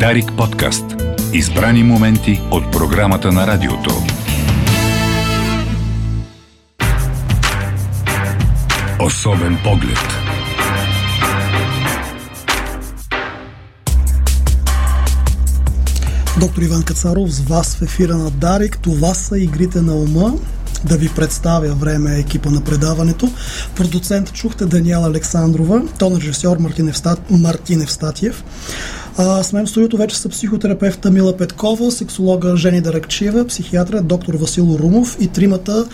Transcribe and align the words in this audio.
Дарик 0.00 0.32
подкаст. 0.36 0.84
Избрани 1.32 1.82
моменти 1.82 2.40
от 2.50 2.72
програмата 2.72 3.32
на 3.32 3.46
радиото. 3.46 3.90
Особен 9.00 9.58
поглед. 9.64 9.98
Доктор 16.40 16.62
Иван 16.62 16.82
Кацаров 16.82 17.30
с 17.30 17.40
вас 17.40 17.76
в 17.76 17.82
ефира 17.82 18.16
на 18.16 18.30
Дарик. 18.30 18.78
Това 18.82 19.14
са 19.14 19.38
игрите 19.38 19.80
на 19.80 19.94
ума. 19.94 20.32
Да 20.84 20.96
ви 20.96 21.08
представя 21.08 21.74
време 21.74 22.18
екипа 22.18 22.50
на 22.50 22.60
предаването. 22.60 23.30
Продуцент 23.76 24.32
чухте 24.32 24.66
Даниела 24.66 25.06
Александрова, 25.06 25.82
тон 25.98 26.16
режисьор 26.16 26.58
Мартин 26.58 26.88
Евстат... 26.88 27.30
Мартин 27.30 27.82
Евстатиев. 27.82 28.44
А, 29.16 29.42
с 29.42 29.52
мен 29.52 29.66
в 29.66 29.70
студиото 29.70 29.96
вече 29.96 30.18
са 30.18 30.28
психотерапевта 30.28 31.10
Мила 31.10 31.36
Петкова, 31.36 31.92
сексолога 31.92 32.56
Жени 32.56 32.80
Даракчиева, 32.80 33.46
психиатра 33.46 34.02
доктор 34.02 34.34
Васил 34.34 34.78
Румов 34.80 35.16
и 35.20 35.28
тримата 35.28 35.88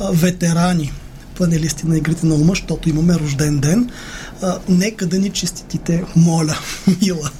а, 0.00 0.10
ветерани 0.12 0.92
панелисти 1.38 1.86
на 1.86 1.98
игрите 1.98 2.26
на 2.26 2.34
ума, 2.34 2.52
защото 2.52 2.88
имаме 2.88 3.14
рожден 3.14 3.58
ден. 3.58 3.90
А, 4.42 4.58
нека 4.68 5.06
да 5.06 5.18
ни 5.18 5.30
честитите, 5.30 6.04
моля, 6.16 6.58
Мила. 7.02 7.30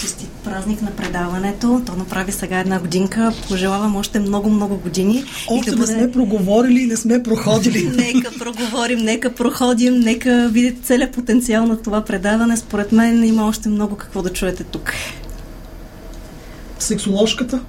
Честит 0.00 0.28
празник 0.28 0.82
на 0.82 0.90
предаването. 0.90 1.82
То 1.86 1.92
направи 1.96 2.32
сега 2.32 2.58
една 2.58 2.78
годинка. 2.78 3.32
Пожелавам 3.48 3.96
още 3.96 4.18
много-много 4.18 4.76
години. 4.76 5.24
Още 5.48 5.70
да 5.70 5.76
не 5.76 5.86
сме 5.86 6.12
проговорили 6.12 6.80
и 6.80 6.86
не 6.86 6.96
сме 6.96 7.22
проходили. 7.22 7.88
нека 8.14 8.38
проговорим, 8.38 8.98
нека 8.98 9.34
проходим, 9.34 10.00
нека 10.00 10.48
видите 10.52 10.82
целият 10.82 11.12
потенциал 11.12 11.66
на 11.66 11.82
това 11.82 12.04
предаване. 12.04 12.56
Според 12.56 12.92
мен 12.92 13.24
има 13.24 13.46
още 13.46 13.68
много 13.68 13.96
какво 13.96 14.22
да 14.22 14.32
чуете 14.32 14.64
тук. 14.64 14.92
Сексоложката? 16.78 17.60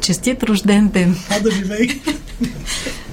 Честит 0.00 0.42
рожден 0.42 0.88
ден! 0.88 1.16
А 1.30 1.40
да 1.40 1.50
живей! 1.50 1.88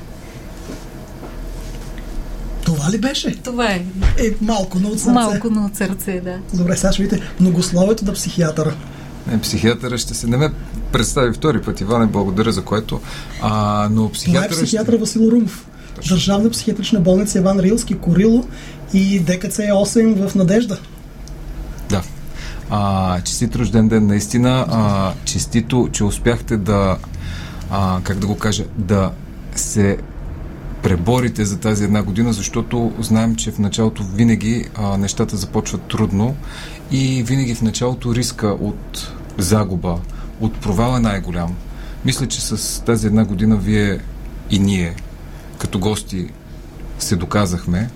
Това 2.76 2.92
ли 2.92 2.98
беше? 2.98 3.36
Това 3.36 3.72
е. 3.72 3.86
Е, 4.18 4.36
малко, 4.42 4.80
но 4.80 4.90
от 4.90 5.00
сърце. 5.00 5.12
Малко, 5.12 5.50
но 5.50 5.66
от 5.66 5.76
сърце, 5.76 6.22
да. 6.22 6.38
Добре, 6.54 6.78
сега 6.78 6.94
ще 6.94 7.04
видите 7.04 7.22
многословието 7.40 8.06
на 8.06 8.14
психиатъра. 8.14 8.76
Не, 9.28 9.42
психиатъра 9.42 9.98
ще 9.98 10.14
се 10.14 10.28
не 10.28 10.38
ме 10.38 10.50
представи 10.92 11.34
втори 11.34 11.62
път, 11.62 11.82
Иване, 11.82 12.08
благодаря 12.08 12.52
за 12.52 12.64
което. 12.64 13.02
А, 13.42 13.88
но 13.92 14.10
психиатъра... 14.10 14.50
Това 14.50 14.62
е 14.62 14.64
психиатър 14.64 14.92
ще... 14.94 14.98
Васил 14.98 15.20
Румов. 15.32 15.66
Точно. 15.96 16.16
Държавна 16.16 16.50
психиатрична 16.50 17.00
болница 17.00 17.38
Иван 17.38 17.60
Рилски, 17.60 17.98
Корило 17.98 18.46
и 18.94 19.20
ДКЦ 19.20 19.58
8 19.58 20.28
в 20.28 20.36
Надежда. 20.36 20.80
Да. 21.90 22.02
А, 22.70 23.22
честит 23.22 23.56
рожден 23.56 23.88
ден, 23.88 24.08
наистина. 24.08 24.66
А, 24.70 25.14
честито, 25.26 25.90
че 25.92 26.04
успяхте 26.04 26.58
да, 26.58 26.98
а, 27.72 28.00
как 28.04 28.20
да 28.20 28.28
го 28.28 28.38
кажа, 28.38 28.64
да 28.78 29.12
се 29.56 29.98
преборите 30.84 31.46
за 31.46 31.60
тази 31.60 31.84
една 31.84 32.04
година, 32.04 32.34
защото 32.34 32.94
знаем, 33.00 33.36
че 33.36 33.52
в 33.52 33.60
началото 33.60 34.04
винаги 34.04 34.66
а, 34.76 34.98
нещата 34.98 35.38
започват 35.38 35.82
трудно 35.82 36.36
и 36.92 37.24
винаги 37.24 37.56
в 37.56 37.62
началото 37.62 38.16
риска 38.16 38.48
от 38.48 39.14
загуба, 39.38 40.00
от 40.40 40.60
провал 40.60 40.98
е 40.98 41.00
най-голям. 41.00 41.56
Мисля, 42.06 42.28
че 42.28 42.42
с 42.42 42.84
тази 42.86 43.08
една 43.08 43.26
година 43.26 43.58
вие 43.58 44.00
и 44.50 44.60
ние, 44.60 44.96
като 45.58 45.80
гости, 45.80 46.28
се 47.00 47.16
доказахме 47.16 47.90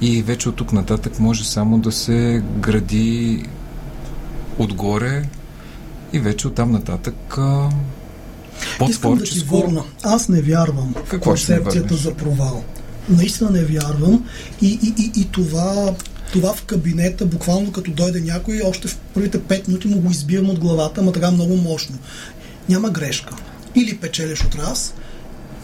и 0.00 0.22
вече 0.22 0.48
от 0.48 0.56
тук 0.56 0.72
нататък 0.72 1.20
може 1.20 1.44
само 1.44 1.78
да 1.78 1.92
се 1.92 2.42
гради 2.60 3.44
отгоре 4.58 5.22
и 6.12 6.18
вече 6.18 6.48
от 6.48 6.54
там 6.54 6.72
нататък 6.72 7.38
а, 7.38 7.68
Искам 8.88 9.14
да 9.14 9.24
ти 9.24 9.40
върна. 9.40 9.82
Аз 10.02 10.28
не 10.28 10.42
вярвам 10.42 10.94
в 11.04 11.20
концепцията 11.20 11.94
за 11.94 12.14
провал. 12.14 12.64
Наистина 13.08 13.50
не 13.50 13.64
вярвам. 13.64 14.24
И, 14.62 14.66
и, 14.66 14.94
и, 14.98 15.20
и 15.20 15.24
това, 15.24 15.94
това 16.32 16.52
в 16.52 16.62
кабинета, 16.62 17.26
буквално 17.26 17.72
като 17.72 17.90
дойде 17.90 18.20
някой, 18.20 18.60
още 18.64 18.88
в 18.88 18.96
първите 19.14 19.38
5 19.38 19.68
минути 19.68 19.88
му 19.88 20.00
го 20.00 20.10
избивам 20.10 20.50
от 20.50 20.58
главата, 20.58 21.00
ама 21.00 21.12
така 21.12 21.30
много 21.30 21.56
мощно. 21.56 21.98
Няма 22.68 22.90
грешка. 22.90 23.34
Или 23.74 23.96
печелиш 23.96 24.44
от 24.44 24.54
раз, 24.54 24.94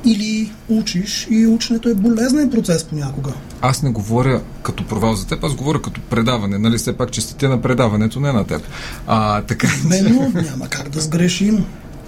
или 0.05 0.53
учиш 0.69 1.27
и 1.31 1.47
ученето 1.47 1.89
е 1.89 1.95
болезнен 1.95 2.51
процес 2.51 2.85
понякога. 2.85 3.33
Аз 3.61 3.83
не 3.83 3.91
говоря 3.91 4.43
като 4.63 4.87
провал 4.87 5.15
за 5.15 5.27
теб, 5.27 5.45
аз 5.45 5.55
говоря 5.55 5.83
като 5.83 6.01
предаване, 6.01 6.59
нали 6.59 6.79
все 6.79 6.97
пак 6.97 7.11
честите 7.11 7.49
на 7.49 7.63
предаването, 7.63 8.21
не 8.21 8.33
на 8.33 8.47
теб. 8.47 8.63
А, 9.07 9.43
така... 9.43 9.69
Именно, 9.85 10.33
няма 10.35 10.69
как 10.69 10.89
да 10.89 11.01
сгрешим. 11.01 11.65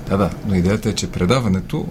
Да, 0.08 0.16
да, 0.16 0.30
но 0.46 0.54
идеята 0.54 0.88
е, 0.88 0.92
че 0.92 1.10
предаването 1.10 1.86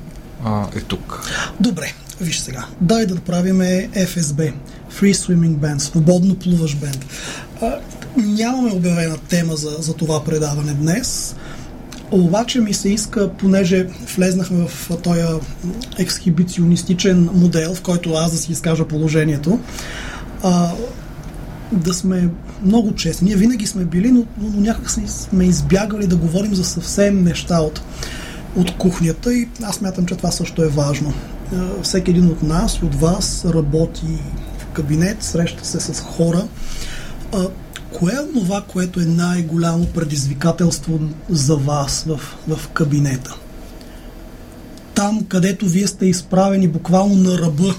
а, 0.45 0.65
е 0.75 0.81
тук. 0.81 1.29
Добре, 1.59 1.93
виж 2.21 2.39
сега. 2.39 2.65
Дай 2.81 3.05
да 3.05 3.15
правим 3.15 3.57
FSB. 3.93 4.53
Free 4.91 5.13
Swimming 5.13 5.55
Band, 5.55 5.77
свободно 5.77 6.35
плуваш 6.35 6.75
бенд. 6.75 7.05
Нямаме 8.17 8.71
обявена 8.71 9.17
тема 9.17 9.55
за, 9.55 9.69
за 9.79 9.93
това 9.93 10.23
предаване 10.23 10.73
днес. 10.73 11.35
Обаче 12.11 12.61
ми 12.61 12.73
се 12.73 12.89
иска, 12.89 13.33
понеже 13.33 13.87
влезнахме 14.15 14.67
в 14.67 14.97
този 15.03 15.21
ексхибиционистичен 15.97 17.29
модел, 17.33 17.75
в 17.75 17.81
който 17.81 18.13
аз 18.13 18.31
да 18.31 18.37
си 18.37 18.51
изкажа 18.51 18.85
положението, 18.85 19.59
а, 20.43 20.71
да 21.71 21.93
сме 21.93 22.29
много 22.63 22.95
честни. 22.95 23.27
Ние 23.27 23.35
винаги 23.35 23.67
сме 23.67 23.85
били, 23.85 24.11
но, 24.11 24.25
но 24.41 24.59
някак 24.61 24.91
сме 25.07 25.45
избягали 25.45 26.07
да 26.07 26.15
говорим 26.15 26.55
за 26.55 26.63
съвсем 26.63 27.23
неща 27.23 27.59
от, 27.59 27.81
от 28.55 28.77
кухнята 28.77 29.33
и 29.33 29.47
аз 29.63 29.81
мятам, 29.81 30.05
че 30.05 30.15
това 30.15 30.31
също 30.31 30.63
е 30.63 30.67
важно. 30.67 31.13
Всеки 31.83 32.11
един 32.11 32.27
от 32.27 32.43
нас 32.43 32.83
от 32.83 32.95
вас 32.95 33.45
работи 33.45 34.19
в 34.57 34.65
кабинет, 34.65 35.23
среща 35.23 35.65
се 35.65 35.79
с 35.79 35.99
хора. 35.99 36.47
Кое 37.93 38.13
е 38.13 38.33
това, 38.33 38.63
което 38.67 38.99
е 38.99 39.05
най-голямо 39.05 39.85
предизвикателство 39.85 40.99
за 41.29 41.55
вас 41.55 42.05
в, 42.07 42.19
в 42.47 42.67
кабинета? 42.67 43.35
Там, 44.95 45.25
където 45.25 45.65
вие 45.65 45.87
сте 45.87 46.05
изправени 46.05 46.67
буквално 46.67 47.15
на 47.15 47.37
ръба, 47.37 47.75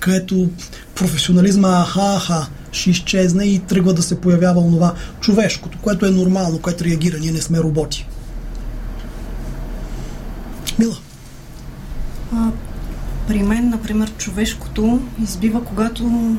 където 0.00 0.50
професионализма 0.94 1.68
аха, 1.68 2.14
аха, 2.16 2.46
ще 2.74 2.90
изчезне 2.90 3.44
и 3.44 3.58
тръгва 3.58 3.94
да 3.94 4.02
се 4.02 4.20
появява 4.20 4.60
онова 4.60 4.94
човешкото, 5.20 5.78
което 5.82 6.06
е 6.06 6.10
нормално, 6.10 6.58
което 6.58 6.84
реагира. 6.84 7.18
Ние 7.18 7.32
не 7.32 7.40
сме 7.40 7.58
роботи. 7.58 8.06
Мила. 10.78 10.96
А, 12.32 12.50
при 13.28 13.42
мен, 13.42 13.68
например, 13.68 14.12
човешкото 14.18 15.00
избива, 15.22 15.64
когато 15.64 16.36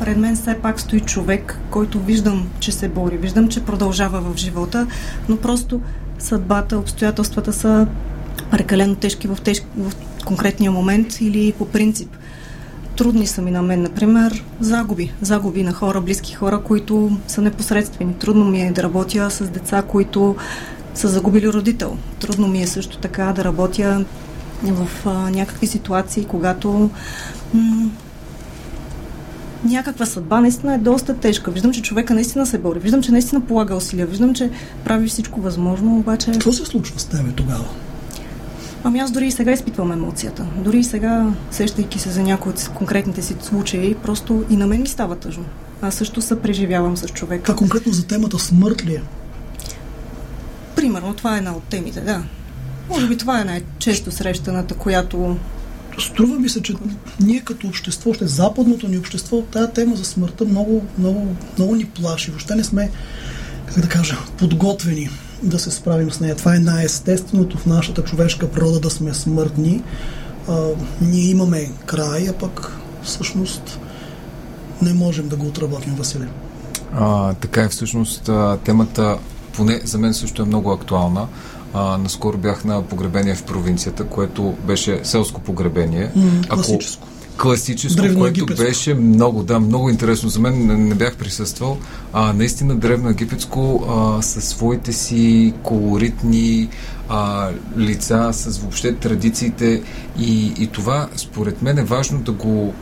пред 0.00 0.18
мен 0.18 0.36
все 0.36 0.58
пак 0.62 0.80
стои 0.80 1.00
човек, 1.00 1.58
който 1.70 2.00
виждам, 2.00 2.48
че 2.60 2.72
се 2.72 2.88
бори, 2.88 3.16
виждам, 3.16 3.48
че 3.48 3.64
продължава 3.64 4.20
в 4.20 4.36
живота, 4.36 4.86
но 5.28 5.36
просто 5.36 5.80
съдбата, 6.18 6.78
обстоятелствата 6.78 7.52
са 7.52 7.86
прекалено 8.50 8.94
тежки 8.94 9.28
в, 9.28 9.38
тежки, 9.44 9.66
в 9.78 9.92
конкретния 10.24 10.72
момент 10.72 11.20
или 11.20 11.52
по 11.58 11.68
принцип– 11.68 12.16
Трудни 12.96 13.26
са 13.26 13.42
ми 13.42 13.50
на 13.50 13.62
мен, 13.62 13.82
например, 13.82 14.44
загуби. 14.60 15.12
Загуби 15.22 15.62
на 15.62 15.72
хора, 15.72 16.00
близки 16.00 16.34
хора, 16.34 16.60
които 16.64 17.18
са 17.28 17.42
непосредствени. 17.42 18.14
Трудно 18.14 18.44
ми 18.44 18.62
е 18.62 18.72
да 18.72 18.82
работя 18.82 19.30
с 19.30 19.48
деца, 19.48 19.82
които 19.82 20.36
са 20.94 21.08
загубили 21.08 21.48
родител. 21.48 21.96
Трудно 22.20 22.48
ми 22.48 22.62
е 22.62 22.66
също 22.66 22.98
така 22.98 23.32
да 23.32 23.44
работя 23.44 24.04
в 24.62 24.88
а, 25.06 25.30
някакви 25.30 25.66
ситуации, 25.66 26.24
когато 26.24 26.90
м- 27.54 27.90
някаква 29.64 30.06
съдба 30.06 30.40
наистина 30.40 30.74
е 30.74 30.78
доста 30.78 31.16
тежка. 31.16 31.50
Виждам, 31.50 31.72
че 31.72 31.82
човека 31.82 32.14
наистина 32.14 32.46
се 32.46 32.58
бори. 32.58 32.78
Виждам, 32.78 33.02
че 33.02 33.12
наистина 33.12 33.40
полага 33.40 33.76
усилия. 33.76 34.06
Виждам, 34.06 34.34
че 34.34 34.50
прави 34.84 35.08
всичко 35.08 35.40
възможно, 35.40 35.98
обаче... 35.98 36.32
Какво 36.32 36.52
се 36.52 36.64
случва 36.64 37.00
с 37.00 37.04
тебе 37.04 37.32
тогава? 37.32 37.64
Ами 38.84 38.98
аз 38.98 39.10
дори 39.10 39.26
и 39.26 39.30
сега 39.30 39.52
изпитвам 39.52 39.92
емоцията. 39.92 40.46
Дори 40.64 40.78
и 40.78 40.84
сега, 40.84 41.32
сещайки 41.50 41.98
се 41.98 42.10
за 42.10 42.22
някои 42.22 42.52
от 42.52 42.70
конкретните 42.74 43.22
си 43.22 43.36
случаи, 43.42 43.94
просто 43.94 44.44
и 44.50 44.56
на 44.56 44.66
мен 44.66 44.80
ми 44.80 44.88
става 44.88 45.16
тъжно. 45.16 45.44
Аз 45.82 45.94
също 45.94 46.22
се 46.22 46.42
преживявам 46.42 46.96
с 46.96 47.08
човека. 47.08 47.42
Това 47.42 47.56
конкретно 47.56 47.92
за 47.92 48.06
темата 48.06 48.38
смърт 48.38 48.84
ли 48.84 48.94
е? 48.94 49.02
Примерно, 50.76 51.14
това 51.14 51.34
е 51.34 51.38
една 51.38 51.52
от 51.52 51.62
темите, 51.62 52.00
да. 52.00 52.22
Може 52.88 53.08
би 53.08 53.16
това 53.16 53.40
е 53.40 53.44
най-често 53.44 54.10
срещаната, 54.10 54.74
която 54.74 55.36
Струва 55.98 56.38
ми 56.38 56.48
се, 56.48 56.62
че 56.62 56.74
ние 57.20 57.40
като 57.40 57.66
общество, 57.66 58.10
още 58.10 58.26
западното 58.26 58.88
ни 58.88 58.98
общество, 58.98 59.42
тази 59.42 59.72
тема 59.72 59.96
за 59.96 60.04
смъртта 60.04 60.44
много, 60.44 60.84
много, 60.98 61.36
много 61.58 61.74
ни 61.74 61.84
плаши. 61.84 62.30
Въобще 62.30 62.54
не 62.54 62.64
сме, 62.64 62.90
как 63.66 63.80
да 63.80 63.88
кажа, 63.88 64.18
подготвени 64.38 65.10
да 65.42 65.58
се 65.58 65.70
справим 65.70 66.10
с 66.10 66.20
нея. 66.20 66.36
Това 66.36 66.56
е 66.56 66.58
най-естественото 66.58 67.58
в 67.58 67.66
нашата 67.66 68.04
човешка 68.04 68.50
природа 68.50 68.80
да 68.80 68.90
сме 68.90 69.14
смъртни. 69.14 69.82
А, 70.48 70.66
ние 71.00 71.30
имаме 71.30 71.70
край, 71.86 72.28
а 72.28 72.32
пък 72.32 72.72
всъщност 73.02 73.78
не 74.82 74.92
можем 74.92 75.28
да 75.28 75.36
го 75.36 75.46
отработим, 75.46 75.94
Василе. 75.94 76.28
А, 76.94 77.34
така 77.34 77.62
е 77.62 77.68
всъщност 77.68 78.30
темата 78.64 79.18
поне 79.52 79.80
за 79.84 79.98
мен 79.98 80.14
също 80.14 80.42
е 80.42 80.46
много 80.46 80.72
актуална. 80.72 81.26
А, 81.74 81.98
наскоро 81.98 82.38
бях 82.38 82.64
на 82.64 82.82
погребение 82.82 83.34
в 83.34 83.42
провинцията, 83.42 84.04
което 84.04 84.54
беше 84.66 85.00
селско 85.02 85.40
погребение. 85.40 86.10
М, 86.16 86.42
Ако- 86.48 86.78
класическо. 87.36 87.96
класическо, 87.96 87.96
което 87.96 88.14
Древноегипетско. 88.14 88.64
беше 88.64 88.94
много, 88.94 89.42
да, 89.42 89.60
много 89.60 89.90
интересно. 89.90 90.28
За 90.28 90.40
мен 90.40 90.66
не, 90.66 90.76
не 90.76 90.94
бях 90.94 91.16
присъствал. 91.16 91.78
А, 92.12 92.32
наистина 92.32 92.76
древно 92.76 93.10
египетско 93.10 93.84
а, 93.88 94.22
със 94.22 94.44
своите 94.44 94.92
си 94.92 95.54
колоритни 95.62 96.68
а, 97.08 97.50
лица, 97.78 98.28
с 98.32 98.58
въобще 98.58 98.94
традициите 98.94 99.82
и, 100.18 100.46
и 100.58 100.66
това 100.66 101.08
според 101.16 101.62
мен 101.62 101.78
е 101.78 101.84
важно 101.84 102.18
да 102.18 102.32
го 102.32 102.74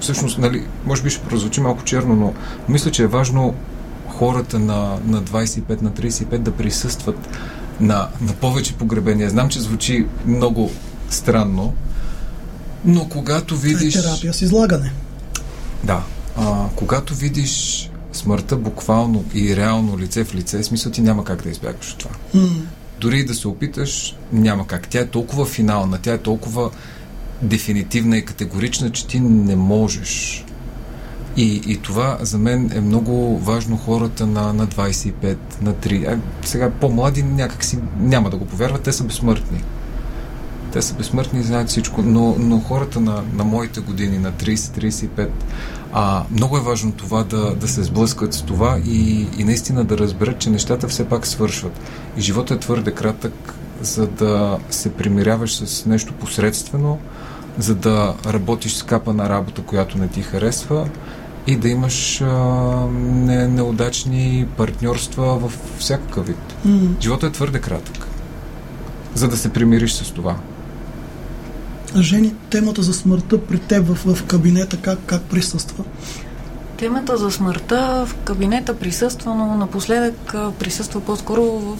всъщност, 0.00 0.38
нали, 0.38 0.62
може 0.86 1.02
би 1.02 1.10
ще 1.10 1.22
прозвучи 1.22 1.60
малко 1.60 1.84
черно, 1.84 2.16
но 2.16 2.34
мисля, 2.68 2.90
че 2.90 3.02
е 3.02 3.06
важно 3.06 3.54
хората 4.08 4.58
на, 4.58 4.98
на 5.06 5.22
25, 5.22 5.82
на 5.82 5.90
35 5.90 6.38
да 6.38 6.50
присъстват 6.50 7.28
на, 7.80 8.08
на 8.20 8.32
повече 8.32 8.74
погребения. 8.74 9.30
Знам, 9.30 9.48
че 9.48 9.60
звучи 9.60 10.06
много 10.26 10.70
странно, 11.10 11.74
но 12.84 13.08
когато 13.08 13.54
е 13.54 13.58
видиш... 13.58 13.94
терапия 13.94 14.34
с 14.34 14.42
излагане. 14.42 14.92
Да. 15.84 16.02
А, 16.36 16.68
когато 16.76 17.14
видиш 17.14 17.86
смъртта 18.12 18.56
буквално 18.56 19.24
и 19.34 19.56
реално 19.56 19.98
лице 19.98 20.24
в 20.24 20.34
лице, 20.34 20.62
смисъл 20.62 20.92
ти 20.92 21.00
няма 21.00 21.24
как 21.24 21.42
да 21.42 21.50
избягаш 21.50 21.92
от 21.92 21.98
това. 21.98 22.10
М, 22.34 22.48
Дори 23.00 23.18
и 23.18 23.24
да 23.24 23.34
се 23.34 23.48
опиташ, 23.48 24.16
няма 24.32 24.66
как. 24.66 24.88
Тя 24.88 25.00
е 25.00 25.06
толкова 25.06 25.46
финална, 25.46 25.98
тя 26.02 26.12
е 26.12 26.18
толкова 26.18 26.70
дефинитивна 27.42 28.16
и 28.16 28.24
категорична, 28.24 28.90
че 28.90 29.06
ти 29.06 29.20
не 29.20 29.56
можеш. 29.56 30.44
И, 31.36 31.62
и 31.66 31.76
това 31.76 32.18
за 32.20 32.38
мен 32.38 32.70
е 32.74 32.80
много 32.80 33.38
важно 33.38 33.76
хората 33.76 34.26
на, 34.26 34.52
на 34.52 34.66
25, 34.66 35.36
на 35.62 35.74
3. 35.74 36.08
А, 36.08 36.18
сега 36.46 36.70
по-млади 36.70 37.22
някак 37.22 37.64
си 37.64 37.78
няма 37.98 38.30
да 38.30 38.36
го 38.36 38.44
повярват, 38.44 38.82
те 38.82 38.92
са 38.92 39.04
безсмъртни. 39.04 39.62
Те 40.72 40.82
са 40.82 40.94
безсмъртни 40.94 41.40
и 41.40 41.42
знаят 41.42 41.68
всичко, 41.68 42.02
но, 42.02 42.36
но 42.38 42.60
хората 42.60 43.00
на, 43.00 43.22
на 43.34 43.44
моите 43.44 43.80
години, 43.80 44.18
на 44.18 44.32
30-35, 44.32 45.28
а, 45.92 46.22
много 46.30 46.56
е 46.56 46.60
важно 46.60 46.92
това 46.92 47.24
да, 47.24 47.54
да 47.54 47.68
се 47.68 47.82
сблъскат 47.82 48.34
с 48.34 48.42
това 48.42 48.78
и, 48.86 49.26
и 49.38 49.44
наистина 49.44 49.84
да 49.84 49.98
разберат, 49.98 50.38
че 50.38 50.50
нещата 50.50 50.88
все 50.88 51.08
пак 51.08 51.26
свършват. 51.26 51.80
И 52.16 52.20
живота 52.20 52.54
е 52.54 52.58
твърде 52.58 52.90
кратък, 52.90 53.54
за 53.80 54.06
да 54.06 54.58
се 54.70 54.92
примиряваш 54.92 55.54
с 55.54 55.86
нещо 55.86 56.12
посредствено, 56.12 56.98
за 57.58 57.74
да 57.74 58.14
работиш 58.26 58.74
с 58.74 58.82
капа 58.82 59.14
на 59.14 59.28
работа, 59.28 59.62
която 59.62 59.98
не 59.98 60.08
ти 60.08 60.22
харесва 60.22 60.88
и 61.46 61.56
да 61.56 61.68
имаш 61.68 62.20
а, 62.20 62.26
не, 62.92 63.48
неудачни 63.48 64.46
партньорства 64.56 65.38
в 65.38 65.52
всякакъв 65.78 66.26
вид. 66.26 66.54
м. 66.64 66.80
Живота 67.00 67.26
е 67.26 67.32
твърде 67.32 67.60
кратък, 67.60 68.06
за 69.14 69.28
да 69.28 69.36
се 69.36 69.52
примириш 69.52 69.92
с 69.92 70.10
това. 70.10 70.36
Жени, 71.96 72.34
темата 72.50 72.82
за 72.82 72.94
смъртта 72.94 73.40
при 73.40 73.58
теб 73.58 73.86
в, 73.86 74.14
в 74.14 74.24
кабинета 74.24 74.76
как, 74.76 74.98
как 75.06 75.22
присъства? 75.22 75.84
Темата 76.76 77.16
за 77.16 77.30
смъртта 77.30 78.06
в 78.06 78.14
кабинета 78.14 78.78
присъства, 78.78 79.34
но 79.34 79.56
напоследък 79.56 80.34
присъства 80.58 81.00
по-скоро 81.00 81.42
в 81.42 81.78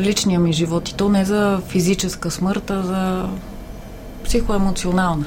личния 0.00 0.40
ми 0.40 0.52
живот. 0.52 0.88
И 0.88 0.94
то 0.94 1.08
не 1.08 1.24
за 1.24 1.60
физическа 1.68 2.30
смърт, 2.30 2.70
а 2.70 2.82
за 2.82 3.28
психоемоционална. 4.24 5.24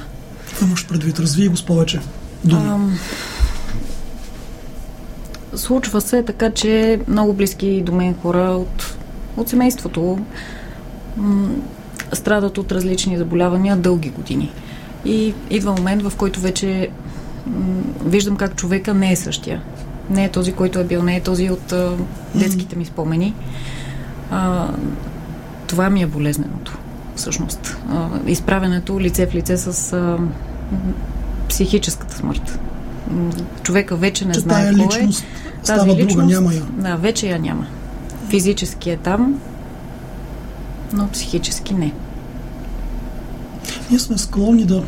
Какво 0.48 0.66
имаш 0.66 0.86
предвид? 0.86 1.18
Разви 1.18 1.48
го 1.48 1.56
с 1.56 1.66
повече 1.66 2.00
думи. 2.44 2.68
Ам, 2.68 2.98
случва 5.54 6.00
се 6.00 6.22
така, 6.22 6.50
че 6.50 7.00
много 7.08 7.32
близки 7.32 7.82
до 7.86 7.92
мен 7.92 8.14
хора 8.22 8.38
от, 8.38 8.96
от 9.36 9.48
семейството 9.48 10.18
м, 11.16 11.48
страдат 12.12 12.58
от 12.58 12.72
различни 12.72 13.18
заболявания 13.18 13.76
дълги 13.76 14.10
години. 14.10 14.52
И 15.04 15.34
идва 15.50 15.72
момент, 15.72 16.02
в 16.02 16.12
който 16.16 16.40
вече 16.40 16.88
м, 17.46 17.82
виждам 18.04 18.36
как 18.36 18.56
човека 18.56 18.94
не 18.94 19.12
е 19.12 19.16
същия. 19.16 19.62
Не 20.10 20.24
е 20.24 20.28
този, 20.28 20.52
който 20.52 20.78
е 20.78 20.84
бил, 20.84 21.02
не 21.02 21.16
е 21.16 21.20
този 21.20 21.50
от 21.50 21.72
а, 21.72 21.92
детските 22.34 22.76
ми 22.76 22.84
спомени. 22.84 23.34
А, 24.30 24.68
това 25.66 25.90
ми 25.90 26.02
е 26.02 26.06
болезненото, 26.06 26.78
всъщност. 27.16 27.76
А, 27.90 28.08
изправенето 28.26 29.00
лице 29.00 29.26
в 29.26 29.34
лице 29.34 29.56
с 29.56 29.92
а, 29.92 30.18
психическата 31.48 32.16
смърт. 32.16 32.60
Човека 33.62 33.96
вече 33.96 34.24
не 34.24 34.34
че 34.34 34.40
знае 34.40 34.72
кой 34.72 34.82
е. 34.82 34.86
личност 34.86 35.24
Тази 35.66 35.80
става 35.80 35.84
друга, 35.84 36.02
личност, 36.02 36.28
няма 36.28 36.54
я. 36.54 36.62
Да, 36.62 36.96
вече 36.96 37.28
я 37.28 37.38
няма. 37.38 37.66
Физически 38.28 38.90
е 38.90 38.96
там, 38.96 39.40
но 40.92 41.10
психически 41.10 41.74
не. 41.74 41.92
Ние 43.90 43.98
сме 43.98 44.18
склонни 44.18 44.64
да... 44.64 44.82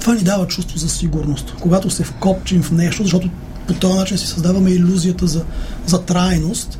Това 0.00 0.14
ни 0.14 0.20
дава 0.20 0.46
чувство 0.46 0.78
за 0.78 0.88
сигурност. 0.88 1.54
Когато 1.60 1.90
се 1.90 2.04
вкопчим 2.04 2.62
в 2.62 2.70
нещо, 2.70 3.02
защото 3.02 3.30
по 3.66 3.74
този 3.74 3.98
начин 3.98 4.18
си 4.18 4.26
създаваме 4.26 4.70
иллюзията 4.70 5.26
за, 5.26 5.44
за 5.86 6.02
трайност. 6.02 6.78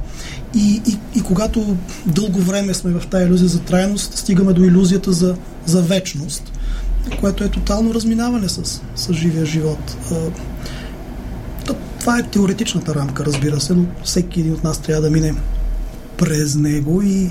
И, 0.54 0.82
и, 0.86 0.98
и 1.14 1.22
когато 1.22 1.76
дълго 2.06 2.40
време 2.40 2.74
сме 2.74 2.90
в 2.90 3.06
тази 3.06 3.24
иллюзия 3.24 3.48
за 3.48 3.60
трайност, 3.60 4.18
стигаме 4.18 4.52
до 4.52 4.64
иллюзията 4.64 5.12
за, 5.12 5.36
за 5.66 5.82
вечност, 5.82 6.52
което 7.20 7.44
е 7.44 7.48
тотално 7.48 7.94
разминаване 7.94 8.48
с, 8.48 8.82
с 8.94 9.12
живия 9.12 9.46
живот. 9.46 9.96
Това 12.00 12.18
е 12.18 12.22
теоретичната 12.22 12.94
рамка, 12.94 13.24
разбира 13.24 13.60
се, 13.60 13.74
но 13.74 13.84
всеки 14.04 14.40
един 14.40 14.52
от 14.52 14.64
нас 14.64 14.78
трябва 14.78 15.02
да 15.02 15.10
мине 15.10 15.34
през 16.16 16.54
него 16.54 17.02
и 17.02 17.30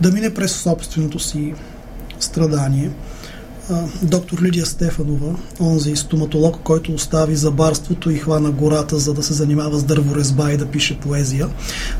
да 0.00 0.12
мине 0.12 0.34
през 0.34 0.52
собственото 0.52 1.18
си 1.18 1.54
страдание. 2.20 2.90
Доктор 4.02 4.42
Лидия 4.42 4.66
Стефанова, 4.66 5.34
онзи 5.60 5.96
стоматолог, 5.96 6.56
който 6.64 6.92
остави 6.92 7.36
за 7.36 7.50
барството 7.50 8.10
и 8.10 8.18
хвана 8.18 8.50
гората, 8.50 8.98
за 8.98 9.14
да 9.14 9.22
се 9.22 9.32
занимава 9.32 9.78
с 9.78 9.84
дърворезба 9.84 10.52
и 10.52 10.56
да 10.56 10.66
пише 10.66 10.98
поезия, 11.00 11.48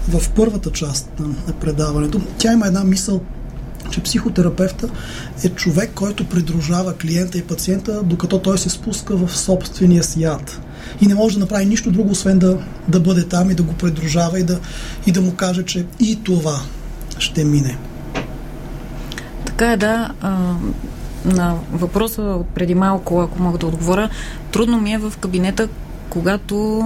в 0.09 0.31
първата 0.31 0.71
част 0.73 1.11
на 1.19 1.53
предаването, 1.61 2.21
тя 2.39 2.53
има 2.53 2.67
една 2.67 2.85
мисъл, 2.85 3.21
че 3.91 4.03
психотерапевта 4.03 4.89
е 5.45 5.49
човек, 5.49 5.91
който 5.95 6.29
придружава 6.29 6.95
клиента 6.95 7.39
и 7.39 7.43
пациента, 7.43 8.03
докато 8.03 8.39
той 8.39 8.59
се 8.59 8.71
спуска 8.71 9.17
в 9.17 9.37
собствения 9.37 10.05
си 10.05 10.23
яд. 10.23 10.61
И 11.01 11.07
не 11.07 11.15
може 11.15 11.35
да 11.35 11.41
направи 11.41 11.67
нищо 11.67 11.91
друго, 11.91 12.11
освен 12.11 12.39
да, 12.39 12.59
да 12.89 13.01
бъде 13.01 13.25
там 13.25 13.51
и 13.51 13.55
да 13.55 13.63
го 13.63 13.73
придружава 13.73 14.41
и 14.41 14.43
да, 14.43 14.61
и 15.07 15.13
да 15.13 15.21
му 15.21 15.35
каже, 15.35 15.63
че 15.63 15.87
и 16.01 16.19
това 16.25 16.61
ще 17.23 17.45
мине. 17.45 17.77
Така 19.45 19.73
е, 19.73 19.77
да. 19.77 20.11
А, 20.21 20.55
на 21.25 21.55
въпроса 21.73 22.23
от 22.23 22.47
преди 22.47 22.75
малко, 22.75 23.21
ако 23.21 23.43
мога 23.43 23.59
да 23.59 23.67
отговоря, 23.67 24.09
трудно 24.53 24.81
ми 24.81 24.93
е 24.93 24.99
в 24.99 25.13
кабинета, 25.21 25.69
когато 26.11 26.83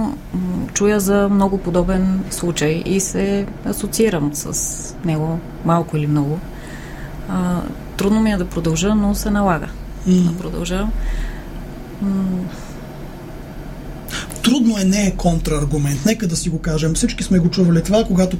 чуя 0.73 0.99
за 0.99 1.29
много 1.29 1.57
подобен 1.57 2.23
случай 2.29 2.83
и 2.85 2.99
се 2.99 3.45
асоциирам 3.65 4.31
с 4.33 4.95
него 5.05 5.39
малко 5.65 5.97
или 5.97 6.07
много. 6.07 6.39
А, 7.29 7.61
трудно 7.97 8.21
ми 8.21 8.31
е 8.31 8.37
да 8.37 8.45
продължа, 8.45 8.95
но 8.95 9.15
се 9.15 9.29
налага 9.29 9.67
М. 10.07 10.31
да 10.31 10.37
продължа. 10.37 10.87
М, 12.01 12.45
Трудно 14.43 14.77
е, 14.79 14.83
не 14.83 15.07
е 15.07 15.11
контраргумент. 15.11 16.05
Нека 16.05 16.27
да 16.27 16.35
си 16.35 16.49
го 16.49 16.59
кажем. 16.59 16.93
Всички 16.93 17.23
сме 17.23 17.39
го 17.39 17.49
чували 17.49 17.83
това, 17.83 18.03
когато 18.03 18.37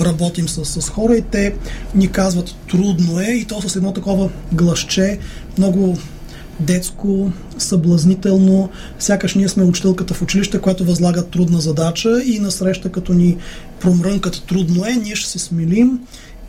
работим 0.00 0.48
с, 0.48 0.64
с 0.64 0.88
хора 0.88 1.16
и 1.16 1.22
те 1.22 1.54
ни 1.94 2.08
казват 2.08 2.54
трудно 2.70 3.20
е 3.20 3.24
и 3.24 3.44
то 3.44 3.68
с 3.68 3.76
едно 3.76 3.92
такова 3.92 4.30
гласче, 4.52 5.18
много 5.58 5.98
детско, 6.60 7.32
съблазнително, 7.58 8.68
сякаш 8.98 9.34
ние 9.34 9.48
сме 9.48 9.64
учителката 9.64 10.14
в 10.14 10.22
училище, 10.22 10.60
която 10.60 10.84
възлага 10.84 11.24
трудна 11.24 11.60
задача 11.60 12.22
и 12.24 12.38
насреща 12.38 12.92
като 12.92 13.12
ни 13.12 13.36
промрънкат 13.80 14.42
трудно 14.48 14.86
е, 14.86 14.92
ние 14.92 15.16
ще 15.16 15.30
се 15.30 15.38
смилим 15.38 16.00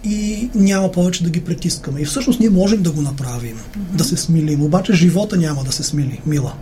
и 0.04 0.50
няма 0.56 0.92
повече 0.92 1.24
да 1.24 1.30
ги 1.30 1.42
притискаме. 1.42 2.02
И 2.02 2.06
всъщност 2.06 2.40
ние 2.40 2.50
можем 2.50 2.82
да 2.82 2.92
го 2.92 3.02
направим, 3.02 3.58
да 3.94 4.04
се 4.04 4.18
смилим. 4.18 4.62
Обаче 4.62 4.94
живота 4.94 5.38
няма 5.38 5.64
да 5.64 5.72
се 5.72 5.84
смили, 5.84 6.22
мила. 6.26 6.54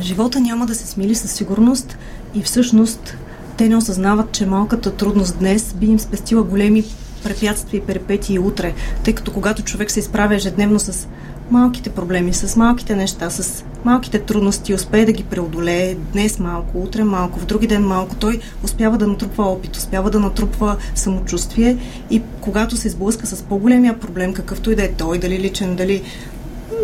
Живота 0.00 0.40
няма 0.40 0.66
да 0.66 0.74
се 0.74 0.86
смили 0.86 1.14
със 1.14 1.32
сигурност 1.32 1.96
и 2.34 2.42
всъщност 2.42 3.16
те 3.56 3.68
не 3.68 3.76
осъзнават, 3.76 4.32
че 4.32 4.46
малката 4.46 4.94
трудност 4.94 5.38
днес 5.38 5.74
би 5.74 5.86
им 5.86 6.00
спестила 6.00 6.42
големи 6.42 6.84
препятствия 7.24 7.78
и 7.78 7.82
перипетии 7.82 8.38
утре, 8.38 8.74
тъй 9.04 9.14
като 9.14 9.32
когато 9.32 9.62
човек 9.62 9.90
се 9.90 10.00
изправя 10.00 10.34
ежедневно 10.34 10.78
с 10.78 11.08
малките 11.50 11.90
проблеми, 11.90 12.34
с 12.34 12.56
малките 12.56 12.96
неща, 12.96 13.30
с 13.30 13.64
малките 13.84 14.18
трудности, 14.18 14.74
успее 14.74 15.04
да 15.04 15.12
ги 15.12 15.24
преодолее 15.24 15.96
днес 16.12 16.38
малко, 16.38 16.78
утре 16.78 17.04
малко, 17.04 17.38
в 17.38 17.46
други 17.46 17.66
ден 17.66 17.86
малко, 17.86 18.16
той 18.16 18.40
успява 18.64 18.98
да 18.98 19.06
натрупва 19.06 19.44
опит, 19.44 19.76
успява 19.76 20.10
да 20.10 20.20
натрупва 20.20 20.76
самочувствие 20.94 21.76
и 22.10 22.22
когато 22.40 22.76
се 22.76 22.88
сблъска 22.88 23.26
с 23.26 23.42
по-големия 23.42 24.00
проблем, 24.00 24.32
какъвто 24.32 24.70
и 24.70 24.74
да 24.74 24.84
е 24.84 24.92
той, 24.92 25.18
дали 25.18 25.38
личен, 25.38 25.76
дали 25.76 26.02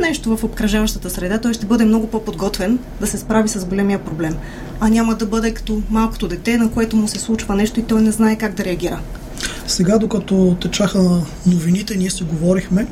нещо 0.00 0.36
в 0.36 0.44
обкръжаващата 0.44 1.10
среда, 1.10 1.38
той 1.38 1.54
ще 1.54 1.66
бъде 1.66 1.84
много 1.84 2.06
по-подготвен 2.06 2.78
да 3.00 3.06
се 3.06 3.18
справи 3.18 3.48
с 3.48 3.64
големия 3.64 4.04
проблем. 4.04 4.36
А 4.80 4.88
няма 4.88 5.14
да 5.14 5.26
бъде 5.26 5.54
като 5.54 5.82
малкото 5.90 6.28
дете, 6.28 6.56
на 6.56 6.70
което 6.70 6.96
му 6.96 7.08
се 7.08 7.18
случва 7.18 7.54
нещо 7.54 7.80
и 7.80 7.82
той 7.82 8.02
не 8.02 8.10
знае 8.10 8.38
как 8.38 8.54
да 8.54 8.64
реагира. 8.64 9.00
Сега, 9.66 9.98
докато 9.98 10.56
течаха 10.60 11.20
новините, 11.46 11.96
ние 11.96 12.10
си 12.10 12.24
говорихме 12.24 12.86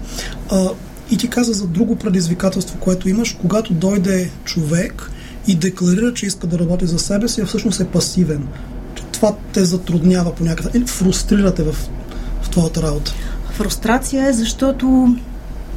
а, 0.50 0.68
и 1.10 1.16
ти 1.16 1.28
каза 1.28 1.52
за 1.52 1.66
друго 1.66 1.96
предизвикателство, 1.96 2.78
което 2.80 3.08
имаш, 3.08 3.36
когато 3.40 3.72
дойде 3.72 4.30
човек 4.44 5.10
и 5.46 5.54
декларира, 5.54 6.14
че 6.14 6.26
иска 6.26 6.46
да 6.46 6.58
работи 6.58 6.86
за 6.86 6.98
себе 6.98 7.28
си, 7.28 7.40
а 7.40 7.46
всъщност 7.46 7.80
е 7.80 7.86
пасивен. 7.86 8.48
Това 9.12 9.34
те 9.52 9.64
затруднява 9.64 10.34
по 10.34 10.44
някакъв 10.44 10.74
или 10.74 10.86
фрустрирате 10.86 11.62
в, 11.62 11.76
в 12.42 12.50
твоята 12.50 12.82
работа. 12.82 13.14
Фрустрация 13.52 14.28
е, 14.28 14.32
защото 14.32 15.16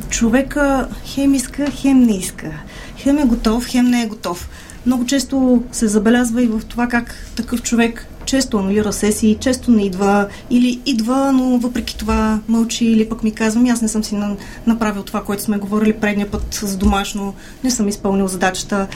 човека 0.10 0.88
хем 1.06 1.34
иска, 1.34 1.72
хем 1.72 2.04
не 2.04 2.18
иска. 2.18 2.52
Хем 2.98 3.18
е 3.18 3.26
готов, 3.26 3.66
хем 3.66 3.86
не 3.86 4.02
е 4.02 4.08
готов. 4.08 4.50
Много 4.86 5.06
често 5.06 5.64
се 5.72 5.88
забелязва 5.88 6.44
и 6.44 6.48
в 6.48 6.62
това 6.68 6.88
как 6.88 7.16
такъв 7.36 7.62
човек 7.62 8.08
често 8.26 8.58
анулира 8.58 8.94
сесии, 8.94 9.38
често 9.40 9.72
не 9.72 9.86
идва 9.86 10.28
или 10.50 10.82
идва, 10.86 11.32
но 11.32 11.58
въпреки 11.58 11.98
това 11.98 12.40
мълчи 12.48 12.86
или 12.86 13.10
пък 13.10 13.24
ми 13.24 13.32
казвам, 13.32 13.66
аз 13.66 13.82
не 13.82 13.88
съм 13.88 14.04
си 14.04 14.18
направил 14.68 15.04
това, 15.04 15.24
което 15.24 15.44
сме 15.44 15.58
говорили 15.58 15.94
предния 15.94 16.32
път 16.32 16.60
за 16.64 16.78
домашно, 16.78 17.34
не 17.64 17.72
съм 17.72 17.88
изпълнил 17.88 18.28
задачата. 18.28 18.88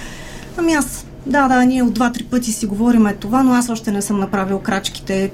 Ами 0.58 0.74
аз, 0.74 1.06
да, 1.26 1.48
да, 1.48 1.66
ние 1.66 1.84
от 1.84 1.94
два-три 1.94 2.24
пъти 2.24 2.52
си 2.52 2.66
говорим 2.66 3.08
е 3.08 3.14
това, 3.14 3.44
но 3.44 3.54
аз 3.54 3.70
още 3.70 3.92
не 3.92 4.02
съм 4.02 4.20
направил 4.20 4.60
крачките. 4.60 5.32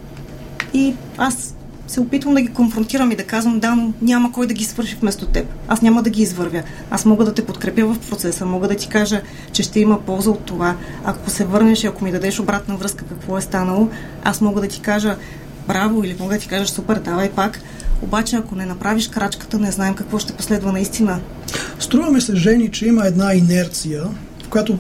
И 0.74 0.94
аз 1.18 1.56
се 1.94 2.02
опитвам 2.02 2.34
да 2.34 2.42
ги 2.42 2.48
конфронтирам 2.48 3.12
и 3.12 3.16
да 3.16 3.24
казвам, 3.24 3.60
да, 3.60 3.76
но 3.76 3.94
няма 4.02 4.32
кой 4.32 4.48
да 4.48 4.54
ги 4.54 4.64
свърши 4.64 4.98
вместо 5.02 5.26
теб. 5.26 5.46
Аз 5.68 5.82
няма 5.82 6.04
да 6.04 6.10
ги 6.10 6.22
извървя. 6.22 6.64
Аз 6.92 7.06
мога 7.06 7.26
да 7.26 7.34
те 7.34 7.46
подкрепя 7.46 7.86
в 7.86 8.10
процеса, 8.10 8.46
мога 8.46 8.68
да 8.68 8.76
ти 8.76 8.88
кажа, 8.88 9.22
че 9.52 9.64
ще 9.64 9.80
има 9.80 10.02
полза 10.02 10.30
от 10.30 10.46
това. 10.46 10.76
Ако 11.06 11.30
се 11.30 11.46
върнеш 11.46 11.84
и 11.84 11.88
ако 11.88 12.04
ми 12.04 12.12
дадеш 12.12 12.40
обратна 12.40 12.76
връзка 12.76 13.06
какво 13.06 13.38
е 13.38 13.42
станало, 13.42 13.90
аз 14.24 14.42
мога 14.42 14.62
да 14.62 14.68
ти 14.68 14.82
кажа 14.82 15.18
браво 15.68 16.04
или 16.04 16.16
мога 16.20 16.34
да 16.34 16.40
ти 16.40 16.48
кажа 16.48 16.68
супер, 16.68 17.00
давай 17.00 17.30
пак. 17.32 17.62
Обаче, 18.02 18.36
ако 18.36 18.56
не 18.56 18.66
направиш 18.66 19.08
крачката, 19.08 19.60
не 19.60 19.72
знаем 19.72 19.94
какво 19.94 20.20
ще 20.20 20.34
последва 20.34 20.72
наистина. 20.72 21.20
Струва 21.80 22.12
ми 22.12 22.22
се, 22.22 22.36
Жени, 22.36 22.72
че 22.72 22.88
има 22.88 23.06
една 23.06 23.34
инерция, 23.34 24.04
в 24.44 24.50
която 24.50 24.78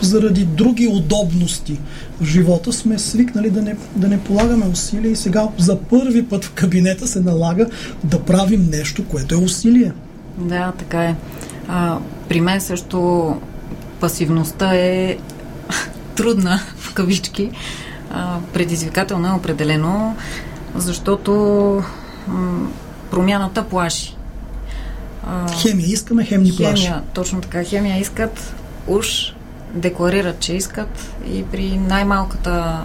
заради 0.00 0.44
други 0.44 0.88
удобности 0.88 1.78
в 2.20 2.24
живота 2.24 2.72
сме 2.72 2.98
свикнали 2.98 3.50
да 3.50 3.62
не, 3.62 3.76
да 3.96 4.08
не 4.08 4.20
полагаме 4.20 4.66
усилия 4.66 5.12
и 5.12 5.16
сега 5.16 5.48
за 5.58 5.78
първи 5.78 6.26
път 6.26 6.44
в 6.44 6.52
кабинета 6.52 7.06
се 7.06 7.20
налага 7.20 7.66
да 8.04 8.22
правим 8.22 8.68
нещо, 8.70 9.04
което 9.04 9.34
е 9.34 9.38
усилие. 9.38 9.92
Да, 10.38 10.72
така 10.78 11.04
е. 11.04 11.14
А, 11.68 11.98
при 12.28 12.40
мен 12.40 12.60
също 12.60 13.36
пасивността 14.00 14.74
е 14.74 15.16
трудна, 16.16 16.60
в 16.76 16.94
кавички. 16.94 17.50
А, 18.10 18.38
предизвикателна 18.52 19.36
определено, 19.36 20.16
защото 20.76 21.32
м- 22.26 22.68
промяната 23.10 23.64
плаши. 23.64 24.16
А, 25.26 25.48
хемия 25.52 25.86
искаме, 25.88 26.24
хем 26.24 26.42
ни 26.42 26.50
хемия, 26.50 26.72
плаши. 26.72 26.92
Точно 27.14 27.40
така. 27.40 27.64
Хемия 27.64 28.00
искат 28.00 28.54
уж 28.86 29.34
декларират, 29.74 30.40
че 30.40 30.54
искат 30.54 31.14
и 31.26 31.44
при 31.44 31.78
най-малката 31.78 32.50
а, 32.50 32.84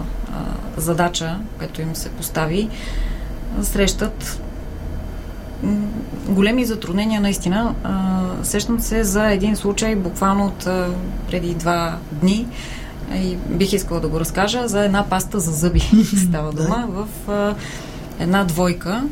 задача, 0.76 1.38
която 1.58 1.82
им 1.82 1.96
се 1.96 2.08
постави, 2.08 2.68
срещат 3.62 4.40
големи 6.28 6.64
затруднения 6.64 7.20
наистина. 7.20 7.74
А, 7.84 8.20
сещам 8.42 8.80
се 8.80 9.04
за 9.04 9.30
един 9.30 9.56
случай 9.56 9.96
буквално 9.96 10.46
от 10.46 10.66
а, 10.66 10.88
преди 11.30 11.54
два 11.54 11.96
дни 12.12 12.46
и 13.14 13.36
бих 13.36 13.72
искала 13.72 14.00
да 14.00 14.08
го 14.08 14.20
разкажа 14.20 14.68
за 14.68 14.84
една 14.84 15.04
паста 15.04 15.40
за 15.40 15.52
зъби. 15.52 15.80
Става 16.28 16.52
дума 16.52 16.88
в 16.88 17.30
а, 17.30 17.54
една 18.18 18.44
двойка. 18.44 19.02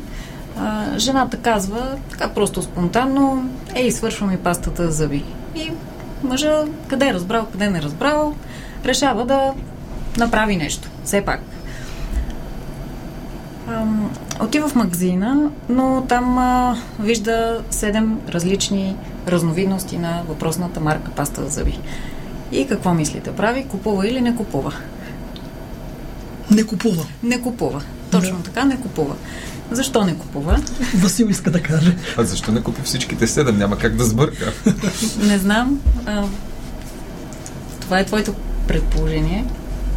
А, 0.59 0.99
жената 0.99 1.37
казва 1.37 1.95
така 2.09 2.29
просто 2.29 2.61
спонтанно, 2.61 3.49
ей, 3.75 3.91
свършвам 3.91 4.31
и 4.31 4.37
пастата 4.37 4.85
за 4.85 4.91
зъби. 4.91 5.23
И 5.55 5.71
мъжа, 6.23 6.65
къде 6.87 7.07
е 7.07 7.13
разбрал, 7.13 7.45
къде 7.51 7.69
не 7.69 7.79
е 7.79 7.81
разбрал, 7.81 8.33
решава 8.85 9.25
да 9.25 9.53
направи 10.17 10.55
нещо. 10.55 10.89
Все 11.03 11.21
пак. 11.21 11.41
Ам, 13.67 14.11
отива 14.41 14.67
в 14.67 14.75
магазина, 14.75 15.49
но 15.69 16.05
там 16.09 16.37
а, 16.37 16.77
вижда 16.99 17.63
седем 17.69 18.19
различни 18.29 18.95
разновидности 19.27 19.97
на 19.97 20.23
въпросната 20.27 20.79
марка 20.79 21.11
паста 21.11 21.43
за 21.43 21.49
зъби. 21.49 21.79
И 22.51 22.67
какво 22.67 22.93
мислите? 22.93 23.31
Прави? 23.31 23.65
Купува 23.65 24.07
или 24.07 24.21
не 24.21 24.35
купува? 24.35 24.73
Не 26.51 26.63
купува. 26.63 27.05
Не 27.23 27.41
купува. 27.41 27.81
Точно 28.11 28.37
да. 28.37 28.43
така, 28.43 28.65
не 28.65 28.77
купува. 28.77 29.15
Защо 29.71 30.05
не 30.05 30.17
купува? 30.17 30.61
Васил 30.95 31.25
иска 31.25 31.51
да 31.51 31.61
каже. 31.61 31.95
А 32.17 32.23
защо 32.23 32.51
не 32.51 32.61
купи 32.61 32.81
всичките 32.83 33.27
седем? 33.27 33.57
Няма 33.57 33.77
как 33.77 33.95
да 33.95 34.05
сбърка. 34.05 34.53
не 35.21 35.37
знам. 35.37 35.79
А, 36.05 36.23
това 37.79 37.99
е 37.99 38.05
твоето 38.05 38.33
предположение. 38.67 39.45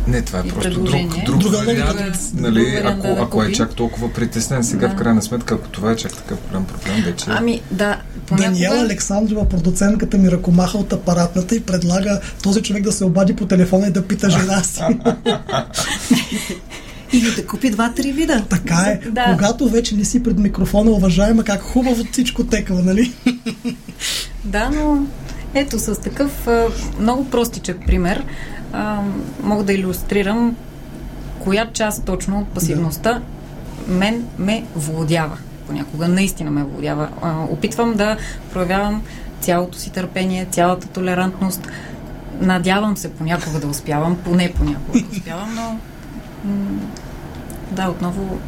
Не, 0.06 0.22
това 0.22 0.38
е 0.38 0.42
просто 0.42 0.80
друг, 0.80 1.24
друг 1.24 1.38
Друга 1.38 1.56
вариант. 1.58 2.16
Нали, 2.34 2.54
Друг 2.60 2.74
вариант 2.74 3.04
ако, 3.04 3.14
да 3.14 3.22
ако 3.22 3.42
е 3.42 3.52
чак 3.52 3.74
толкова 3.74 4.12
притеснен 4.12 4.64
сега, 4.64 4.88
Да. 4.88 4.94
в 4.94 4.96
крайна 4.96 5.22
сметка, 5.22 5.54
ако 5.54 5.68
това 5.68 5.90
е 5.92 5.96
чак 5.96 6.12
такъв 6.16 6.38
голям 6.48 6.64
проблем, 6.64 7.02
вече... 7.04 7.24
Ами, 7.28 7.60
да, 7.70 8.00
понякога... 8.26 8.50
Даниела 8.50 8.80
Александрова, 8.80 9.48
продуцентката 9.48 10.18
ми 10.18 10.30
ръкомаха 10.30 10.78
от 10.78 10.92
апаратната 10.92 11.56
и 11.56 11.60
предлага 11.60 12.20
този 12.42 12.62
човек 12.62 12.82
да 12.82 12.92
се 12.92 13.04
обади 13.04 13.36
по 13.36 13.46
телефона 13.46 13.86
и 13.86 13.90
да 13.90 14.06
пита 14.08 14.30
жена 14.30 14.62
си. 14.62 14.80
Или 17.12 17.34
да 17.36 17.46
купи 17.46 17.70
два-три 17.70 18.12
вида. 18.12 18.44
така 18.50 18.74
е. 18.74 19.10
Да. 19.10 19.24
Когато 19.32 19.68
вече 19.68 19.96
не 19.96 20.04
си 20.04 20.22
пред 20.22 20.38
микрофона, 20.38 20.90
уважаема, 20.90 21.44
как 21.44 21.62
хубаво 21.62 22.04
всичко 22.12 22.44
теква, 22.44 22.82
нали? 22.82 23.12
Да, 24.44 24.70
но 24.70 25.06
ето 25.54 25.78
с 25.78 26.00
такъв 26.00 26.48
много 27.00 27.30
простичък 27.30 27.86
пример 27.86 28.24
мога 29.42 29.64
да 29.64 29.72
иллюстрирам 29.72 30.56
коя 31.44 31.70
част 31.72 32.04
точно 32.04 32.38
от 32.38 32.48
пасивността 32.48 33.22
мен 33.88 34.24
ме 34.38 34.64
владява. 34.76 35.38
Понякога 35.66 36.08
наистина 36.08 36.50
ме 36.50 36.64
владява. 36.64 37.08
Опитвам 37.50 37.94
да 37.94 38.16
проявявам 38.52 39.02
цялото 39.40 39.78
си 39.78 39.90
търпение, 39.90 40.46
цялата 40.50 40.86
толерантност. 40.86 41.68
Надявам 42.40 42.96
се 42.96 43.10
понякога 43.10 43.58
да 43.58 43.66
успявам, 43.66 44.16
поне 44.24 44.52
понякога 44.56 44.98
да 45.00 45.16
успявам, 45.16 45.54
но 45.54 45.78
да, 47.72 47.88
отново 47.88 48.38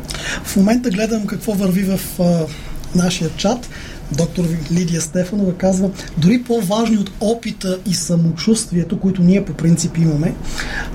В 0.44 0.56
момента 0.56 0.90
гледам 0.90 1.26
какво 1.26 1.52
върви 1.52 1.82
в 1.82 2.20
а, 2.20 2.46
нашия 2.94 3.30
чат. 3.36 3.68
Доктор 4.12 4.44
Лидия 4.72 5.00
Стефанова 5.00 5.52
казва, 5.54 5.90
дори 6.16 6.42
по-важни 6.42 6.96
от 6.96 7.10
опита 7.20 7.78
и 7.86 7.94
самочувствието, 7.94 9.00
които 9.00 9.22
ние 9.22 9.44
по 9.44 9.54
принцип 9.54 9.98
имаме, 9.98 10.34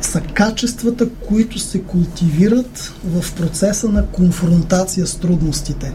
са 0.02 0.22
качествата, 0.22 1.10
които 1.10 1.60
се 1.60 1.82
култивират 1.82 2.94
в 3.06 3.36
процеса 3.36 3.90
на 3.90 4.06
конфронтация 4.06 5.08
с 5.08 5.16
трудностите. 5.16 5.92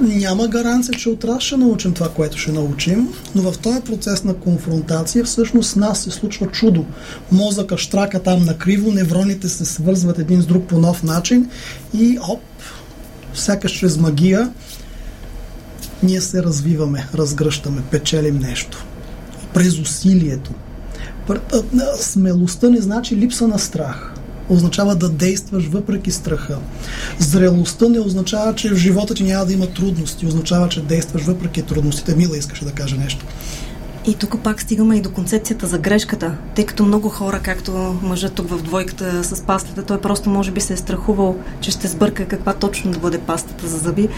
Няма 0.00 0.48
гаранция, 0.48 0.94
че 0.98 1.08
отрас 1.08 1.42
ще 1.42 1.56
научим 1.56 1.92
това, 1.92 2.08
което 2.08 2.38
ще 2.38 2.52
научим, 2.52 3.08
но 3.34 3.52
в 3.52 3.58
този 3.58 3.80
процес 3.80 4.24
на 4.24 4.34
конфронтация 4.34 5.24
всъщност 5.24 5.76
нас 5.76 6.02
се 6.02 6.10
случва 6.10 6.46
чудо. 6.46 6.84
Мозъка 7.32 7.78
штрака 7.78 8.22
там 8.22 8.44
накриво, 8.44 8.92
невроните 8.92 9.48
се 9.48 9.64
свързват 9.64 10.18
един 10.18 10.42
с 10.42 10.46
друг 10.46 10.66
по 10.66 10.78
нов 10.78 11.02
начин 11.02 11.50
и 11.94 12.18
оп, 12.28 12.42
сякаш 13.34 13.72
чрез 13.72 13.98
магия 13.98 14.50
ние 16.02 16.20
се 16.20 16.42
развиваме, 16.42 17.08
разгръщаме, 17.14 17.82
печелим 17.90 18.38
нещо. 18.38 18.84
През 19.54 19.78
усилието. 19.78 20.50
Смелостта 22.00 22.68
не 22.68 22.80
значи 22.80 23.16
липса 23.16 23.48
на 23.48 23.58
страх. 23.58 24.15
Означава 24.48 24.96
да 24.96 25.08
действаш 25.08 25.66
въпреки 25.66 26.10
страха. 26.10 26.58
Зрелостта 27.18 27.88
не 27.88 28.00
означава, 28.00 28.54
че 28.54 28.70
в 28.70 28.76
живота 28.76 29.14
ти 29.14 29.24
няма 29.24 29.46
да 29.46 29.52
има 29.52 29.66
трудности. 29.66 30.26
Означава, 30.26 30.68
че 30.68 30.82
действаш 30.82 31.22
въпреки 31.22 31.62
трудностите. 31.62 32.16
Мила 32.16 32.38
искаше 32.38 32.64
да 32.64 32.72
каже 32.72 32.96
нещо. 32.96 33.26
И 34.06 34.14
тук 34.14 34.42
пак 34.42 34.60
стигаме 34.60 34.96
и 34.96 35.00
до 35.00 35.10
концепцията 35.10 35.66
за 35.66 35.78
грешката, 35.78 36.36
тъй 36.54 36.66
като 36.66 36.84
много 36.84 37.08
хора, 37.08 37.40
както 37.42 37.72
мъжът 38.02 38.34
тук 38.34 38.48
в 38.50 38.62
двойката 38.62 39.24
с 39.24 39.42
пастата, 39.42 39.82
той 39.82 40.00
просто 40.00 40.30
може 40.30 40.50
би 40.50 40.60
се 40.60 40.72
е 40.72 40.76
страхувал, 40.76 41.36
че 41.60 41.70
ще 41.70 41.88
сбърка 41.88 42.24
каква 42.24 42.54
точно 42.54 42.90
да 42.90 42.98
бъде 42.98 43.18
пастата 43.18 43.66
за 43.66 43.78
зъби. 43.78 44.08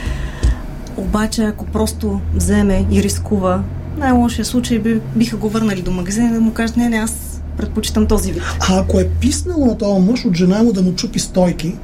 Обаче, 0.96 1.42
ако 1.42 1.64
просто 1.64 2.20
вземе 2.34 2.86
и 2.90 3.02
рискува, 3.02 3.62
най-лошия 3.98 4.44
случай 4.44 4.78
би, 4.78 5.00
биха 5.16 5.36
го 5.36 5.48
върнали 5.48 5.82
до 5.82 5.90
магазина 5.90 6.28
и 6.28 6.32
да 6.32 6.40
му 6.40 6.52
кажат, 6.52 6.76
не, 6.76 6.88
не, 6.88 6.96
аз 6.96 7.27
предпочитам 7.58 8.06
този 8.06 8.32
вид. 8.32 8.42
А 8.60 8.80
ако 8.80 9.00
е 9.00 9.08
писнало 9.20 9.66
на 9.66 9.78
този 9.78 10.00
мъж 10.00 10.24
от 10.24 10.36
жена 10.36 10.62
му 10.62 10.72
да 10.72 10.82
му 10.82 10.94
чупи 10.94 11.18
стойки, 11.18 11.74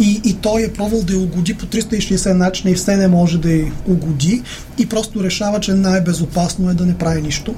и, 0.00 0.20
и 0.24 0.34
той 0.34 0.62
е 0.62 0.72
пробвал 0.72 1.02
да 1.02 1.12
я 1.12 1.18
угоди 1.18 1.54
по 1.54 1.66
360 1.66 2.32
начина 2.32 2.70
и 2.70 2.74
все 2.74 2.96
не 2.96 3.08
може 3.08 3.38
да 3.38 3.50
я 3.50 3.72
угоди 3.88 4.42
и 4.78 4.88
просто 4.88 5.24
решава, 5.24 5.60
че 5.60 5.72
най-безопасно 5.72 6.70
е 6.70 6.74
да 6.74 6.86
не 6.86 6.98
прави 6.98 7.22
нищо. 7.22 7.54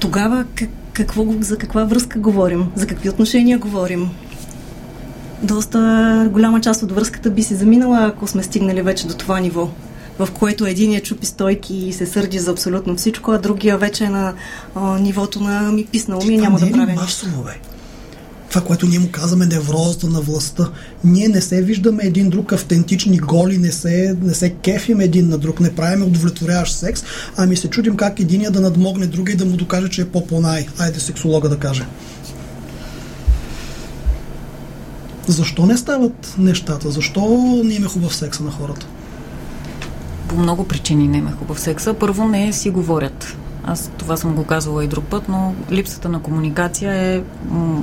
Тогава 0.00 0.44
как, 0.54 0.68
какво, 0.92 1.26
за 1.40 1.58
каква 1.58 1.84
връзка 1.84 2.18
говорим? 2.18 2.66
За 2.74 2.86
какви 2.86 3.08
отношения 3.08 3.58
говорим? 3.58 4.10
Доста 5.42 6.28
голяма 6.32 6.60
част 6.60 6.82
от 6.82 6.92
връзката 6.92 7.30
би 7.30 7.42
се 7.42 7.54
заминала, 7.54 8.06
ако 8.06 8.26
сме 8.26 8.42
стигнали 8.42 8.82
вече 8.82 9.06
до 9.06 9.14
това 9.14 9.40
ниво 9.40 9.68
в 10.26 10.30
което 10.30 10.66
единия 10.66 11.02
чупи 11.02 11.26
стойки 11.26 11.74
и 11.74 11.92
се 11.92 12.06
сърди 12.06 12.38
за 12.38 12.50
абсолютно 12.50 12.96
всичко, 12.96 13.32
а 13.32 13.38
другия 13.38 13.78
вече 13.78 14.04
е 14.04 14.08
на 14.08 14.34
а, 14.74 14.98
нивото 14.98 15.40
на 15.40 15.72
ми 15.72 15.86
писнало 15.86 16.24
ми 16.24 16.36
няма 16.36 16.58
да 16.58 16.66
е 16.66 16.72
правя 16.72 17.02
нищо. 17.02 17.26
Бе? 17.44 17.52
Това, 18.48 18.60
което 18.60 18.86
ние 18.86 18.98
му 18.98 19.08
казваме 19.12 19.46
неврозата 19.46 20.06
на 20.06 20.20
властта. 20.20 20.68
Ние 21.04 21.28
не 21.28 21.40
се 21.40 21.62
виждаме 21.62 22.02
един 22.04 22.30
друг 22.30 22.52
автентични 22.52 23.18
голи, 23.18 23.58
не 23.58 23.72
се, 23.72 24.16
не 24.22 24.34
се 24.34 24.50
кефим 24.50 25.00
един 25.00 25.28
на 25.28 25.38
друг, 25.38 25.60
не 25.60 25.74
правим 25.74 26.02
удовлетворяващ 26.02 26.76
секс, 26.76 27.02
ами 27.36 27.56
се 27.56 27.70
чудим 27.70 27.96
как 27.96 28.20
единия 28.20 28.50
да 28.50 28.60
надмогне 28.60 29.06
другия 29.06 29.34
и 29.34 29.36
да 29.36 29.44
му 29.44 29.56
докаже, 29.56 29.88
че 29.88 30.02
е 30.02 30.08
по-понай. 30.08 30.66
Айде 30.78 31.00
сексолога 31.00 31.48
да 31.48 31.58
каже. 31.58 31.86
Защо 35.26 35.66
не 35.66 35.76
стават 35.76 36.34
нещата? 36.38 36.90
Защо 36.90 37.20
не 37.64 37.74
има 37.74 37.88
хубав 37.88 38.16
секса 38.16 38.42
на 38.42 38.50
хората? 38.50 38.86
По 40.30 40.36
много 40.36 40.64
причини 40.64 41.08
не 41.08 41.20
ме 41.20 41.30
хубав 41.30 41.60
секса. 41.60 41.94
Първо 41.94 42.28
не 42.28 42.52
си 42.52 42.70
говорят. 42.70 43.36
Аз 43.64 43.90
това 43.98 44.16
съм 44.16 44.34
го 44.34 44.44
казвала 44.44 44.84
и 44.84 44.88
друг 44.88 45.04
път, 45.04 45.28
но 45.28 45.54
липсата 45.70 46.08
на 46.08 46.22
комуникация 46.22 46.92
е 46.92 47.22
м- 47.48 47.82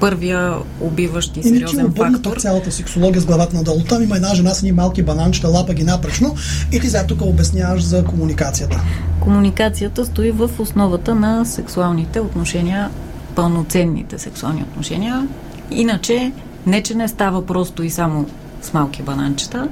първия 0.00 0.54
убиващ 0.80 1.36
и 1.36 1.42
сериозен 1.42 1.86
и 1.86 1.98
фактор. 1.98 2.36
цялата 2.36 2.72
сексология 2.72 3.20
с 3.20 3.26
главата 3.26 3.56
надолу. 3.56 3.80
Там 3.88 4.02
има 4.02 4.16
една 4.16 4.34
жена 4.34 4.50
с 4.50 4.62
ни 4.62 4.72
малки 4.72 5.02
бананчета, 5.02 5.48
лапа 5.48 5.74
ги 5.74 5.84
напречно 5.84 6.34
и 6.72 6.80
ти 6.80 6.86
сега 6.90 7.06
тук 7.06 7.22
обясняваш 7.22 7.82
за 7.82 8.04
комуникацията. 8.04 8.80
Комуникацията 9.20 10.06
стои 10.06 10.30
в 10.30 10.50
основата 10.58 11.14
на 11.14 11.44
сексуалните 11.44 12.20
отношения, 12.20 12.90
пълноценните 13.34 14.18
сексуални 14.18 14.62
отношения. 14.62 15.28
Иначе, 15.70 16.32
не 16.66 16.82
че 16.82 16.94
не 16.94 17.08
става 17.08 17.46
просто 17.46 17.82
и 17.82 17.90
само 17.90 18.26
с 18.62 18.72
малки 18.72 19.02
бананчета, 19.02 19.68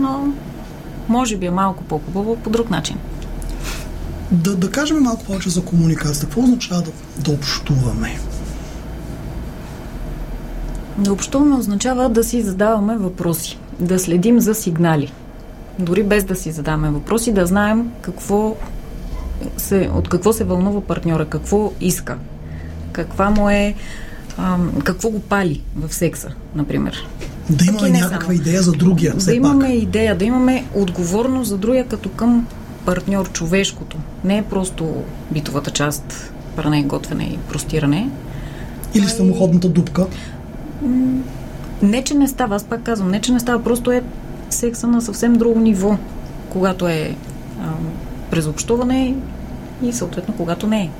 но 0.00 0.32
може 1.08 1.36
би 1.36 1.46
е 1.46 1.50
малко 1.50 1.84
по-хубаво 1.84 2.36
по 2.36 2.50
друг 2.50 2.70
начин. 2.70 2.96
Да, 4.30 4.56
да 4.56 4.70
кажем 4.70 5.02
малко 5.02 5.24
повече 5.24 5.50
за 5.50 5.64
комуникацията. 5.64 6.26
Какво 6.26 6.42
означава 6.42 6.82
да, 6.82 6.90
да 7.18 7.30
общуваме? 7.30 8.18
Да 10.98 11.12
общуваме 11.12 11.56
означава 11.56 12.08
да 12.08 12.24
си 12.24 12.42
задаваме 12.42 12.96
въпроси, 12.96 13.58
да 13.80 13.98
следим 13.98 14.40
за 14.40 14.54
сигнали. 14.54 15.12
Дори 15.78 16.02
без 16.02 16.24
да 16.24 16.34
си 16.34 16.52
задаваме 16.52 16.90
въпроси, 16.90 17.32
да 17.32 17.46
знаем 17.46 17.90
какво 18.02 18.56
се, 19.56 19.90
от 19.94 20.08
какво 20.08 20.32
се 20.32 20.44
вълнува 20.44 20.80
партньора, 20.80 21.26
какво 21.26 21.72
иска, 21.80 22.16
каква 22.92 23.30
му 23.30 23.50
е, 23.50 23.74
ам, 24.38 24.72
какво 24.84 25.10
го 25.10 25.20
пали 25.20 25.62
в 25.76 25.94
секса, 25.94 26.28
например. 26.54 27.08
Да 27.50 27.64
имаме 27.64 27.90
някаква 27.90 28.20
само. 28.20 28.32
идея 28.32 28.62
за 28.62 28.72
другия. 28.72 29.14
Да 29.14 29.34
имаме 29.34 29.64
пак. 29.64 29.74
идея, 29.74 30.16
да 30.16 30.24
имаме 30.24 30.64
отговорност 30.74 31.48
за 31.48 31.58
другия 31.58 31.86
като 31.86 32.08
към 32.08 32.46
партньор, 32.84 33.32
човешкото. 33.32 33.96
Не 34.24 34.38
е 34.38 34.42
просто 34.42 34.94
битовата 35.30 35.70
част, 35.70 36.32
пране, 36.56 36.82
готвене 36.82 37.24
и 37.24 37.38
простиране. 37.38 38.10
Или 38.94 39.04
а 39.04 39.08
самоходната 39.08 39.68
дупка. 39.68 40.06
Не, 41.82 42.04
че 42.04 42.14
не 42.14 42.28
става, 42.28 42.56
аз 42.56 42.64
пак 42.64 42.82
казвам, 42.82 43.10
не, 43.10 43.20
че 43.20 43.32
не 43.32 43.40
става, 43.40 43.64
просто 43.64 43.92
е 43.92 44.02
секса 44.50 44.86
на 44.86 45.02
съвсем 45.02 45.32
друго 45.32 45.60
ниво, 45.60 45.98
когато 46.48 46.88
е 46.88 47.16
а, 47.60 47.64
през 48.30 48.46
общуване 48.46 49.14
и 49.82 49.92
съответно 49.92 50.34
когато 50.36 50.66
не 50.66 50.80
е. 50.80 50.90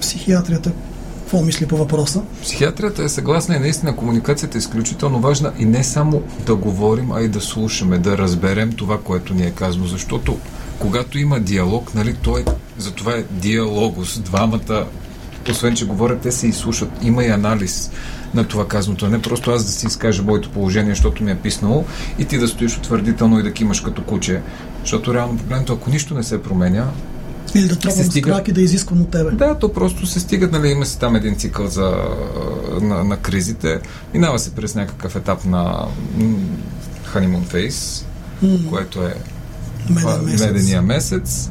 Психиатрията 0.00 0.72
какво 1.28 1.42
мисли 1.42 1.66
по 1.66 1.76
въпроса? 1.76 2.22
Психиатрията 2.42 3.04
е 3.04 3.08
съгласна 3.08 3.56
и 3.56 3.58
наистина 3.58 3.96
комуникацията 3.96 4.58
е 4.58 4.64
изключително 4.64 5.20
важна 5.20 5.52
и 5.58 5.64
не 5.64 5.84
само 5.84 6.22
да 6.46 6.54
говорим, 6.54 7.12
а 7.12 7.22
и 7.22 7.28
да 7.28 7.40
слушаме, 7.40 7.98
да 7.98 8.18
разберем 8.18 8.72
това, 8.72 9.00
което 9.00 9.34
ни 9.34 9.42
е 9.42 9.50
казано. 9.50 9.86
Защото 9.86 10.38
когато 10.78 11.18
има 11.18 11.40
диалог, 11.40 11.94
нали, 11.94 12.14
той, 12.22 12.44
за 12.78 12.90
това 12.90 13.12
е 13.12 13.24
диалогос. 13.30 14.18
Двамата, 14.18 14.86
освен 15.50 15.74
че 15.74 15.86
говорят, 15.86 16.20
те 16.20 16.32
се 16.32 16.46
изслушат. 16.46 16.90
Има 17.02 17.24
и 17.24 17.28
анализ 17.28 17.90
на 18.34 18.44
това 18.44 18.68
казаното. 18.68 19.08
Не 19.08 19.22
просто 19.22 19.50
аз 19.50 19.64
да 19.64 19.70
си 19.70 19.86
изкажа 19.86 20.22
моето 20.22 20.50
положение, 20.50 20.92
защото 20.92 21.24
ми 21.24 21.30
е 21.30 21.38
писнало 21.38 21.84
и 22.18 22.24
ти 22.24 22.38
да 22.38 22.48
стоиш 22.48 22.78
утвърдително 22.78 23.40
и 23.40 23.42
да 23.42 23.52
кимаш 23.52 23.80
като 23.80 24.02
куче. 24.02 24.40
Защото 24.80 25.14
реално 25.14 25.38
погледнато, 25.38 25.72
ако 25.72 25.90
нищо 25.90 26.14
не 26.14 26.22
се 26.22 26.42
променя, 26.42 26.86
или 27.54 27.68
да 27.68 27.76
тръгвам 27.76 28.04
с 28.04 28.06
стига... 28.06 28.30
крак 28.30 28.48
и 28.48 28.52
да 28.52 28.60
изисквам 28.60 29.00
от 29.00 29.10
тебе. 29.10 29.30
Да, 29.30 29.54
то 29.54 29.72
просто 29.72 30.06
се 30.06 30.20
стига, 30.20 30.48
нали, 30.52 30.68
има 30.68 30.86
си 30.86 30.98
там 30.98 31.16
един 31.16 31.36
цикъл 31.36 31.66
за, 31.66 31.96
на, 32.80 33.04
на 33.04 33.16
кризите. 33.16 33.80
Минава 34.14 34.38
се 34.38 34.50
през 34.50 34.74
някакъв 34.74 35.16
етап 35.16 35.44
на 35.44 35.86
honeymoon 37.14 37.44
phase, 37.52 38.04
mm. 38.44 38.68
което 38.68 39.02
е 39.02 39.14
Меден 39.90 40.24
месец. 40.24 40.46
медения 40.46 40.82
месец. 40.82 41.50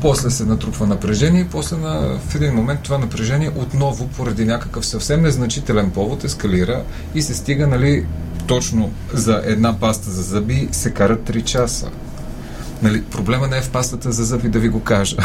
После 0.00 0.30
се 0.30 0.44
натрупва 0.44 0.86
напрежение 0.86 1.40
и 1.40 1.48
после 1.48 1.76
на, 1.76 2.18
в 2.28 2.34
един 2.34 2.54
момент 2.54 2.80
това 2.82 2.98
напрежение 2.98 3.50
отново 3.56 4.08
поради 4.08 4.44
някакъв 4.44 4.86
съвсем 4.86 5.22
незначителен 5.22 5.90
повод 5.90 6.24
ескалира 6.24 6.82
и 7.14 7.22
се 7.22 7.34
стига, 7.34 7.66
нали, 7.66 8.06
точно 8.46 8.92
за 9.12 9.42
една 9.44 9.80
паста 9.80 10.10
за 10.10 10.22
зъби 10.22 10.68
се 10.72 10.90
карат 10.90 11.30
3 11.30 11.44
часа. 11.44 11.90
Нали, 12.82 13.04
проблема 13.04 13.48
не 13.48 13.58
е 13.58 13.62
в 13.62 13.70
пастата 13.70 14.12
за 14.12 14.24
зъби, 14.24 14.48
да 14.48 14.58
ви 14.58 14.68
го 14.68 14.80
кажа. 14.80 15.16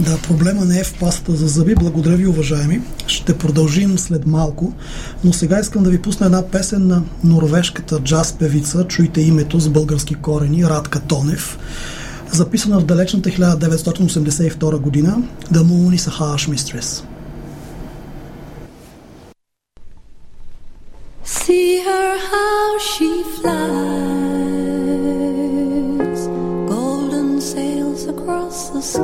Да, 0.00 0.18
проблема 0.18 0.64
не 0.64 0.80
е 0.80 0.84
в 0.84 0.94
пастата 1.00 1.36
за 1.36 1.46
зъби. 1.46 1.74
Благодаря 1.74 2.16
ви, 2.16 2.26
уважаеми. 2.26 2.80
Ще 3.06 3.38
продължим 3.38 3.98
след 3.98 4.26
малко, 4.26 4.72
но 5.24 5.32
сега 5.32 5.60
искам 5.60 5.82
да 5.82 5.90
ви 5.90 6.02
пусна 6.02 6.26
една 6.26 6.42
песен 6.42 6.86
на 6.86 7.02
норвежката 7.24 8.00
джаз 8.00 8.32
певица, 8.32 8.84
чуйте 8.88 9.20
името 9.20 9.60
с 9.60 9.68
български 9.68 10.14
корени, 10.14 10.64
Радка 10.64 11.00
Тонев, 11.00 11.58
записана 12.32 12.80
в 12.80 12.84
далечната 12.84 13.30
1982 13.30 14.78
година 14.78 15.22
The 15.52 15.62
Moon 15.62 15.96
is 15.98 16.10
a 16.10 16.20
Harsh 16.20 16.48
Mistress. 16.54 17.04
See 21.24 21.70
her 21.86 22.10
how 22.32 22.66
she 22.90 23.10
flies 23.36 24.51
the 28.52 28.82
sky. 28.82 29.02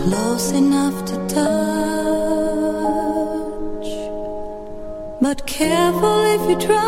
Close 0.00 0.52
enough 0.52 1.04
to 1.06 1.16
touch, 1.26 1.48
but 5.20 5.44
careful 5.46 6.20
if 6.36 6.42
you 6.48 6.56
try. 6.64 6.84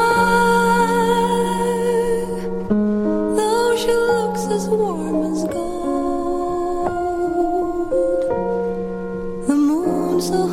Though 3.38 3.76
she 3.76 3.92
looks 3.92 4.44
as 4.56 4.68
warm 4.68 5.32
as 5.32 5.42
gold, 5.52 6.70
the 9.48 9.56
moon's 9.56 10.30
a 10.30 10.46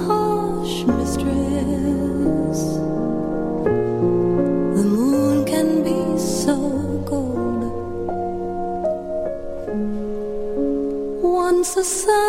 the 11.77 11.83
sun 11.83 12.26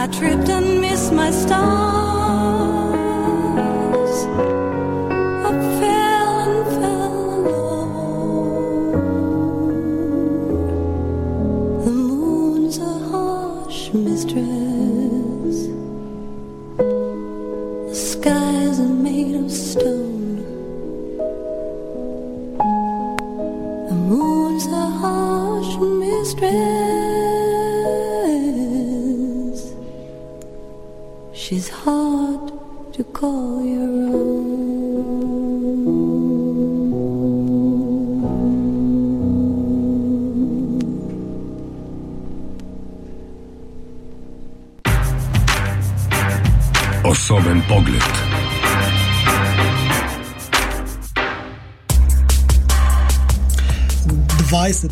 I 0.00 0.06
tripped 0.06 0.48
and 0.48 0.80
missed 0.80 1.12
my 1.12 1.32
star. 1.32 1.87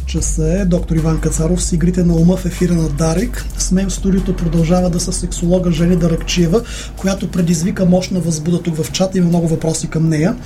Часа 0.07 0.61
е 0.61 0.65
доктор 0.65 0.97
Иван 0.97 1.21
Кацаров 1.21 1.63
с 1.63 1.73
игрите 1.73 2.05
на 2.05 2.15
ума 2.15 2.37
в 2.37 2.45
ефира 2.45 2.75
на 2.75 2.89
Дарик. 2.89 3.47
С 3.59 3.73
мен 3.73 3.89
в 3.89 3.93
студиото 3.93 4.37
продължава 4.37 4.91
да 4.91 5.01
са 5.01 5.13
сексолога 5.13 5.73
Жени 5.73 5.97
Даракчиева, 5.97 6.63
която 6.97 7.31
предизвика 7.31 7.85
мощна 7.85 8.21
възбуда 8.21 8.63
тук 8.63 8.77
в 8.77 8.93
чата. 8.93 9.19
Има 9.19 9.29
много 9.29 9.49
въпроси 9.49 9.89
към 9.89 10.09
нея. 10.09 10.37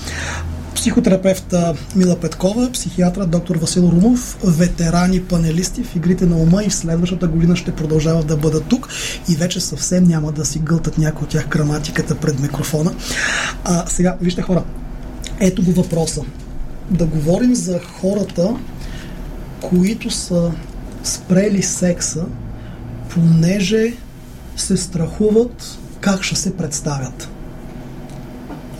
Психотерапевта 0.75 1.75
Мила 1.97 2.17
Петкова, 2.17 2.73
психиатра 2.73 3.27
доктор 3.27 3.57
Васил 3.57 3.81
Румов, 3.83 4.39
ветерани 4.45 5.23
панелисти 5.23 5.85
в 5.85 5.97
игрите 5.97 6.27
на 6.27 6.37
ума 6.37 6.65
и 6.65 6.69
в 6.69 6.75
следващата 6.75 7.29
година 7.29 7.57
ще 7.57 7.73
продължават 7.73 8.27
да 8.27 8.37
бъдат 8.37 8.65
тук 8.65 8.89
и 9.29 9.37
вече 9.37 9.61
съвсем 9.61 10.05
няма 10.05 10.33
да 10.33 10.45
си 10.45 10.59
гълтат 10.59 10.99
някои 10.99 11.25
от 11.25 11.31
тях 11.31 11.49
граматиката 11.49 12.15
пред 12.15 12.41
микрофона. 12.41 12.93
А, 13.65 13.87
сега, 13.87 14.17
вижте 14.21 14.43
хора, 14.43 14.63
ето 15.41 15.63
го 15.63 15.73
въпроса. 15.73 16.23
Да 16.91 17.07
говорим 17.07 17.55
за 17.55 17.81
хората, 18.01 18.55
които 19.61 20.11
са 20.11 20.53
спрели 21.05 21.63
секса, 21.63 22.27
понеже 23.09 23.95
се 24.57 24.77
страхуват 24.77 25.79
как 26.01 26.23
ще 26.23 26.37
се 26.37 26.57
представят. 26.57 27.29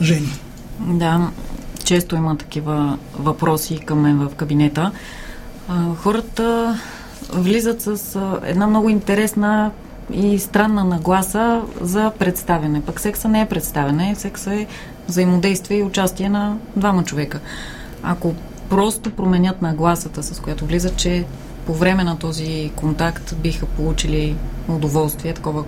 Жени. 0.03 0.33
Да, 0.81 1.31
често 1.85 2.17
има 2.17 2.37
такива 2.37 2.99
въпроси 3.19 3.79
към 3.79 4.01
мен 4.01 4.19
в 4.19 4.35
кабинета. 4.35 4.93
Хората 5.97 6.79
влизат 7.33 7.83
с 7.83 8.19
една 8.45 8.67
много 8.67 8.89
интересна 8.89 9.71
и 10.13 10.39
странна 10.39 10.85
нагласа 10.85 11.63
за 11.81 12.13
представяне. 12.19 12.83
Пък 12.83 13.01
секса 13.01 13.29
не 13.29 13.41
е 13.41 13.47
представяне, 13.49 14.15
секса 14.15 14.55
е 14.55 14.67
взаимодействие 15.09 15.79
и 15.79 15.83
участие 15.83 16.29
на 16.29 16.57
двама 16.77 17.05
човека. 17.05 17.41
Ако 18.03 18.35
просто 18.71 19.11
променят 19.11 19.63
нагласата, 19.63 20.23
с 20.23 20.41
която 20.41 20.67
влизат, 20.67 20.97
че 20.97 21.25
по 21.67 21.75
време 21.75 22.05
на 22.05 22.19
този 22.19 22.73
контакт 22.77 23.37
биха 23.43 23.67
получили 23.67 24.37
удоволствие, 24.69 25.35
такова 25.35 25.65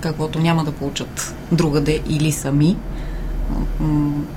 каквото 0.00 0.38
няма 0.38 0.64
да 0.64 0.72
получат 0.72 1.34
другаде 1.52 2.00
или 2.08 2.32
сами, 2.32 2.76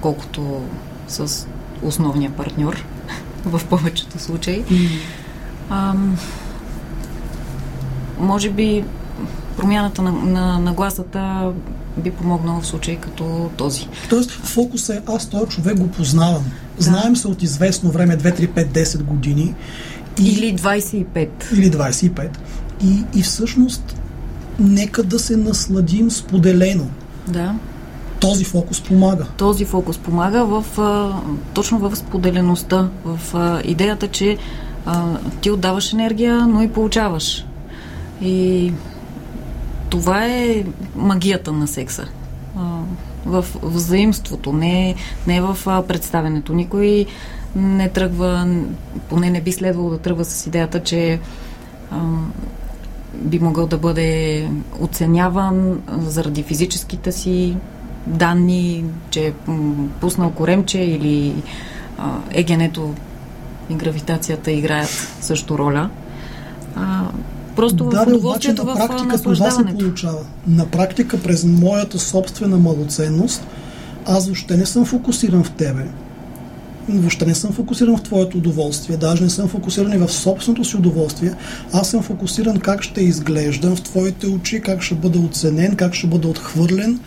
колкото 0.01 0.61
с 1.07 1.47
основния 1.83 2.31
партньор 2.31 2.85
в 3.45 3.61
повечето 3.69 4.19
случаи. 4.19 4.63
Ам, 5.69 6.17
може 8.19 8.49
би 8.49 8.83
промяната 9.57 10.01
на, 10.01 10.11
на, 10.11 10.59
на 10.59 10.73
гласата 10.73 11.51
би 11.97 12.11
помогнала 12.11 12.61
в 12.61 12.67
случай 12.67 12.95
като 12.95 13.49
този. 13.57 13.87
Тоест, 14.09 14.31
фокус 14.31 14.89
е 14.89 15.01
аз 15.07 15.29
този 15.29 15.45
човек 15.45 15.79
го 15.79 15.91
познавам. 15.91 16.45
Знаем 16.77 17.15
се 17.15 17.27
от 17.27 17.43
известно 17.43 17.91
време, 17.91 18.17
2, 18.17 18.39
3, 18.39 18.47
5, 18.47 18.67
10 18.67 19.03
години. 19.03 19.55
И, 20.19 20.29
Или 20.29 20.57
25. 20.57 21.27
или 21.53 21.71
25. 21.71 22.29
И, 22.83 23.03
и 23.15 23.21
всъщност, 23.21 23.97
нека 24.59 25.03
да 25.03 25.19
се 25.19 25.37
насладим 25.37 26.11
споделено. 26.11 26.87
Да. 27.27 27.55
Този 28.19 28.43
фокус 28.43 28.81
помага. 28.81 29.25
Този 29.37 29.65
фокус 29.65 29.97
помага 29.97 30.45
в, 30.45 30.79
а, 30.79 31.21
точно 31.53 31.79
в 31.79 31.95
споделеността, 31.95 32.89
в 33.05 33.35
а, 33.35 33.61
идеята, 33.65 34.07
че 34.07 34.37
а, 34.85 35.17
ти 35.41 35.51
отдаваш 35.51 35.93
енергия, 35.93 36.47
но 36.47 36.61
и 36.61 36.69
получаваш. 36.69 37.45
И 38.21 38.71
това 39.89 40.25
е 40.25 40.63
магията 40.95 41.51
на 41.51 41.67
секса. 41.67 42.05
В 43.27 43.45
взаимството, 43.63 44.53
не, 44.53 44.95
не 45.27 45.41
в 45.41 45.83
представенето. 45.87 46.53
Никой 46.53 47.05
не 47.55 47.89
тръгва, 47.89 48.57
поне 49.09 49.29
не 49.29 49.41
би 49.41 49.51
следвало 49.51 49.89
да 49.89 49.97
тръгва 49.97 50.25
с 50.25 50.47
идеята, 50.47 50.83
че 50.83 51.19
а, 51.91 51.97
би 53.13 53.39
могъл 53.39 53.67
да 53.67 53.77
бъде 53.77 54.49
оценяван 54.79 55.81
заради 55.97 56.43
физическите 56.43 57.11
си 57.11 57.57
данни, 58.07 58.83
че 59.09 59.27
е 59.27 59.33
пуснал 60.01 60.31
коремче 60.31 60.79
или 60.79 61.43
егенето 62.31 62.93
и 63.69 63.75
гравитацията 63.75 64.51
играят 64.51 65.17
също 65.21 65.57
роля. 65.57 65.89
А, 66.75 67.03
просто 67.57 67.85
в 67.85 67.89
Да, 67.89 68.05
да, 68.05 68.15
обаче 68.15 68.53
на 68.53 68.63
в 68.63 68.75
практика 68.75 69.21
това 69.21 69.51
се 69.51 69.63
получава. 69.65 70.19
На 70.47 70.65
практика, 70.65 71.21
през 71.21 71.43
моята 71.43 71.99
собствена 71.99 72.57
малоценност, 72.57 73.47
аз 74.05 74.25
въобще 74.25 74.57
не 74.57 74.65
съм 74.65 74.85
фокусиран 74.85 75.43
в 75.43 75.51
тебе. 75.51 75.85
Въобще 76.89 77.25
не 77.25 77.35
съм 77.35 77.51
фокусиран 77.51 77.97
в 77.97 78.03
твоето 78.03 78.37
удоволствие, 78.37 78.97
даже 78.97 79.23
не 79.23 79.29
съм 79.29 79.47
фокусиран 79.47 79.93
и 79.93 79.97
в 79.97 80.09
собственото 80.09 80.63
си 80.63 80.77
удоволствие. 80.77 81.33
Аз 81.73 81.89
съм 81.89 82.03
фокусиран 82.03 82.59
как 82.59 82.83
ще 82.83 83.01
изглеждам 83.01 83.75
в 83.75 83.81
твоите 83.81 84.27
очи, 84.27 84.61
как 84.61 84.81
ще 84.81 84.95
бъда 84.95 85.19
оценен, 85.19 85.75
как 85.75 85.93
ще 85.93 86.07
бъда 86.07 86.27
отхвърлен, 86.27 86.99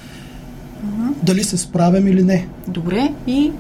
дали 1.22 1.44
се 1.44 1.56
справям 1.56 2.06
или 2.06 2.22
не. 2.22 2.46
Добре, 2.68 3.12
и 3.26 3.52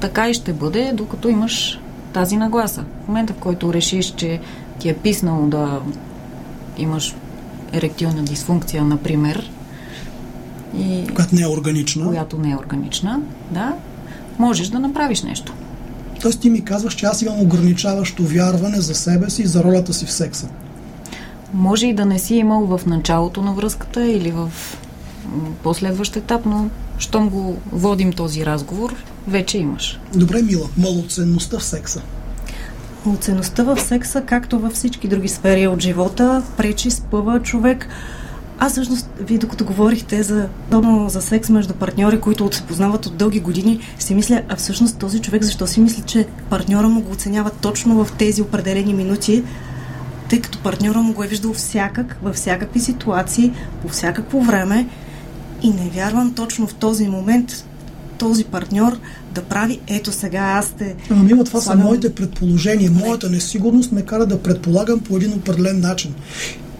така 0.00 0.30
и 0.30 0.34
ще 0.34 0.52
бъде, 0.52 0.92
докато 0.94 1.28
имаш 1.28 1.80
тази 2.12 2.36
нагласа. 2.36 2.84
В 3.04 3.08
момента, 3.08 3.32
в 3.32 3.36
който 3.36 3.72
решиш, 3.72 4.14
че 4.16 4.40
ти 4.78 4.88
е 4.88 4.94
писнало 4.94 5.46
да 5.46 5.80
имаш 6.78 7.14
еректилна 7.72 8.22
дисфункция, 8.22 8.84
например, 8.84 9.50
и 10.78 11.04
Която 11.14 11.34
не 11.34 11.42
е 11.42 11.46
органична. 11.48 12.06
която 12.06 12.38
не 12.38 12.50
е 12.50 12.56
органична, 12.56 13.20
да, 13.50 13.74
можеш 14.38 14.68
да 14.68 14.78
направиш 14.78 15.22
нещо. 15.22 15.52
Тоест 16.22 16.40
ти 16.40 16.50
ми 16.50 16.64
казваш, 16.64 16.94
че 16.94 17.06
аз 17.06 17.22
имам 17.22 17.40
ограничаващо 17.40 18.22
вярване 18.22 18.80
за 18.80 18.94
себе 18.94 19.30
си 19.30 19.42
и 19.42 19.46
за 19.46 19.64
ролята 19.64 19.94
си 19.94 20.06
в 20.06 20.12
секса. 20.12 20.48
Може 21.54 21.86
и 21.86 21.94
да 21.94 22.04
не 22.04 22.18
си 22.18 22.34
имал 22.34 22.66
в 22.66 22.86
началото 22.86 23.42
на 23.42 23.52
връзката 23.52 24.06
или 24.06 24.30
в 24.30 24.50
последващ 25.62 26.16
етап, 26.16 26.46
но 26.46 26.68
щом 26.98 27.28
го 27.28 27.56
водим 27.72 28.12
този 28.12 28.46
разговор, 28.46 28.94
вече 29.28 29.58
имаш. 29.58 30.00
Добре, 30.14 30.42
Мила, 30.42 30.68
малоценността 30.76 31.58
в 31.58 31.64
секса. 31.64 32.02
Оценността 33.06 33.62
в 33.62 33.80
секса, 33.80 34.22
както 34.26 34.58
във 34.58 34.72
всички 34.72 35.08
други 35.08 35.28
сфери 35.28 35.66
от 35.66 35.80
живота, 35.80 36.42
пречи, 36.56 36.90
спъва 36.90 37.42
човек. 37.42 37.88
Аз 38.58 38.72
всъщност, 38.72 39.10
вие 39.20 39.38
докато 39.38 39.64
говорихте 39.64 40.22
за, 40.22 40.48
подобно 40.64 41.08
за 41.08 41.22
секс 41.22 41.50
между 41.50 41.74
партньори, 41.74 42.20
които 42.20 42.52
се 42.52 42.62
познават 42.62 43.06
от 43.06 43.16
дълги 43.16 43.40
години, 43.40 43.80
си 43.98 44.14
мисля, 44.14 44.42
а 44.48 44.56
всъщност 44.56 44.98
този 44.98 45.20
човек 45.20 45.42
защо 45.42 45.66
си 45.66 45.80
мисли, 45.80 46.02
че 46.06 46.26
партньора 46.50 46.88
му 46.88 47.02
го 47.02 47.12
оценява 47.12 47.50
точно 47.50 48.04
в 48.04 48.12
тези 48.12 48.42
определени 48.42 48.94
минути, 48.94 49.44
тъй 50.28 50.40
като 50.40 50.58
партньора 50.58 50.98
му 50.98 51.12
го 51.12 51.24
е 51.24 51.26
виждал 51.26 51.52
всякак, 51.52 52.18
във 52.22 52.34
всякакви 52.34 52.80
ситуации, 52.80 53.52
по 53.82 53.88
всякакво 53.88 54.40
време 54.40 54.88
и 55.62 55.68
не 55.70 55.90
вярвам 55.94 56.34
точно 56.34 56.66
в 56.66 56.74
този 56.74 57.08
момент 57.08 57.64
този 58.18 58.44
партньор 58.44 58.98
да 59.34 59.42
прави 59.42 59.80
ето 59.86 60.12
сега 60.12 60.40
аз 60.40 60.70
те... 60.78 60.94
Ама 61.10 61.22
Мила, 61.22 61.44
това 61.44 61.60
са 61.60 61.76
моите 61.76 62.14
предположения. 62.14 62.90
Моята 62.90 63.30
несигурност 63.30 63.92
ме 63.92 64.02
кара 64.02 64.26
да 64.26 64.42
предполагам 64.42 65.00
по 65.00 65.16
един 65.16 65.32
определен 65.32 65.80
начин. 65.80 66.14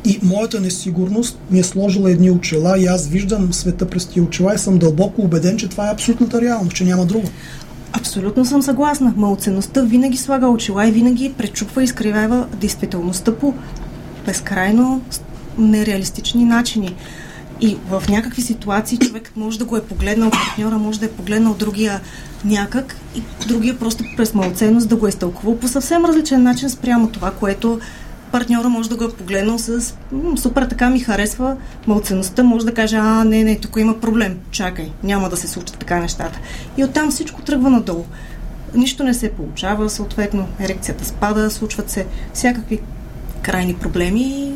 И 0.05 0.18
моята 0.23 0.61
несигурност 0.61 1.38
ми 1.51 1.59
е 1.59 1.62
сложила 1.62 2.11
едни 2.11 2.31
очила 2.31 2.79
и 2.79 2.87
аз 2.87 3.09
виждам 3.09 3.53
света 3.53 3.90
през 3.90 4.07
тия 4.07 4.23
очила 4.23 4.55
и 4.55 4.59
съм 4.59 4.79
дълбоко 4.79 5.23
убеден, 5.23 5.57
че 5.57 5.68
това 5.68 5.88
е 5.88 5.92
абсолютната 5.92 6.40
реалност, 6.40 6.77
че 6.77 6.85
няма 6.85 7.07
друго. 7.07 7.29
Абсолютно 7.92 8.44
съм 8.44 8.62
съгласна. 8.62 9.14
Малоценността 9.16 9.83
винаги 9.83 10.16
слага 10.16 10.47
очила 10.47 10.88
и 10.88 10.92
винаги 10.92 11.33
пречупва 11.38 11.83
и 11.83 11.85
изкривява 11.85 12.47
действителността 12.61 13.35
по 13.35 13.55
безкрайно 14.27 15.03
нереалистични 15.59 16.44
начини. 16.44 16.94
И 17.60 17.76
в 17.88 18.02
някакви 18.08 18.42
ситуации 18.42 18.98
човек 18.98 19.32
може 19.36 19.58
да 19.58 19.64
го 19.64 19.76
е 19.76 19.84
погледнал 19.84 20.30
партньора, 20.30 20.78
може 20.78 21.00
да 21.00 21.06
е 21.06 21.10
погледнал 21.10 21.54
другия 21.54 22.00
някак 22.44 22.96
и 23.16 23.22
другия 23.48 23.78
просто 23.78 24.04
през 24.16 24.34
малоценност 24.34 24.88
да 24.88 24.96
го 24.96 25.06
е 25.06 25.08
изтълкувал 25.08 25.58
по 25.58 25.68
съвсем 25.68 26.04
различен 26.04 26.42
начин 26.42 26.70
спрямо 26.70 27.08
това, 27.08 27.30
което 27.30 27.80
партньора 28.32 28.68
може 28.68 28.88
да 28.88 28.96
го 28.96 29.04
е 29.04 29.12
погледнал 29.12 29.58
с 29.58 29.94
супер 30.36 30.66
така 30.66 30.90
ми 30.90 31.00
харесва 31.00 31.56
малцеността, 31.86 32.42
може 32.42 32.66
да 32.66 32.74
каже, 32.74 32.96
а 32.96 33.24
не, 33.24 33.44
не, 33.44 33.58
тук 33.58 33.76
има 33.78 34.00
проблем, 34.00 34.38
чакай, 34.50 34.92
няма 35.02 35.28
да 35.28 35.36
се 35.36 35.48
случат 35.48 35.78
така 35.78 36.00
нещата. 36.00 36.38
И 36.76 36.84
оттам 36.84 37.10
всичко 37.10 37.42
тръгва 37.42 37.70
надолу. 37.70 38.04
нищо 38.74 39.04
не 39.04 39.14
се 39.14 39.32
получава, 39.32 39.90
съответно 39.90 40.48
ерекцията 40.60 41.04
спада, 41.04 41.50
случват 41.50 41.90
се 41.90 42.06
всякакви 42.32 42.80
крайни 43.42 43.74
проблеми 43.74 44.52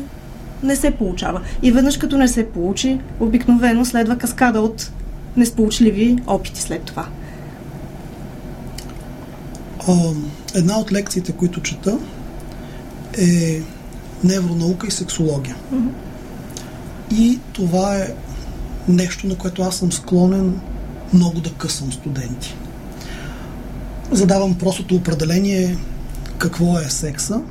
не 0.63 0.75
се 0.75 0.91
получава. 0.91 1.41
И 1.61 1.71
веднъж 1.71 1.97
като 1.97 2.17
не 2.17 2.27
се 2.27 2.49
получи, 2.49 2.99
обикновено 3.19 3.85
следва 3.85 4.17
каскада 4.17 4.61
от 4.61 4.91
несполучливи 5.37 6.17
опити 6.27 6.61
след 6.61 6.83
това. 6.83 7.07
А, 9.87 9.93
една 10.55 10.79
от 10.79 10.91
лекциите, 10.91 11.31
които 11.31 11.61
чета, 11.61 11.97
е 13.17 13.61
невронаука 14.23 14.87
и 14.87 14.91
сексология. 14.91 15.55
И 17.11 17.39
това 17.53 17.97
е 17.97 18.13
нещо, 18.87 19.27
на 19.27 19.35
което 19.35 19.61
аз 19.61 19.75
съм 19.75 19.91
склонен 19.91 20.59
много 21.13 21.39
да 21.39 21.53
късам 21.53 21.91
студенти. 21.91 22.55
Задавам 24.11 24.57
простото 24.57 24.95
определение 24.95 25.77
какво 26.37 26.79
е 26.79 26.83
секса 26.83 27.41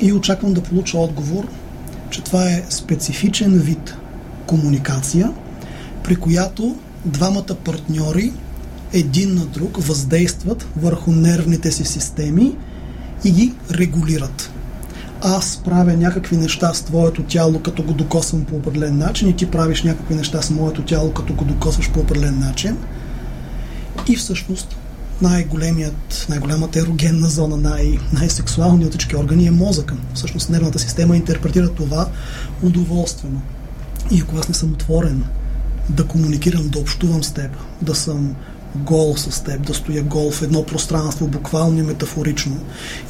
и 0.00 0.12
очаквам 0.12 0.54
да 0.54 0.62
получа 0.62 0.98
отговор, 0.98 1.48
че 2.10 2.22
това 2.22 2.50
е 2.50 2.64
специфичен 2.70 3.58
вид 3.58 3.96
комуникация, 4.46 5.30
при 6.04 6.16
която 6.16 6.76
двамата 7.04 7.54
партньори 7.64 8.32
един 8.92 9.34
на 9.34 9.46
друг 9.46 9.76
въздействат 9.82 10.66
върху 10.76 11.12
нервните 11.12 11.72
си 11.72 11.84
системи 11.84 12.56
и 13.24 13.30
ги 13.30 13.54
регулират. 13.70 14.50
Аз 15.22 15.60
правя 15.64 15.92
някакви 15.92 16.36
неща 16.36 16.74
с 16.74 16.82
твоето 16.82 17.22
тяло, 17.22 17.60
като 17.60 17.82
го 17.82 17.92
докосвам 17.92 18.44
по 18.44 18.56
определен 18.56 18.98
начин 18.98 19.28
и 19.28 19.36
ти 19.36 19.50
правиш 19.50 19.82
някакви 19.82 20.14
неща 20.14 20.42
с 20.42 20.50
моето 20.50 20.82
тяло, 20.82 21.12
като 21.12 21.34
го 21.34 21.44
докосваш 21.44 21.90
по 21.90 22.00
определен 22.00 22.38
начин. 22.38 22.76
И 24.08 24.16
всъщност 24.16 24.76
най-големият, 25.22 26.26
най-голямата 26.28 26.78
ерогенна 26.78 27.28
зона, 27.28 27.56
най- 27.56 27.98
най-сексуалният 28.12 28.94
от 28.94 29.00
всички 29.00 29.16
органи 29.16 29.46
е 29.46 29.50
мозъка. 29.50 29.94
Всъщност 30.14 30.50
нервната 30.50 30.78
система 30.78 31.16
интерпретира 31.16 31.68
това 31.68 32.08
удоволствено. 32.62 33.40
И 34.10 34.20
ако 34.20 34.36
аз 34.36 34.48
не 34.48 34.54
съм 34.54 34.72
отворен 34.72 35.24
да 35.88 36.06
комуникирам, 36.06 36.68
да 36.68 36.78
общувам 36.78 37.24
с 37.24 37.32
теб, 37.32 37.50
да 37.82 37.94
съм 37.94 38.34
гол 38.76 39.16
с 39.16 39.44
теб, 39.44 39.66
да 39.66 39.74
стоя 39.74 40.02
гол 40.02 40.30
в 40.30 40.42
едно 40.42 40.66
пространство, 40.66 41.26
буквално 41.26 41.78
и 41.78 41.82
метафорично. 41.82 42.60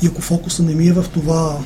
И 0.02 0.06
ако 0.06 0.22
фокуса 0.22 0.62
не 0.62 0.74
ми 0.74 0.88
е 0.88 0.92
в 0.92 1.04
това 1.14 1.58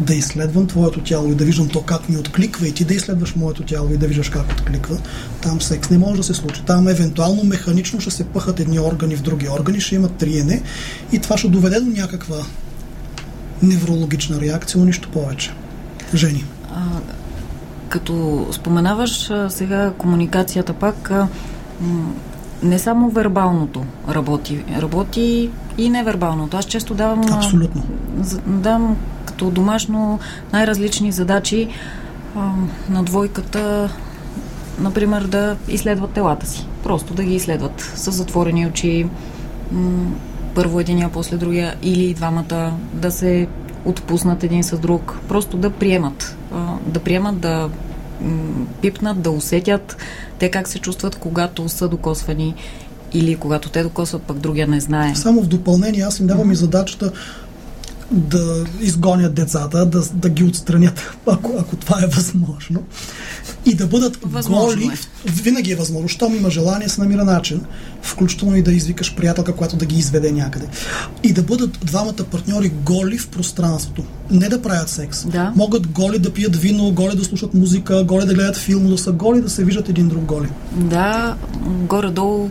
да 0.00 0.14
изследвам 0.14 0.66
твоето 0.66 1.00
тяло 1.00 1.32
и 1.32 1.34
да 1.34 1.44
виждам 1.44 1.68
то 1.68 1.82
как 1.82 2.08
ми 2.08 2.16
откликва 2.16 2.68
и 2.68 2.72
ти 2.72 2.84
да 2.84 2.94
изследваш 2.94 3.36
моето 3.36 3.62
тяло 3.62 3.88
и 3.94 3.96
да 3.96 4.06
виждаш 4.06 4.28
как 4.28 4.52
откликва, 4.52 4.96
там 5.42 5.60
секс 5.60 5.90
не 5.90 5.98
може 5.98 6.16
да 6.16 6.22
се 6.22 6.34
случи. 6.34 6.62
Там 6.66 6.88
евентуално 6.88 7.44
механично 7.44 8.00
ще 8.00 8.10
се 8.10 8.24
пъхат 8.24 8.60
едни 8.60 8.80
органи 8.80 9.16
в 9.16 9.22
други 9.22 9.48
органи, 9.48 9.80
ще 9.80 9.94
имат 9.94 10.12
триене 10.12 10.62
и 11.12 11.18
това 11.18 11.38
ще 11.38 11.48
доведе 11.48 11.80
до 11.80 12.00
някаква 12.00 12.36
неврологична 13.62 14.40
реакция, 14.40 14.78
но 14.80 14.86
нищо 14.86 15.08
повече. 15.08 15.54
Жени. 16.14 16.44
А, 16.74 16.82
като 17.88 18.46
споменаваш 18.52 19.30
сега 19.48 19.92
комуникацията 19.98 20.72
пак, 20.72 21.10
не 22.62 22.78
само 22.78 23.10
вербалното 23.10 23.84
работи, 24.08 24.64
работи 24.80 25.50
и 25.78 25.88
невербалното. 25.90 26.56
Аз 26.56 26.64
често 26.64 26.94
давам, 26.94 27.20
Абсолютно. 27.32 27.82
давам 28.46 28.96
като 29.42 29.50
домашно 29.50 30.18
най-различни 30.52 31.12
задачи 31.12 31.68
а, 32.36 32.52
на 32.90 33.02
двойката, 33.02 33.90
например, 34.80 35.22
да 35.22 35.56
изследват 35.68 36.10
телата 36.10 36.46
си. 36.46 36.66
Просто 36.82 37.14
да 37.14 37.24
ги 37.24 37.34
изследват 37.34 37.92
с 37.94 38.10
затворени 38.10 38.66
очи, 38.66 39.06
м, 39.72 40.12
първо 40.54 40.80
единия, 40.80 41.10
после 41.12 41.36
другия, 41.36 41.74
или 41.82 42.14
двамата 42.14 42.72
да 42.92 43.10
се 43.10 43.48
отпуснат 43.84 44.44
един 44.44 44.62
с 44.62 44.78
друг. 44.78 45.18
Просто 45.28 45.56
да 45.56 45.70
приемат. 45.70 46.36
Да 46.86 47.00
приемат, 47.00 47.40
да 47.40 47.68
пипнат, 48.80 49.22
да 49.22 49.30
усетят 49.30 49.96
те 50.38 50.50
как 50.50 50.68
се 50.68 50.78
чувстват, 50.78 51.16
когато 51.16 51.68
са 51.68 51.88
докосвани 51.88 52.54
или 53.14 53.36
когато 53.36 53.68
те 53.68 53.82
докосват, 53.82 54.22
пък 54.22 54.38
другия 54.38 54.66
не 54.66 54.80
знае. 54.80 55.14
Само 55.14 55.42
в 55.42 55.46
допълнение 55.46 56.02
аз 56.02 56.20
им 56.20 56.26
давам 56.26 56.52
и 56.52 56.54
задачата 56.54 57.12
да 58.12 58.64
изгонят 58.80 59.34
децата, 59.34 59.86
да, 59.86 60.02
да 60.14 60.28
ги 60.28 60.44
отстранят, 60.44 61.16
ако, 61.26 61.52
ако 61.58 61.76
това 61.76 61.98
е 62.02 62.06
възможно. 62.06 62.82
И 63.66 63.74
да 63.74 63.86
бъдат 63.86 64.18
Възможно 64.22 64.82
голи. 64.82 64.94
е. 65.26 65.30
Винаги 65.30 65.72
е 65.72 65.76
възможно. 65.76 66.08
Щом 66.08 66.36
има 66.36 66.50
желание, 66.50 66.88
се 66.88 67.00
намира 67.00 67.24
начин. 67.24 67.60
Включително 68.02 68.56
и 68.56 68.62
да 68.62 68.72
извикаш 68.72 69.14
приятелка, 69.14 69.54
която 69.56 69.76
да 69.76 69.86
ги 69.86 69.98
изведе 69.98 70.32
някъде. 70.32 70.66
И 71.22 71.32
да 71.32 71.42
бъдат 71.42 71.78
двамата 71.84 72.24
партньори 72.30 72.72
голи 72.84 73.18
в 73.18 73.28
пространството. 73.28 74.02
Не 74.30 74.48
да 74.48 74.62
правят 74.62 74.88
секс. 74.88 75.26
Да. 75.26 75.52
Могат 75.56 75.86
голи 75.86 76.18
да 76.18 76.32
пият 76.32 76.56
вино, 76.56 76.92
голи 76.92 77.16
да 77.16 77.24
слушат 77.24 77.54
музика, 77.54 78.04
голи 78.04 78.26
да 78.26 78.34
гледат 78.34 78.56
филм, 78.56 78.86
да 78.88 78.98
са 78.98 79.12
голи, 79.12 79.40
да 79.40 79.50
се 79.50 79.64
виждат 79.64 79.88
един 79.88 80.08
друг 80.08 80.22
голи. 80.24 80.48
Да, 80.76 81.36
горе-долу 81.64 82.50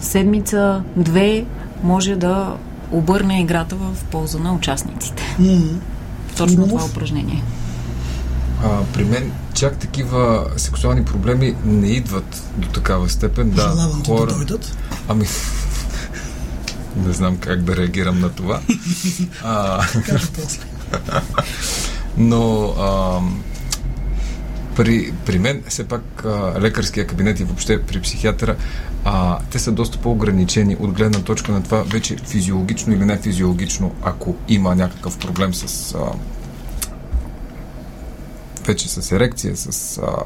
седмица, 0.00 0.82
две 0.96 1.44
може 1.82 2.16
да 2.16 2.54
обърне 2.90 3.40
играта 3.40 3.76
в 3.76 4.04
полза 4.10 4.38
на 4.38 4.54
участниците. 4.54 5.36
М. 5.38 5.60
Точно 6.36 6.56
Хубаво. 6.62 6.68
това 6.78 6.84
упражнение. 6.84 7.42
А, 8.64 8.68
при 8.92 9.04
мен 9.04 9.32
чак 9.54 9.78
такива 9.78 10.46
сексуални 10.56 11.04
проблеми 11.04 11.54
не 11.64 11.88
идват 11.88 12.42
до 12.56 12.68
такава 12.68 13.08
степен. 13.08 13.50
Да, 13.50 13.62
Желавам 13.62 14.02
ти 14.02 14.10
да 14.10 14.16
хора... 14.16 14.34
дойдат. 14.34 14.76
Ами, 15.08 15.26
не 17.06 17.12
знам 17.12 17.36
как 17.36 17.62
да 17.62 17.76
реагирам 17.76 18.20
на 18.20 18.28
това. 18.28 18.60
А, 19.44 19.82
но 22.16 22.74
а, 22.78 23.20
при, 24.78 25.12
при 25.26 25.38
мен, 25.38 25.62
все 25.68 25.88
пак, 25.88 26.24
а, 26.24 26.60
лекарския 26.60 27.06
кабинет 27.06 27.40
и 27.40 27.44
въобще 27.44 27.82
при 27.82 28.00
психиатъра, 28.00 28.56
а, 29.04 29.38
те 29.50 29.58
са 29.58 29.72
доста 29.72 29.98
по-ограничени 29.98 30.76
от 30.80 30.92
гледна 30.92 31.20
точка 31.20 31.52
на 31.52 31.62
това 31.62 31.82
вече 31.82 32.16
физиологично 32.16 32.94
или 32.94 33.04
не 33.04 33.18
физиологично, 33.18 33.92
ако 34.02 34.36
има 34.48 34.74
някакъв 34.74 35.18
проблем 35.18 35.54
с 35.54 35.94
а, 35.94 35.98
вече 38.66 38.88
с 38.88 39.12
ерекция, 39.12 39.56
с 39.56 39.98
а, 39.98 40.22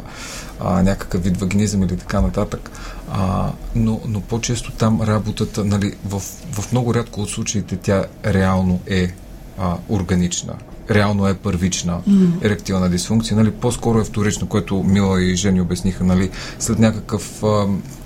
а, 0.60 0.82
някакъв 0.82 1.24
вид 1.24 1.36
вагинизъм 1.36 1.82
или 1.82 1.96
така 1.96 2.20
нататък. 2.20 2.70
А, 3.10 3.52
но, 3.74 4.00
но 4.06 4.20
по-често 4.20 4.72
там 4.72 5.02
работата, 5.02 5.64
нали, 5.64 5.94
в, 6.04 6.20
в 6.52 6.72
много 6.72 6.94
рядко 6.94 7.20
от 7.20 7.30
случаите 7.30 7.76
тя 7.76 8.04
реално 8.24 8.80
е 8.86 9.12
а, 9.58 9.76
органична. 9.88 10.54
Реално 10.94 11.28
е 11.28 11.34
първична 11.34 12.00
mm. 12.08 12.44
еректилна 12.44 12.90
дисфункция, 12.90 13.36
нали, 13.36 13.50
по-скоро 13.50 14.00
е 14.00 14.04
вторична, 14.04 14.48
което 14.48 14.82
Мила 14.82 15.22
и 15.22 15.36
Жени 15.36 15.60
обясниха, 15.60 16.04
нали, 16.04 16.30
след 16.58 16.78
някакъв, 16.78 17.42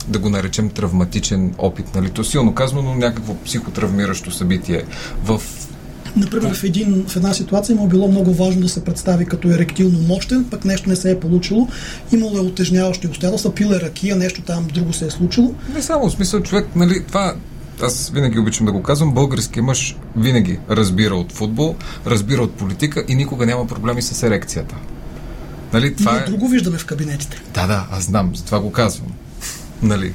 да 0.08 0.18
го 0.18 0.28
наречем, 0.28 0.70
травматичен 0.70 1.54
опит, 1.58 1.94
нали, 1.94 2.10
то 2.10 2.24
силно 2.24 2.54
казано, 2.54 2.82
но 2.82 2.94
някакво 2.94 3.34
психотравмиращо 3.34 4.30
събитие 4.30 4.84
в 5.24 5.40
Например, 6.16 6.54
в, 6.54 6.64
един, 6.64 7.04
в 7.08 7.16
една 7.16 7.34
ситуация 7.34 7.76
му 7.76 7.84
е 7.84 7.88
било 7.88 8.08
много 8.08 8.34
важно 8.34 8.62
да 8.62 8.68
се 8.68 8.84
представи 8.84 9.26
като 9.26 9.48
еректилно 9.48 9.98
мощен, 9.98 10.44
пък 10.50 10.64
нещо 10.64 10.88
не 10.88 10.96
се 10.96 11.10
е 11.10 11.20
получило. 11.20 11.68
Имало 12.12 12.36
е 12.36 12.40
отежняващи 12.40 13.06
обстоятелства, 13.06 13.54
пил 13.54 13.66
е 13.66 13.80
ракия, 13.80 14.16
нещо 14.16 14.42
там 14.42 14.66
друго 14.74 14.92
се 14.92 15.06
е 15.06 15.10
случило. 15.10 15.54
Не 15.74 15.82
само 15.82 16.08
в 16.08 16.12
смисъл 16.12 16.42
човек, 16.42 16.66
нали, 16.76 17.04
това 17.08 17.34
аз 17.82 18.10
винаги 18.14 18.38
обичам 18.38 18.66
да 18.66 18.72
го 18.72 18.82
казвам, 18.82 19.12
български 19.12 19.60
мъж 19.60 19.96
винаги 20.16 20.58
разбира 20.70 21.14
от 21.14 21.32
футбол, 21.32 21.76
разбира 22.06 22.42
от 22.42 22.54
политика 22.54 23.04
и 23.08 23.14
никога 23.14 23.46
няма 23.46 23.66
проблеми 23.66 24.02
с 24.02 24.22
ерекцията. 24.22 24.74
Нали, 25.72 25.96
това 25.96 26.12
Ние 26.12 26.20
е... 26.20 26.24
друго 26.24 26.48
виждаме 26.48 26.78
в 26.78 26.86
кабинетите. 26.86 27.42
Да, 27.54 27.66
да, 27.66 27.86
аз 27.90 28.04
знам, 28.04 28.36
затова 28.36 28.60
го 28.60 28.72
казвам. 28.72 29.12
нали? 29.82 30.12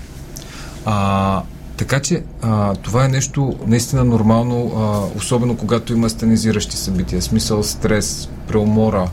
А, 0.86 1.42
така 1.78 2.00
че 2.00 2.24
а, 2.42 2.76
това 2.76 3.06
е 3.06 3.08
нещо 3.08 3.56
наистина 3.68 4.04
нормално, 4.04 4.72
а, 4.76 5.18
особено 5.18 5.58
когато 5.58 5.94
има 5.94 6.10
стенизиращи 6.10 6.78
събития, 6.78 7.22
смисъл 7.22 7.64
стрес, 7.64 8.30
преумора, 8.48 9.10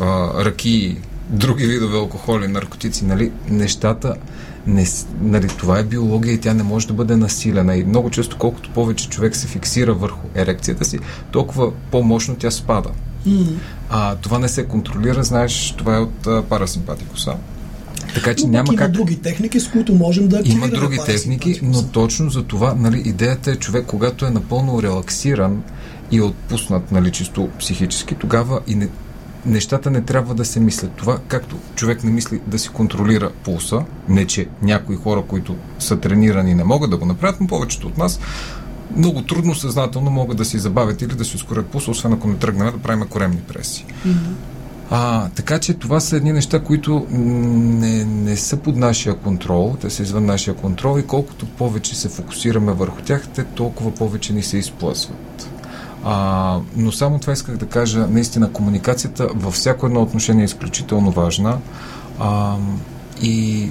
а, 0.00 0.04
ракии, 0.44 0.96
други 1.30 1.66
видове 1.66 1.96
алкохоли, 1.98 2.48
наркотици, 2.48 3.04
нали? 3.04 3.32
Нещата, 3.48 4.14
не, 4.66 4.86
нали, 5.20 5.48
това 5.48 5.78
е 5.78 5.84
биология 5.84 6.34
и 6.34 6.38
тя 6.38 6.54
не 6.54 6.62
може 6.62 6.86
да 6.86 6.92
бъде 6.92 7.16
насилена. 7.16 7.76
И 7.76 7.84
много 7.84 8.10
често, 8.10 8.38
колкото 8.38 8.70
повече 8.70 9.08
човек 9.08 9.36
се 9.36 9.46
фиксира 9.46 9.94
върху 9.94 10.26
ерекцията 10.34 10.84
си, 10.84 10.98
толкова 11.30 11.72
по-мощно 11.90 12.36
тя 12.36 12.50
спада. 12.50 12.90
А, 13.90 14.16
това 14.16 14.38
не 14.38 14.48
се 14.48 14.64
контролира, 14.66 15.24
знаеш, 15.24 15.74
това 15.78 15.96
е 15.96 16.00
от 16.00 16.26
а, 16.26 16.42
парасимпатикуса. 16.42 17.34
Така 18.14 18.34
че 18.34 18.44
Но 18.44 18.52
няма 18.52 18.72
има 18.72 18.78
как. 18.78 18.90
други 18.90 19.16
техники, 19.16 19.60
с 19.60 19.68
които 19.68 19.94
можем 19.94 20.28
да 20.28 20.42
Има 20.44 20.68
други 20.68 20.98
техники, 21.06 21.60
но 21.62 21.82
точно 21.82 22.30
за 22.30 22.42
това 22.42 22.74
нали, 22.74 23.02
идеята 23.04 23.50
е 23.50 23.56
човек, 23.56 23.84
когато 23.86 24.26
е 24.26 24.30
напълно 24.30 24.82
релаксиран 24.82 25.62
и 26.10 26.20
отпуснат 26.20 26.92
нали, 26.92 27.12
чисто 27.12 27.48
психически, 27.58 28.14
тогава 28.14 28.60
и 28.66 28.74
не, 28.74 28.88
нещата 29.46 29.90
не 29.90 30.00
трябва 30.00 30.34
да 30.34 30.44
се 30.44 30.60
мислят. 30.60 30.92
Това, 30.92 31.18
както 31.28 31.56
човек 31.74 32.04
не 32.04 32.10
мисли 32.10 32.40
да 32.46 32.58
си 32.58 32.68
контролира 32.68 33.30
пулса, 33.44 33.84
не 34.08 34.26
че 34.26 34.46
някои 34.62 34.96
хора, 34.96 35.22
които 35.28 35.56
са 35.78 36.00
тренирани, 36.00 36.54
не 36.54 36.64
могат 36.64 36.90
да 36.90 36.96
го 36.96 37.06
направят, 37.06 37.40
но 37.40 37.46
повечето 37.46 37.86
от 37.86 37.98
нас 37.98 38.20
много 38.96 39.22
трудно 39.22 39.54
съзнателно 39.54 40.10
могат 40.10 40.36
да 40.36 40.44
си 40.44 40.58
забавят 40.58 41.02
или 41.02 41.14
да 41.14 41.24
си 41.24 41.36
ускорят 41.36 41.66
пулса, 41.66 41.90
освен 41.90 42.12
ако 42.12 42.28
не 42.28 42.36
тръгнем 42.36 42.72
да 42.72 42.78
правим 42.78 43.08
коремни 43.08 43.40
преси. 43.48 43.86
А, 44.90 45.28
така 45.28 45.58
че 45.58 45.74
това 45.74 46.00
са 46.00 46.16
едни 46.16 46.32
неща, 46.32 46.60
които 46.60 47.06
не, 47.10 48.04
не 48.04 48.36
са 48.36 48.56
под 48.56 48.76
нашия 48.76 49.14
контрол, 49.14 49.76
те 49.80 49.90
са 49.90 50.02
извън 50.02 50.24
нашия 50.24 50.54
контрол 50.54 50.98
и 50.98 51.06
колкото 51.06 51.46
повече 51.46 51.96
се 51.96 52.08
фокусираме 52.08 52.72
върху 52.72 53.02
тях, 53.02 53.28
те 53.34 53.44
толкова 53.44 53.94
повече 53.94 54.32
ни 54.32 54.42
се 54.42 54.58
изплъсват. 54.58 55.51
А, 56.04 56.58
но 56.76 56.92
само 56.92 57.18
това 57.18 57.32
исках 57.32 57.56
да 57.56 57.66
кажа, 57.66 58.06
наистина 58.10 58.52
комуникацията 58.52 59.28
във 59.34 59.54
всяко 59.54 59.86
едно 59.86 60.02
отношение 60.02 60.42
е 60.42 60.44
изключително 60.44 61.10
важна 61.10 61.58
а, 62.18 62.56
и 63.22 63.70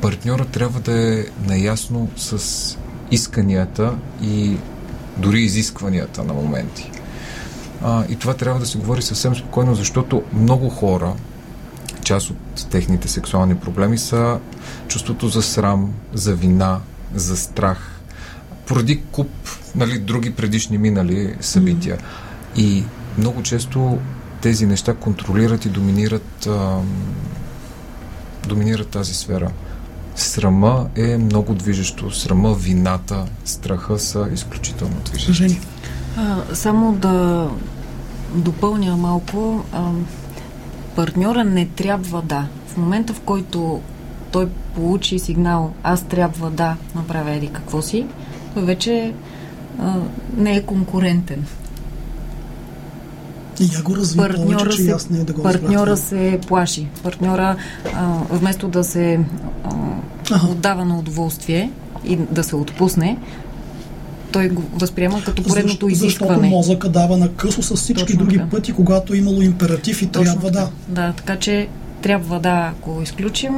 партньора 0.00 0.44
трябва 0.44 0.80
да 0.80 1.18
е 1.18 1.24
наясно 1.46 2.08
с 2.16 2.78
исканията 3.10 3.94
и 4.22 4.56
дори 5.16 5.40
изискванията 5.40 6.24
на 6.24 6.32
моменти. 6.32 6.90
А, 7.82 8.04
и 8.08 8.16
това 8.16 8.34
трябва 8.34 8.60
да 8.60 8.66
се 8.66 8.78
говори 8.78 9.02
съвсем 9.02 9.34
спокойно, 9.34 9.74
защото 9.74 10.22
много 10.32 10.68
хора, 10.68 11.12
част 12.04 12.30
от 12.30 12.66
техните 12.70 13.08
сексуални 13.08 13.54
проблеми 13.54 13.98
са 13.98 14.38
чувството 14.88 15.28
за 15.28 15.42
срам, 15.42 15.92
за 16.14 16.34
вина, 16.34 16.80
за 17.14 17.36
страх, 17.36 18.00
поради 18.66 19.02
куп 19.12 19.28
нали, 19.76 19.98
други 19.98 20.34
предишни 20.34 20.78
минали 20.78 21.34
събития. 21.40 21.96
Mm-hmm. 21.96 22.60
И 22.60 22.84
много 23.18 23.42
често 23.42 23.98
тези 24.40 24.66
неща 24.66 24.94
контролират 24.94 25.64
и 25.64 25.68
доминират, 25.68 26.46
а, 26.46 26.78
доминират 28.48 28.88
тази 28.88 29.14
сфера. 29.14 29.50
Срама 30.16 30.86
е 30.96 31.18
много 31.18 31.54
движещо. 31.54 32.10
Срама, 32.10 32.54
вината, 32.54 33.24
страха 33.44 33.98
са 33.98 34.28
изключително 34.32 34.96
движещи. 35.04 35.60
А, 36.16 36.36
само 36.54 36.92
да 36.92 37.48
допълня 38.34 38.96
малко. 38.96 39.64
А, 39.72 39.90
партньора 40.96 41.44
не 41.44 41.66
трябва 41.66 42.22
да. 42.22 42.46
В 42.66 42.76
момента, 42.76 43.14
в 43.14 43.20
който 43.20 43.80
той 44.32 44.48
получи 44.74 45.18
сигнал, 45.18 45.72
аз 45.82 46.02
трябва 46.02 46.50
да 46.50 46.76
направя 46.94 47.30
еди 47.30 47.48
какво 47.48 47.82
си, 47.82 48.06
той 48.54 48.64
вече 48.64 49.14
а, 49.78 49.94
не 50.36 50.56
е 50.56 50.62
конкурентен. 50.62 51.44
И 53.60 53.64
я 53.66 53.82
го 53.82 53.96
разви 53.96 54.16
партньора 54.18 54.56
повече, 54.58 54.76
че 54.76 54.82
се, 54.82 54.90
аз 54.90 55.10
не 55.10 55.18
да 55.18 55.32
го 55.32 55.42
партньора 55.42 55.86
разбрах. 55.86 56.08
се 56.10 56.40
плаши. 56.48 56.86
Партньора, 57.02 57.56
а, 57.94 58.06
вместо 58.30 58.68
да 58.68 58.84
се 58.84 59.20
а, 59.64 59.68
Аха. 60.30 60.46
отдава 60.46 60.84
на 60.84 60.98
удоволствие 60.98 61.70
и 62.04 62.16
да 62.16 62.44
се 62.44 62.56
отпусне, 62.56 63.16
той 64.32 64.48
го 64.48 64.62
възприема 64.74 65.22
като 65.22 65.42
поредното 65.42 65.54
Защо- 65.86 65.88
Защото 65.88 66.06
изискване. 66.06 66.48
мозъка 66.48 66.88
дава 66.88 67.16
на 67.16 67.28
късо 67.28 67.62
с 67.62 67.76
всички 67.76 68.02
Точно 68.02 68.18
други 68.18 68.36
така. 68.36 68.48
пъти, 68.48 68.72
когато 68.72 69.14
е 69.14 69.18
имало 69.18 69.42
императив 69.42 70.02
и 70.02 70.06
Точно 70.06 70.24
трябва 70.24 70.50
да. 70.50 70.58
така. 70.58 70.70
Да, 70.88 71.12
така 71.12 71.36
че 71.36 71.68
трябва 72.02 72.40
да, 72.40 72.72
ако 72.72 73.00
изключим, 73.02 73.52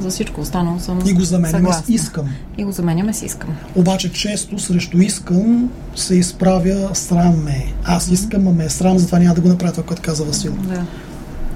за 0.00 0.10
всичко 0.10 0.40
останало 0.40 0.78
съм 0.78 0.98
И 1.06 1.12
го 1.12 1.20
заменяме 1.20 1.48
с 1.48 1.56
съгласна. 1.56 1.94
искам. 1.94 2.28
И 2.58 2.64
го 2.64 2.72
заменяме 2.72 3.14
с 3.14 3.22
искам. 3.22 3.56
Обаче 3.74 4.12
често 4.12 4.58
срещу 4.58 4.98
искам 4.98 5.70
се 5.96 6.14
изправя 6.14 6.90
срам 6.94 7.44
ме. 7.44 7.72
Аз 7.84 8.08
искам, 8.08 8.48
а 8.48 8.52
ме 8.52 8.64
е 8.64 8.70
срам, 8.70 8.98
затова 8.98 9.18
няма 9.18 9.34
да 9.34 9.40
го 9.40 9.48
направя 9.48 9.72
това, 9.72 9.82
което 9.82 10.02
каза 10.02 10.24
Васил. 10.24 10.52
Да. 10.52 10.84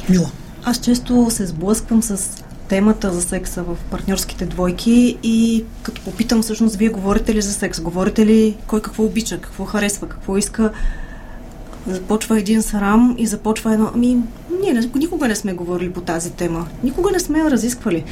Мила. 0.09 0.31
Аз 0.65 0.79
често 0.81 1.27
се 1.31 1.47
сблъсквам 1.47 2.03
с 2.03 2.29
темата 2.69 3.13
за 3.13 3.23
секса 3.23 3.63
в 3.63 3.77
партньорските 3.91 4.47
двойки 4.47 5.19
и 5.23 5.65
като 5.83 6.03
попитам 6.03 6.43
всъщност 6.43 6.77
вие 6.77 6.89
говорите 6.89 7.35
ли 7.35 7.43
за 7.43 7.53
секс, 7.53 7.81
говорите 7.81 8.27
ли 8.27 8.57
кой 8.67 8.83
какво 8.83 9.05
обича, 9.05 9.39
какво 9.41 9.65
харесва, 9.65 10.09
какво 10.09 10.37
иска, 10.37 10.71
започва 11.89 12.39
един 12.39 12.63
срам 12.63 13.15
и 13.19 13.27
започва 13.27 13.73
едно, 13.75 13.91
ами 13.95 14.17
ние 14.63 14.73
не- 14.73 14.91
никога 14.95 15.29
не 15.29 15.35
сме 15.37 15.53
говорили 15.53 15.93
по 15.93 16.01
тази 16.01 16.31
тема, 16.33 16.67
никога 16.85 17.11
не 17.11 17.21
сме 17.21 17.39
я 17.39 17.51
разисквали. 17.51 18.05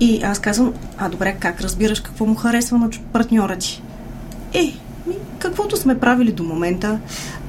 И 0.00 0.22
аз 0.22 0.38
казвам, 0.38 0.72
а 0.98 1.08
добре, 1.08 1.36
как 1.40 1.60
разбираш 1.60 2.00
какво 2.00 2.26
му 2.26 2.34
харесва 2.34 2.78
на 2.78 2.90
партньора 3.12 3.56
ти? 3.56 3.82
Е, 4.54 4.62
ми, 5.06 5.14
каквото 5.38 5.76
сме 5.76 5.98
правили 5.98 6.32
до 6.32 6.42
момента, 6.42 6.98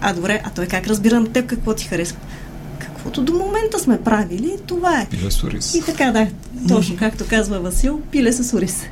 а 0.02 0.14
добре, 0.14 0.42
а 0.44 0.50
той 0.50 0.66
как 0.66 0.88
разбира 0.88 1.20
на 1.20 1.28
теб 1.28 1.46
какво 1.48 1.74
ти 1.74 1.86
харесва? 1.86 2.18
Каквото 2.80 3.22
до 3.22 3.34
момента 3.34 3.80
сме 3.80 4.02
правили, 4.02 4.58
това 4.66 5.02
е. 5.02 5.08
Пиле 5.10 5.32
Сорис. 5.32 5.76
И 5.76 5.82
така, 5.86 6.12
да, 6.12 6.28
точно 6.68 6.98
както 6.98 7.26
казва 7.30 7.60
Васил, 7.60 8.02
пиле 8.12 8.34
с 8.34 8.58
ориз. 8.58 8.84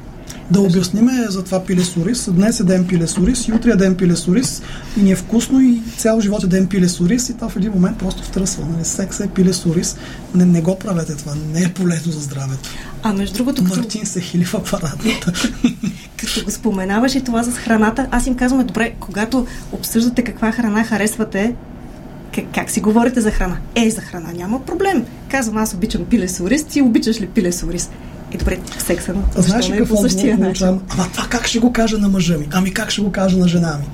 Да 0.52 0.62
обясниме 0.62 1.26
за 1.30 1.44
това 1.44 1.66
пилесурис. 1.66 2.30
Днес 2.32 2.60
е 2.60 2.64
ден 2.64 2.88
и 3.48 3.54
утре 3.54 3.72
е 3.72 3.76
ден 3.76 3.96
пилесурис 3.96 4.62
и 4.98 5.02
ни 5.02 5.12
е 5.12 5.16
вкусно 5.16 5.62
и 5.62 5.82
цял 5.98 6.22
живот 6.22 6.44
е 6.44 6.48
ден 6.48 6.68
пилесурис 6.68 7.30
и 7.30 7.34
това 7.34 7.50
в 7.50 7.56
един 7.56 7.72
момент 7.72 7.98
просто 7.98 8.24
втръсва. 8.24 8.66
Нали? 8.66 8.86
Секс 8.86 9.20
е 9.20 9.28
пилесурис. 9.28 9.98
Не, 10.36 10.46
не 10.46 10.62
го 10.62 10.80
правете 10.80 11.16
това. 11.16 11.34
Не 11.54 11.62
е 11.62 11.74
полезно 11.74 12.12
за 12.12 12.20
здравето. 12.20 12.70
А 13.04 13.14
между 13.14 13.36
другото, 13.36 13.64
като, 13.64 13.80
Мартин 13.80 14.06
се 14.06 14.22
хили 14.22 14.46
в 14.46 14.54
апаратната. 14.54 15.34
като 16.18 16.46
го 16.46 16.52
споменаваш 16.52 17.16
и 17.16 17.22
това 17.22 17.44
с 17.44 17.52
храната, 17.52 18.08
аз 18.12 18.28
им 18.28 18.36
казвам, 18.36 18.68
добре, 18.68 18.94
когато 19.00 19.48
обсъждате 19.72 20.24
каква 20.24 20.52
храна 20.52 20.84
харесвате, 20.84 21.56
как, 22.36 22.46
как 22.56 22.70
си 22.70 22.82
говорите 22.82 23.22
за 23.22 23.32
храна? 23.32 23.58
Е, 23.76 23.90
за 23.90 24.02
храна 24.02 24.32
няма 24.32 24.66
проблем. 24.66 25.06
Казвам, 25.32 25.58
аз 25.58 25.74
обичам 25.74 26.06
пиле 26.06 26.28
с 26.28 26.44
ориз, 26.44 26.64
ти 26.64 26.82
обичаш 26.82 27.22
ли 27.22 27.28
пиле 27.28 27.52
Е, 28.36 28.38
добре, 28.38 28.60
в 28.78 28.82
секса, 28.82 29.14
знаеш 29.36 29.66
ли 29.66 29.72
не 29.72 29.76
е 29.76 29.80
какво 29.80 30.02
начин? 30.02 30.38
получавам? 30.38 30.82
Ама 30.90 31.08
това 31.14 31.28
как 31.30 31.48
ще 31.48 31.60
го 31.60 31.74
кажа 31.74 31.98
на 31.98 32.10
мъжа 32.10 32.38
ми? 32.38 32.48
Ами 32.52 32.74
как 32.74 32.92
ще 32.92 33.02
го 33.02 33.12
кажа 33.12 33.38
на 33.38 33.48
жена 33.48 33.78
ми? 33.80 33.86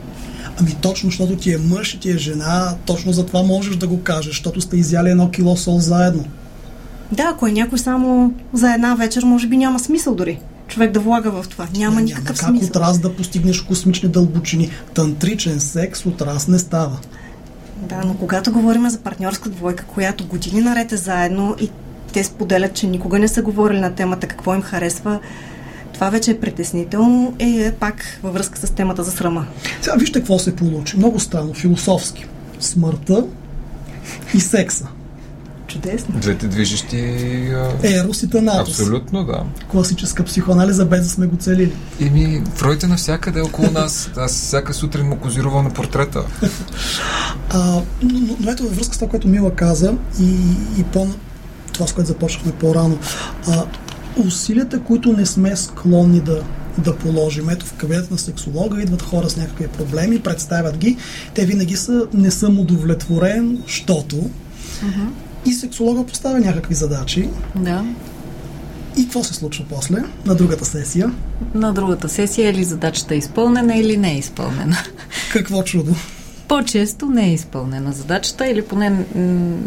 Ами 0.59 0.75
точно, 0.81 1.09
защото 1.09 1.35
ти 1.35 1.53
е 1.53 1.57
мъж 1.57 1.93
и 1.93 1.99
ти 1.99 2.11
е 2.11 2.17
жена, 2.17 2.73
точно 2.85 3.11
за 3.11 3.25
това 3.25 3.43
можеш 3.43 3.75
да 3.75 3.87
го 3.87 4.01
кажеш, 4.01 4.31
защото 4.31 4.61
сте 4.61 4.77
изяли 4.77 5.09
едно 5.09 5.31
кило 5.31 5.57
сол 5.57 5.79
заедно. 5.79 6.25
Да, 7.11 7.23
ако 7.23 7.47
е 7.47 7.51
някой 7.51 7.79
само 7.79 8.33
за 8.53 8.73
една 8.73 8.95
вечер, 8.95 9.23
може 9.23 9.47
би 9.47 9.57
няма 9.57 9.79
смисъл 9.79 10.15
дори 10.15 10.39
човек 10.67 10.91
да 10.91 10.99
влага 10.99 11.31
в 11.31 11.47
това. 11.47 11.67
Няма 11.77 11.95
Ма 11.95 12.01
никакъв 12.01 12.25
Няма 12.25 12.37
как 12.37 12.49
смисъл. 12.49 12.81
от 12.81 12.87
раз 12.87 12.99
да 12.99 13.15
постигнеш 13.15 13.61
космични 13.61 14.09
дълбочини. 14.09 14.69
Тантричен 14.93 15.59
секс 15.59 16.05
от 16.05 16.21
раз 16.21 16.47
не 16.47 16.59
става. 16.59 16.97
Да, 17.89 18.01
но 18.05 18.13
когато 18.13 18.51
говорим 18.51 18.89
за 18.89 18.99
партньорска 18.99 19.49
двойка, 19.49 19.85
която 19.85 20.25
години 20.25 20.61
наред 20.61 20.91
е 20.91 20.97
заедно 20.97 21.55
и 21.61 21.69
те 22.11 22.23
споделят, 22.23 22.73
че 22.73 22.87
никога 22.87 23.19
не 23.19 23.27
са 23.27 23.41
говорили 23.41 23.79
на 23.79 23.95
темата 23.95 24.27
какво 24.27 24.55
им 24.55 24.61
харесва, 24.61 25.19
това 25.93 26.09
вече 26.09 26.31
е 26.31 26.39
притеснително 26.39 27.35
и 27.39 27.63
е 27.63 27.71
пак 27.71 28.19
във 28.23 28.33
връзка 28.33 28.67
с 28.67 28.71
темата 28.71 29.03
за 29.03 29.11
срама. 29.11 29.45
Сега 29.81 29.95
вижте 29.95 30.19
какво 30.19 30.39
се 30.39 30.55
получи. 30.55 30.97
Много 30.97 31.19
странно, 31.19 31.53
философски. 31.53 32.25
Смъртта 32.59 33.25
и 34.33 34.39
секса. 34.39 34.87
Чудесно. 35.67 36.19
Двете 36.19 36.47
движещи... 36.47 36.97
А... 37.53 37.71
Ерос 37.83 38.23
и 38.23 38.29
Танатос. 38.29 38.79
Абсолютно, 38.79 39.23
да. 39.23 39.43
Класическа 39.67 40.23
психоанализа, 40.23 40.85
без 40.85 41.03
да 41.03 41.09
сме 41.09 41.27
го 41.27 41.37
целили. 41.37 41.73
Еми, 42.01 42.43
Фройд 42.55 42.83
е 42.83 42.87
навсякъде 42.87 43.41
около 43.41 43.71
нас. 43.71 44.11
Аз 44.17 44.31
всяка 44.31 44.73
сутрин 44.73 45.05
му 45.05 45.17
козирувам 45.17 45.63
на 45.63 45.69
портрета. 45.69 46.23
А, 47.53 47.81
но, 48.01 48.19
но, 48.19 48.35
но 48.39 48.51
ето 48.51 48.63
във 48.63 48.75
връзка 48.75 48.95
с 48.95 48.97
това, 48.97 49.09
което 49.09 49.27
Мила 49.27 49.55
каза 49.55 49.93
и, 50.19 50.35
и 50.77 50.83
по 50.83 51.07
това, 51.81 51.89
с 51.89 51.93
което 51.93 52.07
започнахме 52.07 52.51
по-рано. 52.51 52.97
А, 53.47 53.63
усилията, 54.25 54.79
които 54.79 55.13
не 55.13 55.25
сме 55.25 55.55
склонни 55.55 56.19
да, 56.19 56.43
да 56.77 56.95
положим. 56.95 57.49
Ето 57.49 57.65
в 57.65 57.73
кабинета 57.73 58.07
на 58.11 58.17
сексолога 58.17 58.81
идват 58.81 59.01
хора 59.01 59.29
с 59.29 59.37
някакви 59.37 59.67
проблеми, 59.67 60.19
представят 60.19 60.77
ги. 60.77 60.97
Те 61.33 61.45
винаги 61.45 61.75
са 61.75 62.07
не 62.13 62.31
съм 62.31 62.59
удовлетворен, 62.59 63.63
щото. 63.67 64.29
И 65.45 65.53
сексолога 65.53 66.05
поставя 66.05 66.39
някакви 66.39 66.75
задачи. 66.75 67.29
Да. 67.55 67.85
И 68.97 69.03
какво 69.03 69.23
се 69.23 69.33
случва 69.33 69.65
после, 69.69 69.97
на 70.25 70.35
другата 70.35 70.65
сесия? 70.65 71.11
На 71.53 71.73
другата 71.73 72.09
сесия 72.09 72.49
е 72.49 72.53
ли 72.53 72.63
задачата 72.63 73.15
изпълнена 73.15 73.75
или 73.75 73.97
не 73.97 74.11
е 74.11 74.17
изпълнена? 74.17 74.77
Какво 75.31 75.63
чудо! 75.63 75.95
По-често 76.51 77.05
не 77.05 77.25
е 77.25 77.33
изпълнена 77.33 77.91
задачата 77.91 78.47
или 78.47 78.61
поне 78.65 79.05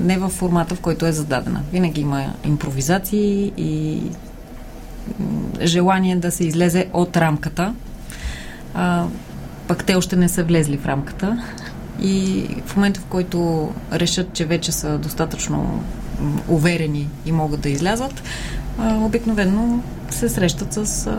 не 0.05 0.19
в 0.19 0.29
формата, 0.29 0.75
в 0.75 0.81
който 0.81 1.07
е 1.07 1.13
зададена. 1.13 1.63
Винаги 1.73 2.01
има 2.01 2.25
импровизации 2.45 3.53
и 3.57 4.03
желание 5.63 6.17
да 6.17 6.31
се 6.31 6.45
излезе 6.45 6.87
от 6.93 7.17
рамката. 7.17 7.75
А, 8.75 9.07
пък 9.69 9.85
те 9.85 9.95
още 9.95 10.17
не 10.17 10.29
са 10.29 10.45
влезли 10.45 10.77
в 10.77 10.87
рамката. 10.87 11.45
И 12.03 12.47
в 12.67 12.77
момента, 12.77 13.01
в 13.01 13.05
който 13.05 13.71
решат, 13.93 14.33
че 14.33 14.45
вече 14.45 14.73
са 14.73 14.99
достатъчно 14.99 15.85
уверени 16.49 17.09
и 17.27 17.33
могат 17.33 17.61
да 17.61 17.69
излязат, 17.69 18.23
обикновено 18.81 19.83
се 20.11 20.29
срещат 20.29 20.73
с 20.73 21.11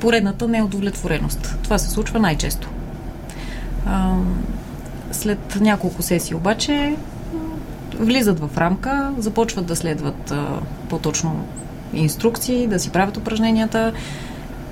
поредната 0.00 0.48
неудовлетвореност. 0.48 1.56
Това 1.62 1.78
се 1.78 1.90
случва 1.90 2.18
най-често. 2.18 2.68
А, 3.86 4.14
след 5.12 5.58
няколко 5.60 6.02
сесии 6.02 6.34
обаче 6.34 6.96
влизат 7.98 8.40
в 8.40 8.58
рамка, 8.58 9.12
започват 9.18 9.66
да 9.66 9.76
следват 9.76 10.30
а, 10.30 10.46
по-точно 10.88 11.44
инструкции, 11.94 12.66
да 12.66 12.78
си 12.78 12.90
правят 12.90 13.16
упражненията 13.16 13.92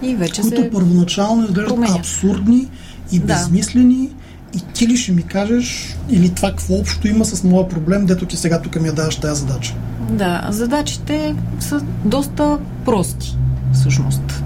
и 0.02 0.14
вече 0.14 0.42
които 0.42 0.62
се... 0.62 0.70
първоначално 0.70 1.44
изглеждат 1.44 1.68
променя. 1.68 1.94
абсурдни 1.98 2.68
и 3.12 3.18
Да. 3.18 3.26
безмислени 3.26 4.08
и 4.56 4.60
ти 4.74 4.86
ли 4.88 4.96
ще 4.96 5.12
ми 5.12 5.22
кажеш 5.22 5.96
или 6.10 6.34
това 6.34 6.50
какво 6.50 6.74
общо 6.74 7.08
има 7.08 7.24
с 7.24 7.44
моя 7.44 7.68
проблем, 7.68 8.06
дето 8.06 8.26
ти 8.26 8.36
сега 8.36 8.62
тук 8.62 8.80
ми 8.80 8.88
я 8.88 8.94
даваш 8.94 9.16
тази 9.16 9.40
задача. 9.40 9.74
Да, 10.10 10.46
задачите 10.50 11.34
са 11.60 11.80
доста 12.04 12.58
прости, 12.84 13.36
всъщност. 13.72 14.42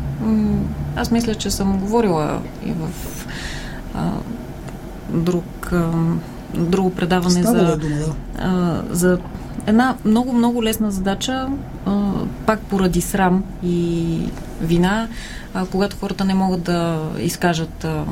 Аз 0.96 1.10
мисля, 1.10 1.34
че 1.34 1.50
съм 1.50 1.78
говорила 1.78 2.40
и 2.66 2.72
в 2.72 2.88
друг, 5.14 5.72
а, 5.72 5.90
друго 6.54 6.90
предаване 6.90 7.42
за, 7.42 7.52
дума, 7.52 7.76
да. 7.76 8.14
а, 8.38 8.82
за 8.90 9.18
една 9.66 9.96
много, 10.04 10.32
много 10.32 10.62
лесна 10.62 10.90
задача, 10.90 11.48
а, 11.86 12.12
пак 12.46 12.60
поради 12.60 13.00
срам 13.00 13.44
и 13.62 14.18
вина, 14.60 15.08
а, 15.54 15.66
когато 15.66 15.96
хората 15.96 16.24
не 16.24 16.34
могат 16.34 16.62
да 16.62 17.02
изкажат 17.18 17.84
а, 17.84 18.04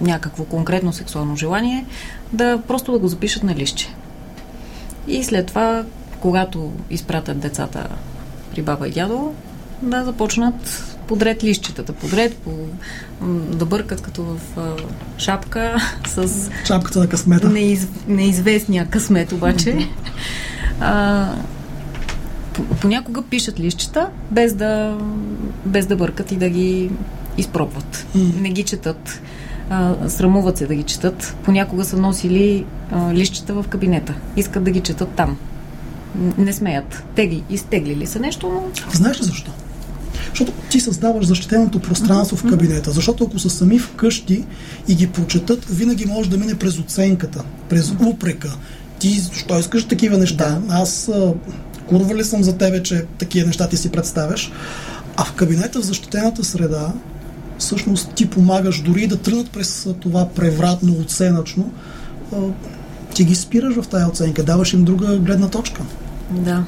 някакво 0.00 0.44
конкретно 0.44 0.92
сексуално 0.92 1.36
желание, 1.36 1.86
да 2.32 2.62
просто 2.68 2.92
да 2.92 2.98
го 2.98 3.08
запишат 3.08 3.42
на 3.42 3.54
лище. 3.54 3.94
И 5.08 5.24
след 5.24 5.46
това, 5.46 5.84
когато 6.20 6.72
изпратят 6.90 7.38
децата 7.38 7.88
при 8.50 8.62
баба 8.62 8.88
и 8.88 8.90
дядо, 8.90 9.34
да 9.82 10.04
започнат 10.04 10.93
подред 11.08 11.44
лищетата, 11.44 11.92
подред, 11.92 12.36
по, 12.36 12.50
да 13.50 13.64
бъркат 13.64 14.00
като 14.00 14.22
в 14.24 14.38
шапка 15.18 15.76
с 16.06 16.50
Чапката 16.66 16.98
на 16.98 17.06
късмета. 17.08 17.50
неиз, 17.50 17.88
неизвестния 18.08 18.86
късмет 18.86 19.32
обаче. 19.32 19.88
А, 20.80 21.28
по- 22.52 22.62
понякога 22.64 23.22
пишат 23.22 23.60
лищета, 23.60 24.08
без 24.30 24.54
да, 24.54 24.98
без 25.66 25.86
да 25.86 25.96
бъркат 25.96 26.32
и 26.32 26.36
да 26.36 26.48
ги 26.48 26.90
изпробват. 27.38 28.06
Не 28.14 28.50
ги 28.50 28.62
четат. 28.62 29.20
А, 29.70 29.94
срамуват 30.08 30.58
се 30.58 30.66
да 30.66 30.74
ги 30.74 30.82
четат. 30.82 31.36
Понякога 31.44 31.84
са 31.84 31.96
носили 31.96 32.64
а, 32.92 33.12
лищета 33.14 33.54
в 33.54 33.64
кабинета. 33.68 34.14
Искат 34.36 34.64
да 34.64 34.70
ги 34.70 34.80
четат 34.80 35.08
там. 35.08 35.36
Не 36.38 36.52
смеят. 36.52 37.04
Тегли, 37.14 37.42
изтеглили 37.50 38.06
са 38.06 38.20
нещо, 38.20 38.48
но 38.48 38.90
Знаеш 38.92 39.20
ли 39.20 39.24
защо? 39.24 39.50
Защото 40.34 40.52
ти 40.70 40.80
създаваш 40.80 41.26
защитеното 41.26 41.80
пространство 41.80 42.36
в 42.36 42.48
кабинета. 42.50 42.90
Защото 42.90 43.24
ако 43.24 43.38
са 43.38 43.50
сами 43.50 43.78
вкъщи 43.78 44.44
и 44.88 44.94
ги 44.94 45.06
прочетат, 45.06 45.64
винаги 45.64 46.06
може 46.06 46.30
да 46.30 46.38
мине 46.38 46.54
през 46.54 46.78
оценката, 46.78 47.44
през 47.68 47.92
упрека. 48.06 48.56
Ти 48.98 49.20
защо 49.20 49.58
искаш 49.58 49.84
такива 49.84 50.18
неща? 50.18 50.60
Аз 50.68 51.10
курва 51.88 52.14
ли 52.14 52.24
съм 52.24 52.42
за 52.42 52.56
тебе, 52.56 52.82
че 52.82 53.04
такива 53.18 53.46
неща 53.46 53.68
ти 53.68 53.76
си 53.76 53.90
представяш? 53.90 54.52
А 55.16 55.24
в 55.24 55.32
кабинета, 55.32 55.80
в 55.80 55.84
защитената 55.84 56.44
среда, 56.44 56.92
всъщност 57.58 58.12
ти 58.14 58.30
помагаш 58.30 58.82
дори 58.82 59.06
да 59.06 59.16
тръгнат 59.16 59.50
през 59.50 59.88
това 60.00 60.28
превратно, 60.28 60.96
оценъчно. 61.00 61.72
Ти 63.14 63.24
ги 63.24 63.34
спираш 63.34 63.74
в 63.74 63.88
тая 63.88 64.08
оценка, 64.08 64.44
даваш 64.44 64.72
им 64.72 64.84
друга 64.84 65.18
гледна 65.18 65.48
точка. 65.48 65.82
Да. 66.30 66.64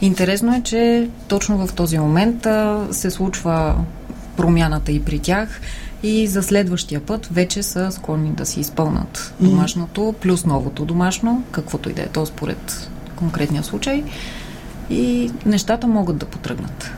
Интересно 0.00 0.54
е, 0.54 0.62
че 0.62 1.08
точно 1.28 1.66
в 1.66 1.72
този 1.72 1.98
момент 1.98 2.46
а, 2.46 2.86
се 2.90 3.10
случва 3.10 3.74
промяната 4.36 4.92
и 4.92 5.00
при 5.00 5.18
тях 5.18 5.60
и 6.02 6.26
за 6.26 6.42
следващия 6.42 7.00
път 7.00 7.28
вече 7.32 7.62
са 7.62 7.92
склонни 7.92 8.30
да 8.30 8.46
си 8.46 8.60
изпълнат 8.60 9.34
домашното, 9.40 10.14
плюс 10.20 10.44
новото 10.44 10.84
домашно, 10.84 11.42
каквото 11.50 11.90
и 11.90 11.92
да 11.92 12.02
е 12.02 12.06
то 12.06 12.26
според 12.26 12.90
конкретния 13.16 13.64
случай 13.64 14.04
и 14.90 15.30
нещата 15.46 15.86
могат 15.86 16.16
да 16.16 16.26
потръгнат. 16.26 16.90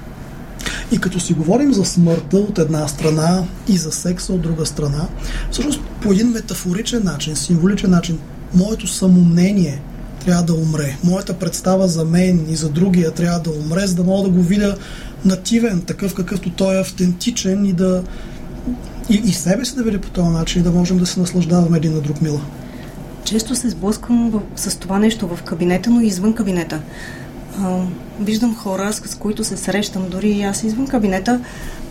И 0.93 0.99
като 0.99 1.20
си 1.20 1.35
говорим 1.35 1.72
за 1.72 1.85
смъртта 1.85 2.37
от 2.37 2.59
една 2.59 2.89
страна 2.89 3.45
и 3.68 3.76
за 3.76 3.93
секса 3.93 4.33
от 4.33 4.41
друга 4.41 4.66
страна, 4.66 5.09
всъщност 5.51 5.80
по 6.01 6.12
един 6.12 6.28
метафоричен 6.28 7.05
начин, 7.05 7.37
символичен 7.37 7.91
начин, 7.91 8.18
моето 8.55 8.87
самомнение 8.87 9.83
трябва 10.25 10.43
да 10.43 10.55
умре. 10.55 10.97
Моята 11.05 11.35
представа 11.35 11.89
за 11.89 12.05
мен 12.05 12.47
и 12.49 12.57
за 12.57 12.68
другия 12.68 13.11
трябва 13.11 13.41
да 13.41 13.51
умре, 13.51 13.87
за 13.87 13.95
да 13.95 14.05
мога 14.05 14.23
да 14.23 14.29
го 14.29 14.43
видя 14.43 14.77
нативен, 15.25 15.81
такъв 15.81 16.14
какъвто 16.14 16.51
той 16.51 16.77
е 16.77 16.81
автентичен 16.81 17.64
и 17.64 17.73
да 17.73 18.03
и, 19.11 19.14
и 19.14 19.33
себе 19.33 19.64
си 19.64 19.75
да 19.75 19.83
видя 19.83 20.01
по 20.01 20.11
този 20.11 20.29
начин 20.29 20.61
и 20.61 20.64
да 20.64 20.70
можем 20.70 20.99
да 20.99 21.07
се 21.07 21.20
наслаждаваме 21.20 21.77
един 21.77 21.95
на 21.95 22.01
друг 22.01 22.23
мила. 22.23 22.41
Често 23.25 23.55
се 23.55 23.70
сблъсквам 23.70 24.43
с 24.57 24.79
това 24.79 24.99
нещо 24.99 25.29
в 25.29 25.43
кабинета, 25.43 25.91
но 25.91 26.01
и 26.01 26.07
извън 26.07 26.35
кабинета. 26.35 26.81
А, 27.59 27.79
виждам 28.20 28.57
хора, 28.57 28.93
с 28.93 29.14
които 29.14 29.45
се 29.45 29.57
срещам, 29.57 30.09
дори 30.11 30.31
и 30.31 30.43
аз 30.43 30.62
извън 30.62 30.87
кабинета, 30.87 31.41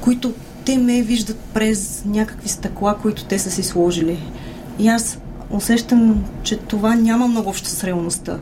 които 0.01 0.33
те 0.65 0.77
ме 0.77 1.01
виждат 1.01 1.37
през 1.53 2.03
някакви 2.05 2.49
стъкла, 2.49 2.97
които 3.01 3.25
те 3.25 3.39
са 3.39 3.51
си 3.51 3.63
сложили. 3.63 4.19
И 4.79 4.87
аз 4.87 5.17
усещам, 5.51 6.23
че 6.43 6.57
това 6.57 6.95
няма 6.95 7.27
много 7.27 7.49
общо 7.49 7.69
с 7.69 7.83
реалността. 7.83 8.37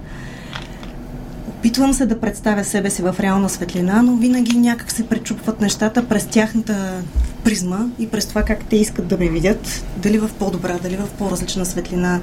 Опитвам 1.48 1.94
се 1.94 2.06
да 2.06 2.20
представя 2.20 2.64
себе 2.64 2.90
си 2.90 3.02
в 3.02 3.16
реална 3.20 3.50
светлина, 3.50 4.02
но 4.02 4.16
винаги 4.16 4.58
някак 4.58 4.92
се 4.92 5.08
пречупват 5.08 5.62
нещата 5.62 6.08
през 6.08 6.26
тяхната 6.26 7.02
призма 7.44 7.80
и 8.00 8.08
през 8.08 8.26
това 8.26 8.44
как 8.44 8.66
те 8.66 8.76
искат 8.76 9.08
да 9.08 9.18
ме 9.18 9.30
видят, 9.30 9.86
дали 9.98 10.18
в 10.18 10.30
по-добра, 10.40 10.78
дали 10.84 10.98
в 10.98 11.08
по-различна 11.18 11.66
светлина. 11.66 12.22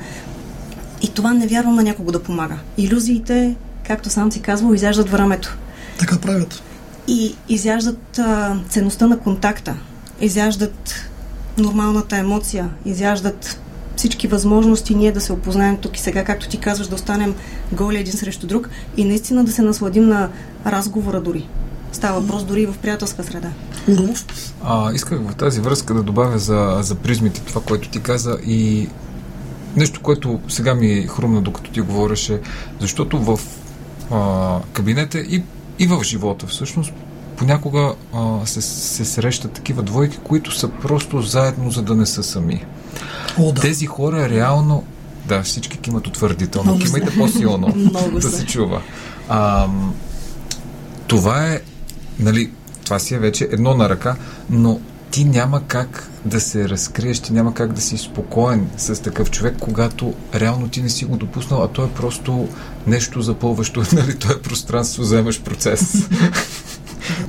И 1.02 1.08
това 1.08 1.32
не 1.32 1.46
вярвам 1.46 1.74
на 1.74 1.82
някого 1.82 2.12
да 2.12 2.22
помага. 2.22 2.58
Иллюзиите, 2.78 3.54
както 3.86 4.10
сам 4.10 4.32
си 4.32 4.40
казвал, 4.40 4.74
изяждат 4.74 5.10
времето. 5.10 5.56
Така 5.98 6.18
правят. 6.18 6.62
И 7.08 7.34
изяждат 7.48 8.18
а, 8.18 8.56
ценността 8.68 9.06
на 9.06 9.18
контакта, 9.18 9.76
изяждат 10.20 10.94
нормалната 11.58 12.16
емоция, 12.16 12.70
изяждат 12.84 13.60
всички 13.96 14.28
възможности 14.28 14.94
ние 14.94 15.12
да 15.12 15.20
се 15.20 15.32
опознаем 15.32 15.76
тук 15.76 15.96
и 15.96 16.00
сега, 16.00 16.24
както 16.24 16.48
ти 16.48 16.58
казваш, 16.58 16.88
да 16.88 16.94
останем 16.94 17.34
голи 17.72 17.98
един 17.98 18.12
срещу 18.12 18.46
друг 18.46 18.68
и 18.96 19.04
наистина 19.04 19.44
да 19.44 19.52
се 19.52 19.62
насладим 19.62 20.08
на 20.08 20.28
разговора 20.66 21.20
дори. 21.20 21.48
Става 21.92 22.20
въпрос 22.20 22.44
дори 22.44 22.62
и 22.62 22.66
в 22.66 22.74
приятелска 22.82 23.24
среда. 23.24 23.48
Урумов, 23.88 24.24
А, 24.64 24.92
исках 24.92 25.20
в 25.20 25.34
тази 25.34 25.60
връзка 25.60 25.94
да 25.94 26.02
добавя 26.02 26.38
за, 26.38 26.78
за 26.80 26.94
призмите 26.94 27.40
това, 27.40 27.60
което 27.60 27.88
ти 27.88 28.02
каза 28.02 28.38
и 28.46 28.88
нещо, 29.76 30.00
което 30.02 30.40
сега 30.48 30.74
ми 30.74 31.06
хрумна 31.08 31.42
докато 31.42 31.70
ти 31.70 31.80
говореше, 31.80 32.40
защото 32.80 33.18
в 33.18 33.40
а, 34.10 34.58
кабинета 34.72 35.18
и, 35.18 35.42
и 35.78 35.86
в 35.86 36.02
живота 36.02 36.46
всъщност 36.46 36.92
понякога 37.36 37.94
а, 38.14 38.46
се, 38.46 38.62
се 38.62 39.04
срещат 39.04 39.52
такива 39.52 39.82
двойки, 39.82 40.18
които 40.24 40.58
са 40.58 40.68
просто 40.68 41.22
заедно, 41.22 41.70
за 41.70 41.82
да 41.82 41.94
не 41.94 42.06
са 42.06 42.22
сами. 42.22 42.64
О 43.38 43.52
да. 43.52 43.60
Тези 43.60 43.86
хора 43.86 44.28
реално 44.28 44.84
да, 45.28 45.42
всички 45.42 45.78
кимат 45.78 46.06
утвърдително. 46.06 46.70
Много 46.70 46.84
Кимайте 46.84 47.10
са. 47.10 47.18
по-силно, 47.18 47.90
да 48.20 48.30
се 48.30 48.46
чува. 48.46 48.82
А, 49.28 49.68
това 51.06 51.46
е, 51.46 51.60
нали, 52.18 52.50
това 52.84 52.98
си 52.98 53.14
е 53.14 53.18
вече 53.18 53.48
едно 53.52 53.74
на 53.74 53.88
ръка, 53.88 54.16
но 54.50 54.80
ти 55.10 55.24
няма 55.24 55.62
как 55.66 56.10
да 56.24 56.40
се 56.40 56.68
разкриеш, 56.68 57.20
ти 57.20 57.32
няма 57.32 57.54
как 57.54 57.72
да 57.72 57.80
си 57.80 57.98
спокоен 57.98 58.68
с 58.76 59.02
такъв 59.02 59.30
човек, 59.30 59.56
когато 59.60 60.14
реално 60.34 60.68
ти 60.68 60.82
не 60.82 60.88
си 60.88 61.04
го 61.04 61.16
допуснал, 61.16 61.62
а 61.62 61.68
то 61.68 61.84
е 61.84 61.90
просто 61.90 62.48
нещо 62.86 63.22
запълващо, 63.22 63.82
нали, 63.92 64.18
то 64.18 64.32
е 64.32 64.42
пространство, 64.42 65.02
вземаш 65.02 65.42
процес. 65.42 66.08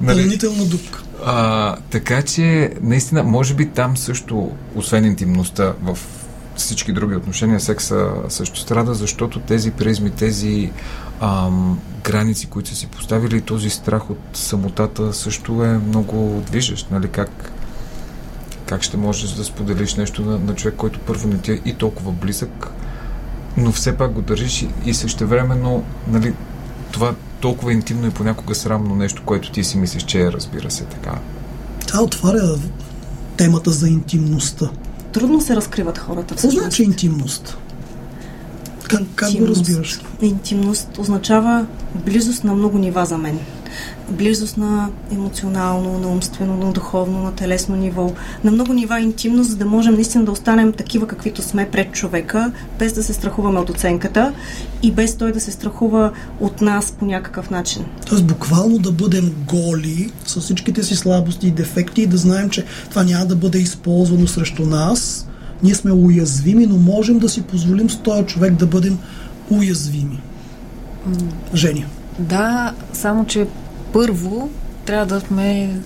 нали, 0.02 0.22
Пълнителна 0.22 0.66
дупка. 0.66 1.04
а, 1.26 1.76
така 1.90 2.22
че, 2.22 2.74
наистина, 2.82 3.24
може 3.24 3.54
би 3.54 3.70
там 3.70 3.98
също, 3.98 4.52
освен 4.76 5.06
интимността, 5.06 5.74
в 5.82 5.98
всички 6.56 6.94
други 6.94 7.16
отношения, 7.16 7.60
секса 7.60 8.12
също 8.30 8.60
страда, 8.60 8.94
защото 8.94 9.40
тези 9.40 9.72
призми, 9.72 10.12
тези 10.12 10.72
ам, 11.22 11.80
граници, 12.04 12.48
които 12.48 12.70
са 12.70 12.76
си 12.76 12.88
поставили, 12.88 13.42
този 13.42 13.70
страх 13.70 14.10
от 14.10 14.20
самотата 14.34 15.14
също 15.14 15.64
е 15.64 15.78
много 15.78 16.44
движещ. 16.46 16.92
Нали? 16.92 17.08
Как, 17.08 17.52
как 18.66 18.84
ще 18.84 18.98
можеш 18.98 19.32
да 19.32 19.44
споделиш 19.44 19.96
нещо 19.96 20.22
на, 20.22 20.40
на 20.40 20.56
човек, 20.56 20.76
който 20.78 21.00
първо 21.00 21.28
не 21.28 21.38
ти 21.38 21.52
е 21.52 21.62
и 21.66 21.74
толкова 21.74 22.12
близък, 22.12 22.72
но 23.58 23.72
все 23.72 23.98
пак 23.98 24.12
го 24.12 24.22
държиш 24.22 24.62
и, 24.62 24.70
и 24.86 24.94
същевременно, 24.94 25.84
нали, 26.08 26.34
това 26.92 27.16
толкова 27.40 27.74
интимно 27.74 28.08
и 28.08 28.12
понякога 28.12 28.56
срамно 28.56 28.96
нещо, 28.96 29.22
което 29.26 29.52
ти 29.52 29.64
си 29.64 29.78
мислиш, 29.78 30.04
че 30.04 30.22
е, 30.22 30.32
разбира 30.32 30.72
се, 30.72 30.84
така. 30.84 31.20
Това 31.88 32.04
отваря 32.04 32.58
темата 33.38 33.72
за 33.72 33.88
интимността. 33.88 34.70
Трудно 35.12 35.42
се 35.42 35.56
разкриват 35.56 35.98
хората 35.98 36.28
Какво 36.28 36.38
всъщност. 36.38 36.64
значи 36.64 36.84
интимност? 36.84 37.58
Как, 38.84 39.02
как 39.16 39.34
го 39.34 39.48
разбираш? 39.48 40.00
Интимност 40.22 40.98
означава 40.98 41.66
близост 42.06 42.44
на 42.44 42.56
много 42.56 42.78
нива 42.78 43.06
за 43.06 43.18
мен. 43.18 43.40
Близост 44.10 44.58
на 44.58 44.90
емоционално, 45.12 46.00
на 46.00 46.08
умствено, 46.08 46.58
на 46.58 46.72
духовно, 46.72 47.24
на 47.24 47.32
телесно 47.32 47.76
ниво, 47.76 48.12
на 48.44 48.52
много 48.52 48.74
нива 48.74 49.00
интимно, 49.00 49.44
за 49.44 49.56
да 49.56 49.66
можем 49.66 49.94
наистина 49.94 50.26
да 50.26 50.32
останем 50.32 50.74
такива, 50.74 51.08
каквито 51.08 51.42
сме 51.42 51.70
пред 51.70 51.92
човека, 51.92 52.52
без 52.80 52.94
да 52.94 53.04
се 53.04 53.14
страхуваме 53.14 53.60
от 53.60 53.70
оценката 53.70 54.34
и 54.84 54.92
без 54.92 55.16
той 55.16 55.32
да 55.32 55.40
се 55.40 55.52
страхува 55.52 56.12
от 56.40 56.62
нас 56.62 56.92
по 56.92 57.06
някакъв 57.06 57.50
начин. 57.50 57.86
Тоест 58.10 58.26
буквално 58.26 58.78
да 58.78 58.92
бъдем 58.92 59.36
голи 59.48 60.12
с 60.26 60.40
всичките 60.40 60.84
си 60.84 60.96
слабости 60.96 61.48
и 61.48 61.52
дефекти 61.52 62.02
и 62.02 62.08
да 62.08 62.18
знаем, 62.18 62.50
че 62.50 62.66
това 62.90 63.04
няма 63.04 63.26
да 63.26 63.36
бъде 63.36 63.58
използвано 63.58 64.28
срещу 64.28 64.66
нас. 64.66 65.28
Ние 65.64 65.76
сме 65.76 65.92
уязвими, 65.92 66.68
но 66.68 66.78
можем 66.78 67.20
да 67.20 67.30
си 67.30 67.42
позволим 67.42 67.90
с 67.90 67.98
този 67.98 68.26
човек 68.26 68.54
да 68.54 68.66
бъдем 68.66 68.98
уязвими. 69.50 70.22
Жени. 71.54 71.86
Да, 72.20 72.74
само 72.94 73.26
че 73.26 73.48
първо 73.98 74.50
трябва 74.86 75.06
да 75.06 75.20
сме 75.20 75.80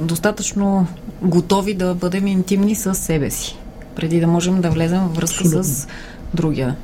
достатъчно 0.00 0.86
готови 1.22 1.74
да 1.74 1.94
бъдем 1.94 2.26
интимни 2.26 2.74
с 2.74 2.94
себе 2.94 3.30
си, 3.30 3.58
преди 3.96 4.20
да 4.20 4.26
можем 4.26 4.60
да 4.60 4.70
влезем 4.70 5.00
в 5.00 5.16
връзка 5.16 5.44
Абсолютно. 5.44 5.64
с 5.64 5.86
другия. 6.34 6.76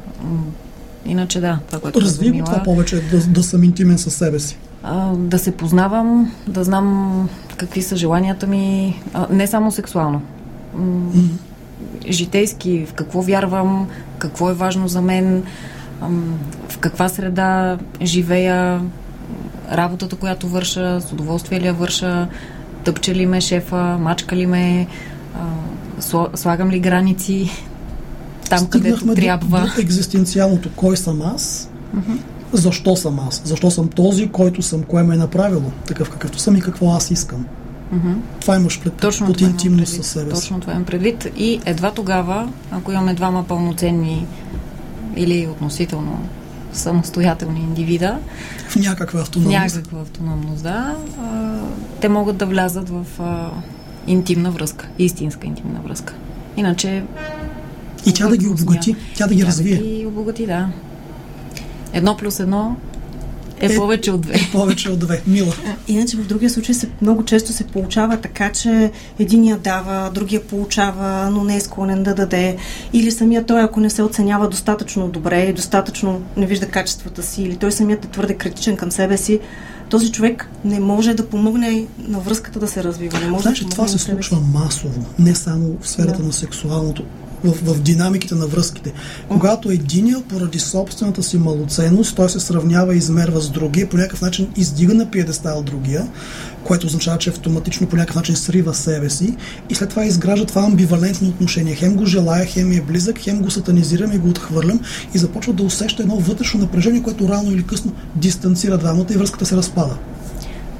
Иначе 1.07 1.41
да, 1.41 1.59
това, 1.67 1.81
което 1.81 2.01
Разви 2.01 2.31
го 2.31 2.45
това 2.45 2.63
повече, 2.63 3.01
да, 3.01 3.19
да 3.19 3.43
съм 3.43 3.65
интимен 3.65 3.99
със 3.99 4.15
себе 4.15 4.39
си. 4.39 4.59
а, 4.83 5.13
да 5.17 5.39
се 5.39 5.51
познавам, 5.51 6.33
да 6.49 6.65
знам 6.65 7.29
какви 7.57 7.83
са 7.83 7.97
желанията 7.97 8.47
ми, 8.47 9.01
а, 9.15 9.27
не 9.31 9.47
само 9.47 9.73
сексуално. 9.73 10.23
М, 10.75 11.11
житейски, 12.09 12.87
в 12.87 12.93
какво 12.93 13.23
вярвам, 13.23 13.89
какво 14.19 14.51
е 14.51 14.55
важно 14.55 14.89
за 14.89 15.03
мен, 15.03 15.43
в 16.69 16.79
каква 16.79 17.09
среда 17.09 17.79
живея, 18.03 18.81
работата, 19.73 20.17
която 20.17 20.49
върша, 20.49 21.01
с 21.01 21.13
удоволствие 21.13 21.61
ли 21.61 21.67
я 21.67 21.75
върша, 21.75 22.29
тъпче 22.85 23.15
ли 23.15 23.27
ме 23.27 23.41
шефа, 23.41 23.99
мачка 24.01 24.37
ли 24.37 24.47
ме, 24.47 24.87
а, 25.35 26.29
слагам 26.35 26.71
ли 26.71 26.81
граници 26.81 27.51
там, 28.51 28.67
където 28.67 28.97
Стигнахме 28.97 29.23
трябва. 29.23 29.61
До, 29.61 29.67
до 29.67 29.81
екзистенциалното. 29.81 30.71
Кой 30.77 30.97
съм 30.97 31.23
аз? 31.23 31.71
Защо 32.53 32.97
съм 32.97 33.21
аз? 33.29 33.43
Защо 33.45 33.71
съм 33.71 33.89
този, 33.89 34.29
който 34.29 34.63
съм? 34.63 34.83
Кое 34.83 35.03
ме 35.03 35.15
е 35.15 35.19
направило? 35.19 35.71
Такъв 35.87 36.11
какъвто 36.11 36.39
съм 36.39 36.57
и 36.57 36.61
какво 36.61 36.93
аз 36.93 37.11
искам. 37.11 37.47
Мгм. 37.93 38.13
Това 38.41 38.57
имаш 38.57 38.81
пред, 38.81 38.93
Точно 38.95 39.27
под 39.27 39.41
интимност 39.41 39.95
със 39.95 40.07
себе 40.07 40.35
си. 40.35 40.41
Точно 40.41 40.61
това 40.61 40.73
имам 40.73 40.85
предвид. 40.85 41.29
И 41.37 41.61
едва 41.67 41.91
тогава, 41.91 42.49
ако 42.71 42.93
имаме 42.93 43.15
двама 43.15 43.45
пълноценни 43.45 44.27
или 45.17 45.47
относително 45.47 46.29
самостоятелни 46.73 47.61
индивида, 47.61 48.19
В 48.69 48.77
някаква 48.77 49.21
автономност. 49.21 49.59
някаква 49.59 50.01
автономност, 50.01 50.63
да, 50.63 50.97
а, 51.23 51.59
те 52.01 52.09
могат 52.09 52.37
да 52.37 52.47
влязат 52.47 52.89
в 52.89 53.05
а, 53.19 53.51
интимна 54.07 54.51
връзка, 54.51 54.89
истинска 54.99 55.47
интимна 55.47 55.81
връзка. 55.85 56.15
Иначе... 56.57 57.05
И 58.07 58.13
тя 58.13 58.29
да 58.29 58.37
ги 58.37 58.49
обогати, 58.49 58.97
тя 59.17 59.27
да 59.27 59.35
ги 59.35 59.41
тя 59.41 59.47
развие. 59.47 59.77
Да 59.77 59.83
ги 59.85 60.07
обогати, 60.07 60.47
да. 60.47 60.69
Едно 61.93 62.17
плюс 62.17 62.41
едно 62.41 62.77
е, 63.61 63.67
Е, 63.67 63.77
повече 63.77 64.11
от 64.11 64.21
две. 64.21 64.35
Повече 64.53 64.91
от 64.91 64.99
две. 64.99 65.23
Мила. 65.27 65.55
Иначе 65.89 66.17
в 66.17 66.27
другия 66.27 66.51
случай 66.51 66.75
се, 66.75 66.89
много 67.03 67.25
често 67.25 67.53
се 67.53 67.65
получава 67.65 68.17
така, 68.17 68.53
че 68.53 68.91
единия 69.19 69.59
дава, 69.59 70.11
другия 70.15 70.43
получава, 70.47 71.31
но 71.31 71.45
не 71.45 71.57
е 71.57 71.61
склонен 71.61 72.03
да 72.03 72.15
даде. 72.15 72.57
Или 72.93 73.11
самия 73.11 73.47
той, 73.47 73.63
ако 73.63 73.81
не 73.81 73.91
се 73.91 74.03
оценява 74.03 74.49
достатъчно 74.49 75.09
добре 75.09 75.43
и 75.43 75.53
достатъчно 75.53 76.23
не 76.37 76.47
вижда 76.47 76.67
качествата 76.67 77.23
си, 77.23 77.43
или 77.43 77.57
той 77.57 77.73
самият 77.73 78.05
е 78.05 78.09
твърде 78.09 78.35
критичен 78.35 78.77
към 78.77 78.91
себе 78.91 79.17
си, 79.17 79.41
този 79.91 80.13
човек 80.13 80.49
не 80.65 80.81
може 80.81 81.15
да 81.15 81.27
помогне 81.27 81.87
на 81.99 82.19
връзката 82.19 82.59
да 82.59 82.69
се 82.69 82.85
развива. 82.85 83.21
Не 83.21 83.27
може 83.27 83.43
Значи 83.43 83.65
да 83.65 83.71
това 83.71 83.89
се 83.89 83.99
случва 83.99 84.39
масово, 84.53 85.05
не 85.19 85.35
само 85.35 85.77
в 85.81 85.89
сферата 85.89 86.19
Да. 86.19 86.27
на 86.27 86.33
сексуалното, 86.33 87.05
в, 87.45 87.75
в 87.75 87.81
динамиките 87.81 88.35
на 88.35 88.47
връзките. 88.47 88.93
Когато 89.29 89.71
единия 89.71 90.23
поради 90.29 90.59
собствената 90.59 91.23
си 91.23 91.39
малоценност, 91.39 92.17
той 92.17 92.31
се 92.31 92.41
сравнява 92.41 92.95
и 92.95 92.99
измерва 92.99 93.41
с 93.41 93.51
другия, 93.51 93.89
по 93.89 93.97
някакъв 93.97 94.23
начин 94.23 94.49
издига 94.57 94.95
на 94.95 95.11
пиедестал 95.11 95.63
другия, 95.63 96.09
което 96.65 96.87
означава, 96.87 97.19
че 97.19 97.31
автоматично 97.31 97.87
по 97.87 97.97
някакъв 97.97 98.17
начин 98.17 98.37
срива 98.37 98.75
себе 98.75 99.11
си 99.11 99.37
и 99.71 99.75
след 99.75 99.91
това 99.91 100.05
изгражда 100.05 100.47
това 100.47 100.63
амбивалентно 100.63 101.29
отношение. 101.29 101.75
Хем 101.75 101.97
го 101.97 102.07
желая, 102.07 102.47
хем 102.47 102.73
е 102.73 102.81
близък, 102.81 103.19
хем 103.19 103.43
го 103.43 103.51
сатанизирам 103.51 104.13
и 104.13 104.19
го 104.19 104.29
отхвърлям 104.29 104.81
и 105.15 105.19
започва 105.19 105.53
да 105.53 105.63
усеща 105.63 106.03
едно 106.03 106.17
вътрешно 106.17 106.61
напрежение, 106.61 107.03
което 107.03 107.29
рано 107.29 107.53
или 107.53 107.67
късно 107.67 107.93
дистанцира 108.17 108.79
двамата 108.79 109.07
и 109.11 109.17
връзката 109.17 109.47
се 109.47 109.57
разпада. 109.57 109.97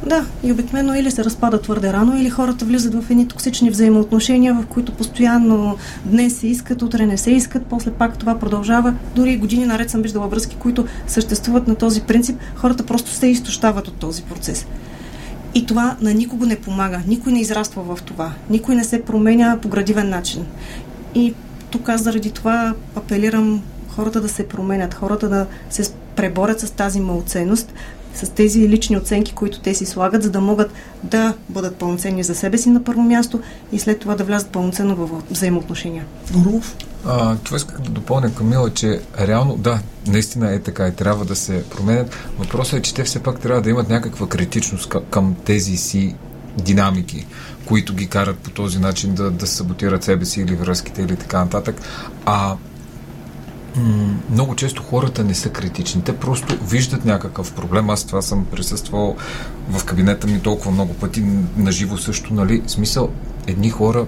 Да, 0.07 0.27
и 0.43 0.53
обикновено 0.53 0.95
или 0.95 1.11
се 1.11 1.25
разпада 1.25 1.61
твърде 1.61 1.93
рано, 1.93 2.21
или 2.21 2.31
хората 2.31 2.65
влизат 2.65 2.95
в 2.95 3.11
едни 3.11 3.29
токсични 3.29 3.71
взаимоотношения, 3.71 4.55
в 4.55 4.67
които 4.67 4.93
постоянно 4.93 5.77
днес 6.05 6.37
се 6.37 6.47
искат, 6.47 6.83
утре 6.83 7.07
не 7.07 7.17
се 7.17 7.31
искат, 7.31 7.67
после 7.67 7.91
пак 7.91 8.19
това 8.19 8.39
продължава. 8.39 8.95
Дори 9.15 9.37
години 9.37 9.67
наред 9.67 9.91
съм 9.91 10.03
виждала 10.03 10.29
връзки, 10.29 10.57
които 10.57 10.85
съществуват 11.07 11.69
на 11.69 11.75
този 11.75 12.01
принцип. 12.01 12.39
Хората 12.55 12.87
просто 12.87 13.11
се 13.11 13.27
изтощават 13.27 13.89
от 13.89 13.95
този 13.95 14.23
процес. 14.23 14.67
И 15.55 15.67
това 15.67 15.97
на 16.01 16.15
никого 16.15 16.45
не 16.45 16.57
помага. 16.57 17.01
Никой 17.07 17.33
не 17.33 17.41
израства 17.41 17.83
в 17.83 18.03
това. 18.03 18.33
Никой 18.51 18.75
не 18.75 18.85
се 18.85 19.03
променя 19.03 19.59
по 19.63 19.69
градивен 19.69 20.09
начин. 20.09 20.47
И 21.15 21.35
тук 21.71 21.89
аз 21.89 22.03
заради 22.03 22.31
това 22.31 22.75
апелирам 22.97 23.63
хората 23.89 24.21
да 24.21 24.29
се 24.29 24.49
променят, 24.49 24.95
хората 24.95 25.29
да 25.29 25.47
се 25.71 25.93
преборят 26.17 26.61
с 26.61 26.71
тази 26.71 27.01
малоценност, 27.01 27.73
с 28.19 28.31
тези 28.31 28.69
лични 28.69 28.97
оценки, 28.97 29.33
които 29.33 29.61
те 29.61 29.75
си 29.75 29.87
слагат, 29.87 30.23
за 30.23 30.31
да 30.31 30.41
могат 30.41 30.71
да 31.03 31.35
бъдат 31.49 31.77
пълноценни 31.77 32.23
за 32.23 32.35
себе 32.35 32.59
си 32.59 32.71
на 32.71 32.85
първо 32.85 33.03
място 33.03 33.41
и 33.73 33.79
след 33.79 34.01
това 34.01 34.15
да 34.15 34.25
влязат 34.25 34.51
пълноценно 34.51 34.97
в 34.97 35.23
взаимоотношения. 35.31 36.05
Рулов? 36.35 36.77
А, 37.07 37.37
това 37.37 37.57
исках 37.57 37.81
да 37.81 37.91
допълня 37.91 38.35
Камила, 38.35 38.71
че 38.71 39.01
реално, 39.21 39.57
да, 39.57 39.81
наистина 40.07 40.55
е 40.55 40.59
така 40.59 40.89
и 40.89 40.93
трябва 40.93 41.25
да 41.25 41.37
се 41.37 41.65
променят. 41.71 42.15
Въпросът 42.39 42.79
е, 42.79 42.83
че 42.83 42.95
те 42.95 43.05
все 43.05 43.23
пак 43.23 43.41
трябва 43.41 43.63
да 43.63 43.71
имат 43.71 43.89
някаква 43.89 44.29
критичност 44.29 44.95
към, 45.11 45.37
тези 45.45 45.77
си 45.77 46.15
динамики, 46.57 47.27
които 47.67 47.95
ги 47.95 48.07
карат 48.07 48.39
по 48.39 48.51
този 48.51 48.79
начин 48.79 49.15
да, 49.15 49.31
да 49.31 49.47
саботират 49.47 50.05
себе 50.05 50.25
си 50.25 50.41
или 50.41 50.55
връзките 50.55 51.03
или 51.03 51.17
така 51.17 51.39
нататък. 51.39 51.81
А 52.27 52.57
много 54.31 54.57
често 54.57 54.83
хората 54.83 55.25
не 55.25 55.35
са 55.35 55.49
критични. 55.49 56.03
Те 56.03 56.17
просто 56.17 56.59
виждат 56.65 57.05
някакъв 57.05 57.53
проблем. 57.53 57.91
Аз 57.91 58.05
това 58.05 58.23
съм 58.23 58.45
присъствал 58.45 59.17
в 59.71 59.85
кабинета 59.85 60.27
ми 60.27 60.41
толкова 60.41 60.71
много 60.71 60.95
пъти, 60.95 61.25
наживо 61.57 61.99
също, 61.99 62.35
нали? 62.35 62.63
Смисъл, 62.67 63.11
едни 63.47 63.71
хора 63.71 64.07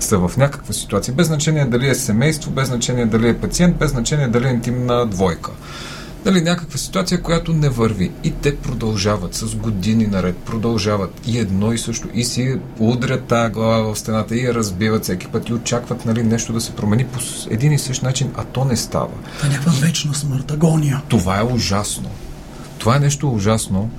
са 0.00 0.18
в 0.18 0.36
някаква 0.36 0.74
ситуация, 0.74 1.14
без 1.14 1.26
значение 1.26 1.64
дали 1.64 1.88
е 1.88 1.94
семейство, 1.94 2.50
без 2.50 2.68
значение 2.68 3.06
дали 3.06 3.28
е 3.28 3.38
пациент, 3.38 3.76
без 3.76 3.90
значение 3.90 4.28
дали 4.28 4.46
е 4.46 4.50
интимна 4.50 5.06
двойка. 5.06 5.50
Дали 6.24 6.40
някаква 6.40 6.78
ситуация, 6.78 7.22
която 7.22 7.52
не 7.52 7.68
върви. 7.68 8.10
И 8.24 8.30
те 8.30 8.56
продължават 8.56 9.34
с 9.34 9.54
години 9.54 10.06
наред, 10.06 10.36
продължават 10.36 11.20
и 11.26 11.38
едно 11.38 11.72
и 11.72 11.78
също. 11.78 12.08
И 12.14 12.24
си 12.24 12.58
удрят 12.78 13.24
тая 13.24 13.50
глава 13.50 13.94
в 13.94 13.98
стената 13.98 14.36
и 14.36 14.44
я 14.44 14.54
разбиват 14.54 15.02
всеки 15.02 15.26
път 15.26 15.48
и 15.48 15.54
очакват 15.54 16.04
нали, 16.04 16.22
нещо 16.22 16.52
да 16.52 16.60
се 16.60 16.72
промени 16.72 17.04
по 17.04 17.18
един 17.50 17.72
и 17.72 17.78
същ 17.78 18.02
начин, 18.02 18.30
а 18.36 18.44
то 18.44 18.64
не 18.64 18.76
става. 18.76 19.14
Това 19.36 19.48
е 19.48 19.52
някаква 19.52 19.72
вечна 19.72 20.14
смърт, 20.14 20.50
агония. 20.50 21.02
Това 21.08 21.40
е 21.40 21.44
ужасно. 21.44 22.10
Това 22.78 22.96
е 22.96 23.00
нещо 23.00 23.32
ужасно. 23.32 23.90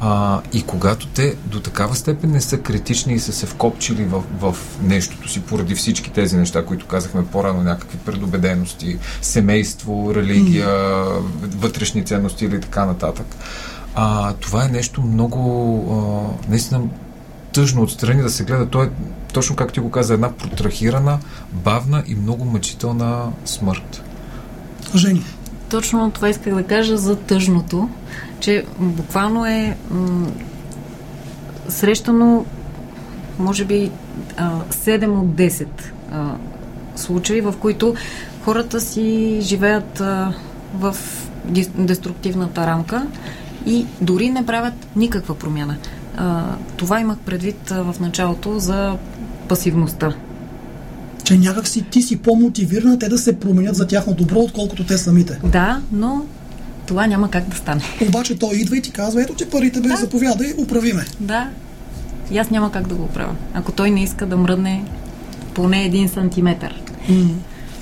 А, 0.00 0.40
и 0.52 0.62
когато 0.62 1.06
те 1.06 1.34
до 1.46 1.60
такава 1.60 1.94
степен 1.94 2.30
не 2.30 2.40
са 2.40 2.58
критични 2.58 3.14
и 3.14 3.18
са 3.18 3.32
се 3.32 3.46
вкопчили 3.46 4.04
в, 4.04 4.22
в 4.40 4.56
нещото 4.82 5.28
си, 5.28 5.40
поради 5.40 5.74
всички 5.74 6.10
тези 6.10 6.36
неща, 6.36 6.64
които 6.64 6.86
казахме 6.86 7.26
по-рано, 7.26 7.62
някакви 7.62 7.98
предубедености, 7.98 8.98
семейство, 9.22 10.14
религия, 10.14 11.04
вътрешни 11.56 12.04
ценности 12.04 12.44
или 12.44 12.60
така 12.60 12.84
нататък, 12.84 13.26
а, 13.94 14.32
това 14.32 14.64
е 14.64 14.68
нещо 14.68 15.02
много, 15.02 16.34
а, 16.46 16.50
наистина, 16.50 16.80
тъжно 17.52 17.82
отстрани 17.82 18.22
да 18.22 18.30
се 18.30 18.44
гледа. 18.44 18.66
То 18.66 18.82
е, 18.82 18.90
точно 19.32 19.56
както 19.56 19.74
ти 19.74 19.80
го 19.80 19.90
каза, 19.90 20.14
една 20.14 20.32
протрахирана, 20.32 21.18
бавна 21.52 22.02
и 22.06 22.14
много 22.14 22.44
мъчителна 22.44 23.26
смърт. 23.44 24.02
Жени. 24.96 25.24
Точно 25.68 26.10
това 26.10 26.28
исках 26.28 26.54
да 26.54 26.62
кажа 26.62 26.96
за 26.96 27.16
тъжното, 27.16 27.88
че 28.44 28.64
буквално 28.78 29.46
е 29.46 29.76
м- 29.90 30.26
срещано, 31.68 32.44
може 33.38 33.64
би, 33.64 33.90
а, 34.36 34.50
7 34.70 35.20
от 35.20 35.26
10 35.26 35.66
а, 36.12 36.34
случаи, 36.96 37.40
в 37.40 37.54
които 37.60 37.94
хората 38.44 38.80
си 38.80 39.38
живеят 39.40 40.00
а, 40.00 40.34
в 40.74 40.96
деструктивната 41.74 42.66
рамка 42.66 43.06
и 43.66 43.86
дори 44.00 44.30
не 44.30 44.46
правят 44.46 44.74
никаква 44.96 45.38
промяна. 45.38 45.76
А, 46.16 46.44
това 46.76 47.00
имах 47.00 47.18
предвид 47.18 47.70
а, 47.70 47.82
в 47.82 48.00
началото 48.00 48.58
за 48.58 48.96
пасивността. 49.48 50.14
Че 51.24 51.38
някак 51.38 51.68
си 51.68 51.82
ти 51.82 52.02
си 52.02 52.16
по-мотивирана 52.16 52.98
те 52.98 53.08
да 53.08 53.18
се 53.18 53.40
променят 53.40 53.76
за 53.76 53.86
тяхно 53.86 54.14
добро, 54.14 54.38
отколкото 54.38 54.86
те 54.86 54.98
самите. 54.98 55.40
Да, 55.44 55.80
но 55.92 56.24
това 56.86 57.06
няма 57.06 57.30
как 57.30 57.48
да 57.48 57.56
стане. 57.56 57.82
Обаче 58.08 58.38
той 58.38 58.56
идва 58.56 58.76
и 58.76 58.82
ти 58.82 58.90
казва, 58.90 59.22
ето 59.22 59.34
ти 59.34 59.50
парите, 59.50 59.80
бе, 59.80 59.96
заповядай, 59.96 60.54
управиме. 60.58 61.04
Да. 61.20 61.48
И 62.30 62.38
аз 62.38 62.50
няма 62.50 62.72
как 62.72 62.88
да 62.88 62.94
го 62.94 63.02
оправя. 63.02 63.34
Ако 63.54 63.72
той 63.72 63.90
не 63.90 64.02
иска 64.02 64.26
да 64.26 64.36
мръдне 64.36 64.84
поне 65.54 65.84
един 65.84 66.08
сантиметър. 66.08 66.82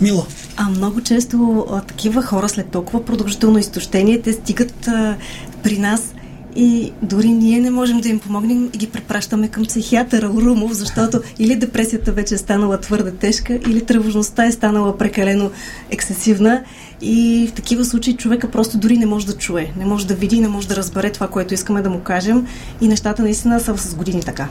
Мила, 0.01 0.27
А 0.57 0.69
много 0.69 1.01
често 1.01 1.67
а, 1.71 1.81
такива 1.81 2.23
хора 2.23 2.49
след 2.49 2.69
толкова 2.69 3.05
продължително 3.05 3.59
изтощение, 3.59 4.21
те 4.21 4.33
стигат 4.33 4.89
а, 4.89 5.17
при 5.63 5.79
нас 5.79 6.15
и 6.57 6.93
дори 7.03 7.29
ние 7.29 7.61
не 7.61 7.71
можем 7.71 8.01
да 8.01 8.09
им 8.09 8.19
помогнем 8.19 8.71
и 8.75 8.79
ги 8.79 8.87
препращаме 8.87 9.49
към 9.49 9.65
психиатъра 9.65 10.29
Румов, 10.29 10.73
защото 10.73 11.21
или 11.39 11.57
депресията 11.57 12.13
вече 12.13 12.35
е 12.35 12.39
станала 12.39 12.81
твърде 12.81 13.11
тежка, 13.11 13.55
или 13.55 13.81
тревожността 13.81 14.45
е 14.45 14.53
станала 14.53 14.99
прекалено 14.99 15.51
ексесивна 15.91 16.63
и 17.03 17.49
в 17.51 17.53
такива 17.53 17.85
случаи 17.85 18.17
човека 18.17 18.51
просто 18.51 18.79
дори 18.79 18.99
не 18.99 19.07
може 19.07 19.27
да 19.27 19.37
чуе, 19.37 19.73
не 19.77 19.87
може 19.87 20.07
да 20.07 20.15
види, 20.15 20.41
не 20.41 20.49
може 20.49 20.69
да 20.69 20.77
разбере 20.77 21.13
това, 21.13 21.29
което 21.29 21.55
искаме 21.55 21.83
да 21.83 21.91
му 21.91 22.01
кажем 22.01 22.47
и 22.81 22.89
нещата 22.89 23.23
наистина 23.23 23.61
са 23.61 23.79
с 23.79 23.95
години 23.95 24.23
така. 24.23 24.49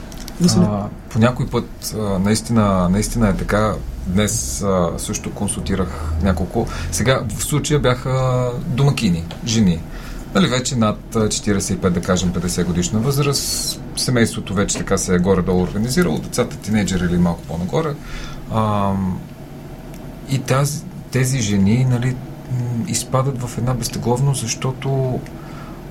А, 0.57 0.87
по 1.09 1.19
някой 1.19 1.47
път 1.47 1.95
а, 1.99 2.19
наистина, 2.19 2.89
наистина 2.89 3.29
е 3.29 3.33
така. 3.33 3.73
Днес 4.07 4.61
а, 4.61 4.89
също 4.97 5.31
консултирах 5.31 6.13
няколко. 6.23 6.67
Сега 6.91 7.23
в 7.37 7.43
случая 7.43 7.79
бяха 7.79 8.45
домакини, 8.67 9.23
жени. 9.45 9.79
Нали, 10.35 10.47
вече 10.47 10.75
над 10.75 11.15
а, 11.15 11.19
45, 11.19 11.89
да 11.89 12.01
кажем 12.01 12.33
50 12.33 12.65
годишна 12.65 12.99
възраст. 12.99 13.81
Семейството 13.95 14.53
вече 14.53 14.77
така 14.77 14.97
се 14.97 15.15
е 15.15 15.19
горе-долу 15.19 15.63
организирало. 15.63 16.17
Децата 16.17 16.57
тинейджери 16.57 17.05
или 17.05 17.17
малко 17.17 17.41
по-нагоре. 17.41 17.93
А, 18.51 18.91
и 20.29 20.39
тази, 20.39 20.83
тези 21.11 21.41
жени 21.41 21.85
нали, 21.89 22.15
изпадат 22.87 23.41
в 23.41 23.57
една 23.57 23.73
безтегловност, 23.73 24.41
защото 24.41 25.19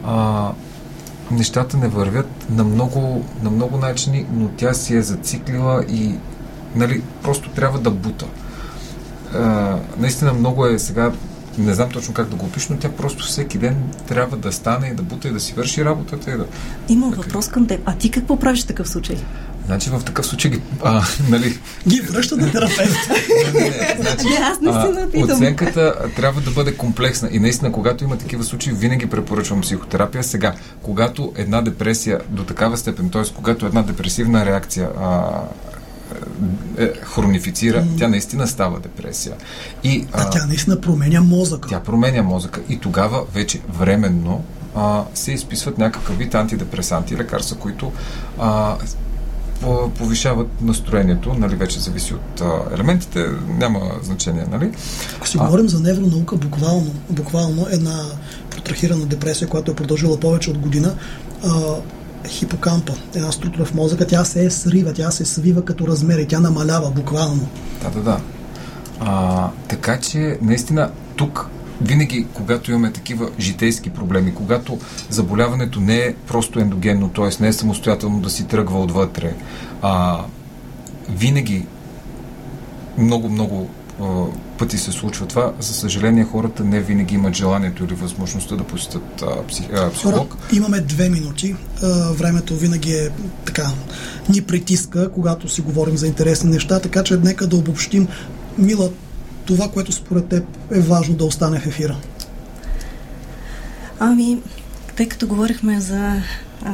а, 0.05 0.49
нещата 1.31 1.77
не 1.77 1.89
вървят 1.89 2.47
на 2.51 2.65
много, 2.65 3.25
на 3.43 3.51
много 3.51 3.77
начини, 3.77 4.27
но 4.33 4.49
тя 4.49 4.75
си 4.75 4.97
е 4.97 5.03
зациклила 5.03 5.85
и 5.89 6.15
нали, 6.75 7.03
просто 7.23 7.51
трябва 7.51 7.79
да 7.79 7.91
бута. 7.91 8.27
А, 9.35 9.77
наистина 9.99 10.33
много 10.33 10.67
е 10.67 10.79
сега, 10.79 11.13
не 11.59 11.75
знам 11.75 11.91
точно 11.91 12.15
как 12.15 12.29
да 12.29 12.37
го 12.37 12.47
опиша, 12.47 12.73
но 12.73 12.79
тя 12.79 12.89
просто 12.89 13.25
всеки 13.25 13.59
ден 13.59 13.77
трябва 14.09 14.37
да 14.37 14.53
стане 14.53 14.87
и 14.87 14.95
да 14.95 15.03
бута 15.03 15.29
и 15.29 15.33
да 15.33 15.41
си 15.41 15.55
върши 15.57 15.85
работата 15.85 16.31
и 16.31 16.37
да... 16.37 16.47
Имам 16.89 17.11
въпрос 17.11 17.49
към 17.49 17.67
теб. 17.67 17.81
А 17.85 17.95
ти 17.95 18.11
какво 18.11 18.37
правиш 18.37 18.65
в 18.65 18.67
такъв 18.67 18.89
случай? 18.89 19.17
Значи 19.71 19.91
в 19.91 20.05
такъв 20.05 20.27
случай 20.27 20.51
ги... 20.51 20.61
А, 20.85 21.03
нали, 21.29 21.59
ги 21.89 22.01
връща 22.01 22.37
на 22.37 22.53
терапевт. 22.53 22.97
не, 23.55 23.61
не, 23.61 23.97
значи, 24.01 24.25
Не, 24.25 24.37
аз 24.37 24.61
наистина 24.61 25.01
а, 25.01 25.11
питам. 25.11 25.31
Оценката 25.31 25.95
трябва 26.17 26.41
да 26.41 26.51
бъде 26.51 26.75
комплексна 26.75 27.29
и 27.33 27.39
наистина, 27.39 27.73
когато 27.73 28.05
има 28.05 28.19
такива 28.19 28.45
случаи, 28.45 28.73
винаги 28.73 29.07
препоръчвам 29.07 29.61
психотерапия. 29.61 30.25
Сега, 30.25 30.55
когато 30.83 31.33
една 31.37 31.63
депресия 31.63 32.21
до 32.29 32.45
такава 32.45 32.77
степен, 32.77 33.11
т.е. 33.11 33.23
когато 33.37 33.67
една 33.67 33.83
депресивна 33.83 34.47
реакция 34.47 34.89
а, 35.01 35.31
е, 36.79 36.93
хронифицира, 37.03 37.85
тя 37.99 38.09
наистина 38.09 38.47
става 38.47 38.81
депресия. 38.81 39.35
И, 39.85 40.07
А 40.13 40.31
тя 40.31 40.47
наистина 40.47 40.81
променя 40.81 41.21
мозъка. 41.21 41.69
тя 41.69 41.81
променя 41.81 42.23
мозъка 42.23 42.61
и 42.69 42.79
тогава 42.79 43.25
вече 43.35 43.61
временно 43.79 44.45
а, 44.77 45.05
се 45.15 45.33
изписват 45.33 45.79
някакъв 45.79 46.19
вид 46.19 46.35
антидепресанти, 46.35 47.17
лекарства, 47.17 47.57
които 47.57 47.93
а, 48.39 48.77
повишават 49.99 50.63
настроението, 50.63 51.35
нали, 51.35 51.57
вече 51.57 51.81
зависи 51.81 52.15
от 52.15 52.41
а, 52.41 52.75
елементите, 52.75 53.27
няма 53.49 53.81
значение, 54.03 54.47
нали? 54.51 54.71
Ако 55.17 55.29
си 55.29 55.39
говорим 55.39 55.69
за 55.69 55.81
невронаука, 55.81 56.37
буквално, 56.37 56.95
буквално 57.11 57.67
една 57.71 58.05
протрахирана 58.51 59.07
депресия, 59.07 59.49
която 59.49 59.71
е 59.71 59.75
продължила 59.75 60.21
повече 60.21 60.51
от 60.51 60.59
година, 60.59 60.95
а, 61.45 61.51
хипокампа, 62.29 62.93
една 63.15 63.33
структура 63.33 63.65
в 63.65 63.75
мозъка, 63.75 64.07
тя 64.07 64.25
се 64.25 64.51
срива, 64.51 64.93
тя 64.93 65.11
се 65.11 65.25
свива 65.25 65.65
като 65.65 65.89
размер 65.89 66.19
и 66.19 66.27
тя 66.27 66.41
намалява 66.41 66.91
буквално. 66.91 67.49
Да, 67.83 67.91
да, 67.91 68.01
да. 68.03 68.21
А, 69.01 69.49
така 69.69 70.01
че, 70.01 70.39
наистина, 70.43 70.91
тук 71.17 71.49
винаги, 71.81 72.27
когато 72.35 72.71
имаме 72.71 72.93
такива 72.93 73.31
житейски 73.41 73.91
проблеми, 73.91 74.35
когато 74.35 74.79
заболяването 75.11 75.81
не 75.81 75.97
е 75.97 76.15
просто 76.15 76.61
ендогенно, 76.61 77.09
т.е. 77.09 77.43
не 77.43 77.49
е 77.49 77.53
самостоятелно 77.53 78.21
да 78.21 78.31
си 78.31 78.47
тръгва 78.47 78.81
отвътре, 78.81 79.35
а, 79.83 80.21
винаги 81.09 81.67
много, 82.99 83.29
много 83.29 83.71
а, 84.03 84.25
пъти 84.59 84.79
се 84.79 84.93
случва 84.93 85.27
това. 85.27 85.53
За 85.61 85.75
съжаление, 85.75 86.25
хората 86.25 86.65
не 86.65 86.81
винаги 86.81 87.15
имат 87.15 87.35
желанието 87.35 87.85
или 87.85 87.95
възможността 87.95 88.57
да 88.57 88.65
посетят 88.65 89.23
а, 89.23 89.47
псих, 89.47 89.67
а, 89.73 89.77
Хора, 89.77 89.91
психолог. 89.91 90.37
имаме 90.53 90.81
две 90.81 91.09
минути. 91.09 91.57
А, 91.83 92.13
времето 92.13 92.57
винаги 92.57 92.93
е 92.93 93.09
така, 93.45 93.67
ни 94.29 94.43
притиска, 94.43 95.13
когато 95.13 95.49
си 95.49 95.61
говорим 95.61 95.97
за 95.97 96.07
интересни 96.07 96.51
неща, 96.51 96.81
така 96.81 97.03
че 97.03 97.17
нека 97.17 97.47
да 97.47 97.57
обобщим. 97.57 98.09
Мила, 98.59 98.91
това, 99.51 99.69
което 99.69 99.93
според 99.93 100.29
теб 100.29 100.45
е 100.71 100.81
важно 100.81 101.15
да 101.15 101.25
остане 101.25 101.61
в 101.61 101.67
ефира. 101.67 101.97
Ами, 103.99 104.39
тъй 104.97 105.09
като 105.09 105.27
говорихме 105.27 105.81
за 105.81 106.23
а, 106.65 106.73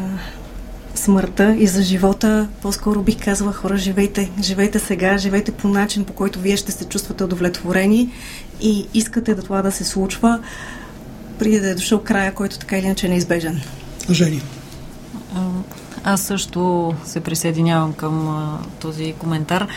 смъртта 0.94 1.56
и 1.58 1.66
за 1.66 1.82
живота, 1.82 2.48
по-скоро 2.62 3.02
бих 3.02 3.24
казала 3.24 3.52
хора, 3.52 3.76
живейте, 3.76 4.30
живейте 4.42 4.78
сега, 4.78 5.18
живейте 5.18 5.52
по 5.52 5.68
начин, 5.68 6.04
по 6.04 6.12
който 6.12 6.40
вие 6.40 6.56
ще 6.56 6.72
се 6.72 6.84
чувствате 6.84 7.24
удовлетворени 7.24 8.10
и 8.60 8.86
искате 8.94 9.34
да 9.34 9.42
това 9.42 9.62
да 9.62 9.72
се 9.72 9.84
случва 9.84 10.40
преди 11.38 11.60
да 11.60 11.70
е 11.70 11.74
дошъл 11.74 12.00
края, 12.00 12.34
който 12.34 12.58
така 12.58 12.78
или 12.78 12.86
иначе 12.86 13.06
е 13.06 13.10
неизбежен. 13.10 13.60
Жени. 14.10 14.42
А, 15.34 15.40
Аз 16.04 16.20
също 16.20 16.94
се 17.04 17.20
присъединявам 17.20 17.92
към 17.92 18.28
а, 18.28 18.58
този 18.80 19.14
коментар. 19.18 19.68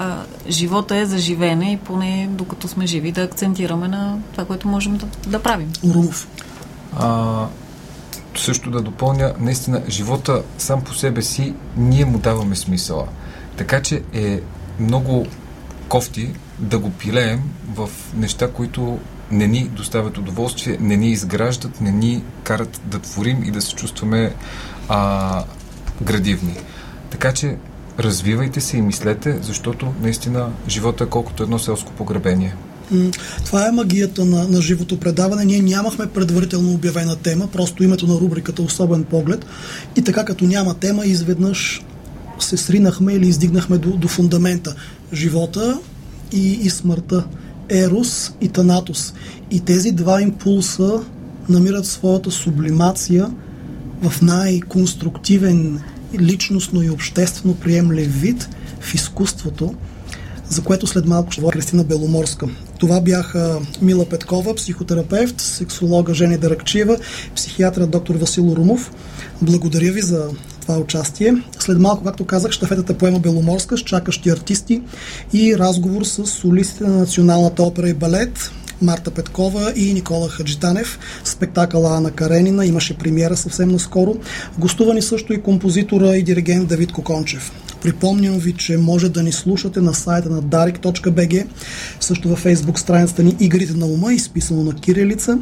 А, 0.00 0.24
живота 0.48 0.96
е 0.96 1.06
за 1.06 1.18
живеене 1.18 1.72
и 1.72 1.76
поне 1.76 2.28
докато 2.30 2.68
сме 2.68 2.86
живи 2.86 3.12
да 3.12 3.22
акцентираме 3.22 3.88
на 3.88 4.18
това, 4.32 4.44
което 4.44 4.68
можем 4.68 4.96
да, 4.96 5.06
да 5.26 5.42
правим. 5.42 5.72
Урумов. 5.82 6.28
А, 6.96 7.46
също 8.36 8.70
да 8.70 8.82
допълня, 8.82 9.34
наистина, 9.38 9.82
живота 9.88 10.42
сам 10.58 10.84
по 10.84 10.94
себе 10.94 11.22
си, 11.22 11.54
ние 11.76 12.04
му 12.04 12.18
даваме 12.18 12.56
смисъла. 12.56 13.06
Така 13.56 13.82
че 13.82 14.02
е 14.12 14.40
много 14.80 15.26
кофти 15.88 16.34
да 16.58 16.78
го 16.78 16.90
пилеем 16.90 17.42
в 17.74 17.88
неща, 18.14 18.52
които 18.52 18.98
не 19.30 19.46
ни 19.46 19.64
доставят 19.64 20.18
удоволствие, 20.18 20.76
не 20.80 20.96
ни 20.96 21.10
изграждат, 21.10 21.80
не 21.80 21.90
ни 21.90 22.22
карат 22.42 22.80
да 22.84 22.98
творим 22.98 23.44
и 23.44 23.50
да 23.50 23.60
се 23.60 23.74
чувстваме 23.74 24.34
а, 24.88 25.44
градивни. 26.02 26.56
Така 27.10 27.32
че 27.32 27.56
развивайте 27.98 28.60
се 28.60 28.76
и 28.76 28.82
мислете, 28.82 29.38
защото 29.42 29.86
наистина 30.02 30.48
живота 30.68 31.04
е 31.04 31.06
колкото 31.06 31.42
едно 31.42 31.58
селско 31.58 31.92
погребение. 31.92 32.54
Това 33.44 33.68
е 33.68 33.72
магията 33.72 34.24
на, 34.24 34.48
на 34.48 34.60
живото 34.60 35.00
предаване. 35.00 35.44
Ние 35.44 35.62
нямахме 35.62 36.06
предварително 36.06 36.72
обявена 36.72 37.16
тема, 37.16 37.48
просто 37.52 37.84
името 37.84 38.06
на 38.06 38.14
рубриката 38.14 38.62
Особен 38.62 39.04
поглед. 39.04 39.46
И 39.96 40.02
така 40.02 40.24
като 40.24 40.44
няма 40.44 40.74
тема, 40.74 41.06
изведнъж 41.06 41.82
се 42.38 42.56
сринахме 42.56 43.12
или 43.12 43.28
издигнахме 43.28 43.78
до, 43.78 43.90
до 43.90 44.08
фундамента. 44.08 44.74
Живота 45.12 45.78
и, 46.32 46.52
и 46.52 46.70
смъртта. 46.70 47.24
Ерос 47.70 48.32
и 48.40 48.48
Танатос. 48.48 49.14
И 49.50 49.60
тези 49.60 49.92
два 49.92 50.22
импулса 50.22 51.00
намират 51.48 51.86
своята 51.86 52.30
сублимация 52.30 53.30
в 54.02 54.22
най-конструктивен, 54.22 55.80
личностно 56.14 56.82
и 56.82 56.90
обществено 56.90 57.54
приемлив 57.54 58.20
вид 58.20 58.48
в 58.80 58.94
изкуството, 58.94 59.74
за 60.48 60.62
което 60.62 60.86
след 60.86 61.06
малко 61.06 61.32
ще 61.32 61.40
говоря 61.40 61.52
Кристина 61.52 61.84
Беломорска. 61.84 62.46
Това 62.78 63.00
бяха 63.00 63.60
Мила 63.82 64.08
Петкова, 64.08 64.54
психотерапевт, 64.54 65.40
сексолога 65.40 66.14
Жени 66.14 66.38
Даракчиева, 66.38 66.98
психиатъра 67.36 67.86
доктор 67.86 68.14
Васил 68.14 68.54
Румов. 68.56 68.92
Благодаря 69.42 69.92
ви 69.92 70.02
за 70.02 70.28
това 70.60 70.78
участие. 70.78 71.34
След 71.58 71.78
малко, 71.78 72.04
както 72.04 72.24
казах, 72.24 72.52
щафетата 72.52 72.94
поема 72.94 73.18
Беломорска 73.18 73.78
с 73.78 73.80
чакащи 73.80 74.30
артисти 74.30 74.82
и 75.32 75.58
разговор 75.58 76.04
с 76.04 76.26
солистите 76.26 76.84
на 76.84 76.96
Националната 76.96 77.62
опера 77.62 77.88
и 77.88 77.94
балет 77.94 78.50
Марта 78.82 79.10
Петкова 79.10 79.72
и 79.76 79.92
Никола 79.92 80.28
Хаджитанев. 80.28 80.98
Спектакъла 81.24 81.96
Ана 81.96 82.10
Каренина 82.10 82.66
имаше 82.66 82.98
премиера 82.98 83.36
съвсем 83.36 83.68
наскоро. 83.68 84.16
Гостувани 84.58 85.02
също 85.02 85.32
и 85.32 85.42
композитора 85.42 86.16
и 86.16 86.22
диригент 86.22 86.68
Давид 86.68 86.92
Кокончев. 86.92 87.52
Припомням 87.82 88.38
ви, 88.38 88.52
че 88.52 88.76
може 88.76 89.08
да 89.08 89.22
ни 89.22 89.32
слушате 89.32 89.80
на 89.80 89.94
сайта 89.94 90.30
на 90.30 90.42
darik.bg, 90.42 91.46
също 92.00 92.28
във 92.28 92.38
фейсбук 92.38 92.78
страницата 92.78 93.22
ни 93.22 93.36
Игрите 93.40 93.74
на 93.74 93.86
ума, 93.86 94.14
изписано 94.14 94.64
на 94.64 94.74
кирилица, 94.74 95.38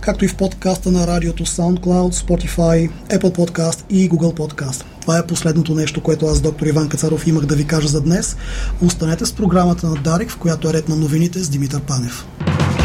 както 0.00 0.24
и 0.24 0.28
в 0.28 0.36
подкаста 0.36 0.90
на 0.90 1.06
радиото 1.06 1.46
SoundCloud, 1.46 2.14
Spotify, 2.14 2.90
Apple 3.10 3.36
Podcast 3.36 3.84
и 3.90 4.10
Google 4.10 4.36
Podcast. 4.36 4.84
Това 5.00 5.18
е 5.18 5.26
последното 5.26 5.74
нещо, 5.74 6.02
което 6.02 6.26
аз, 6.26 6.40
доктор 6.40 6.66
Иван 6.66 6.88
Кацаров, 6.88 7.26
имах 7.26 7.46
да 7.46 7.56
ви 7.56 7.66
кажа 7.66 7.88
за 7.88 8.00
днес. 8.00 8.36
Останете 8.82 9.26
с 9.26 9.32
програмата 9.32 9.86
на 9.86 9.94
Дарик, 9.94 10.30
в 10.30 10.36
която 10.36 10.68
е 10.68 10.72
ред 10.72 10.88
на 10.88 10.96
новините 10.96 11.38
с 11.38 11.48
Димитър 11.48 11.80
Панев. 11.80 12.26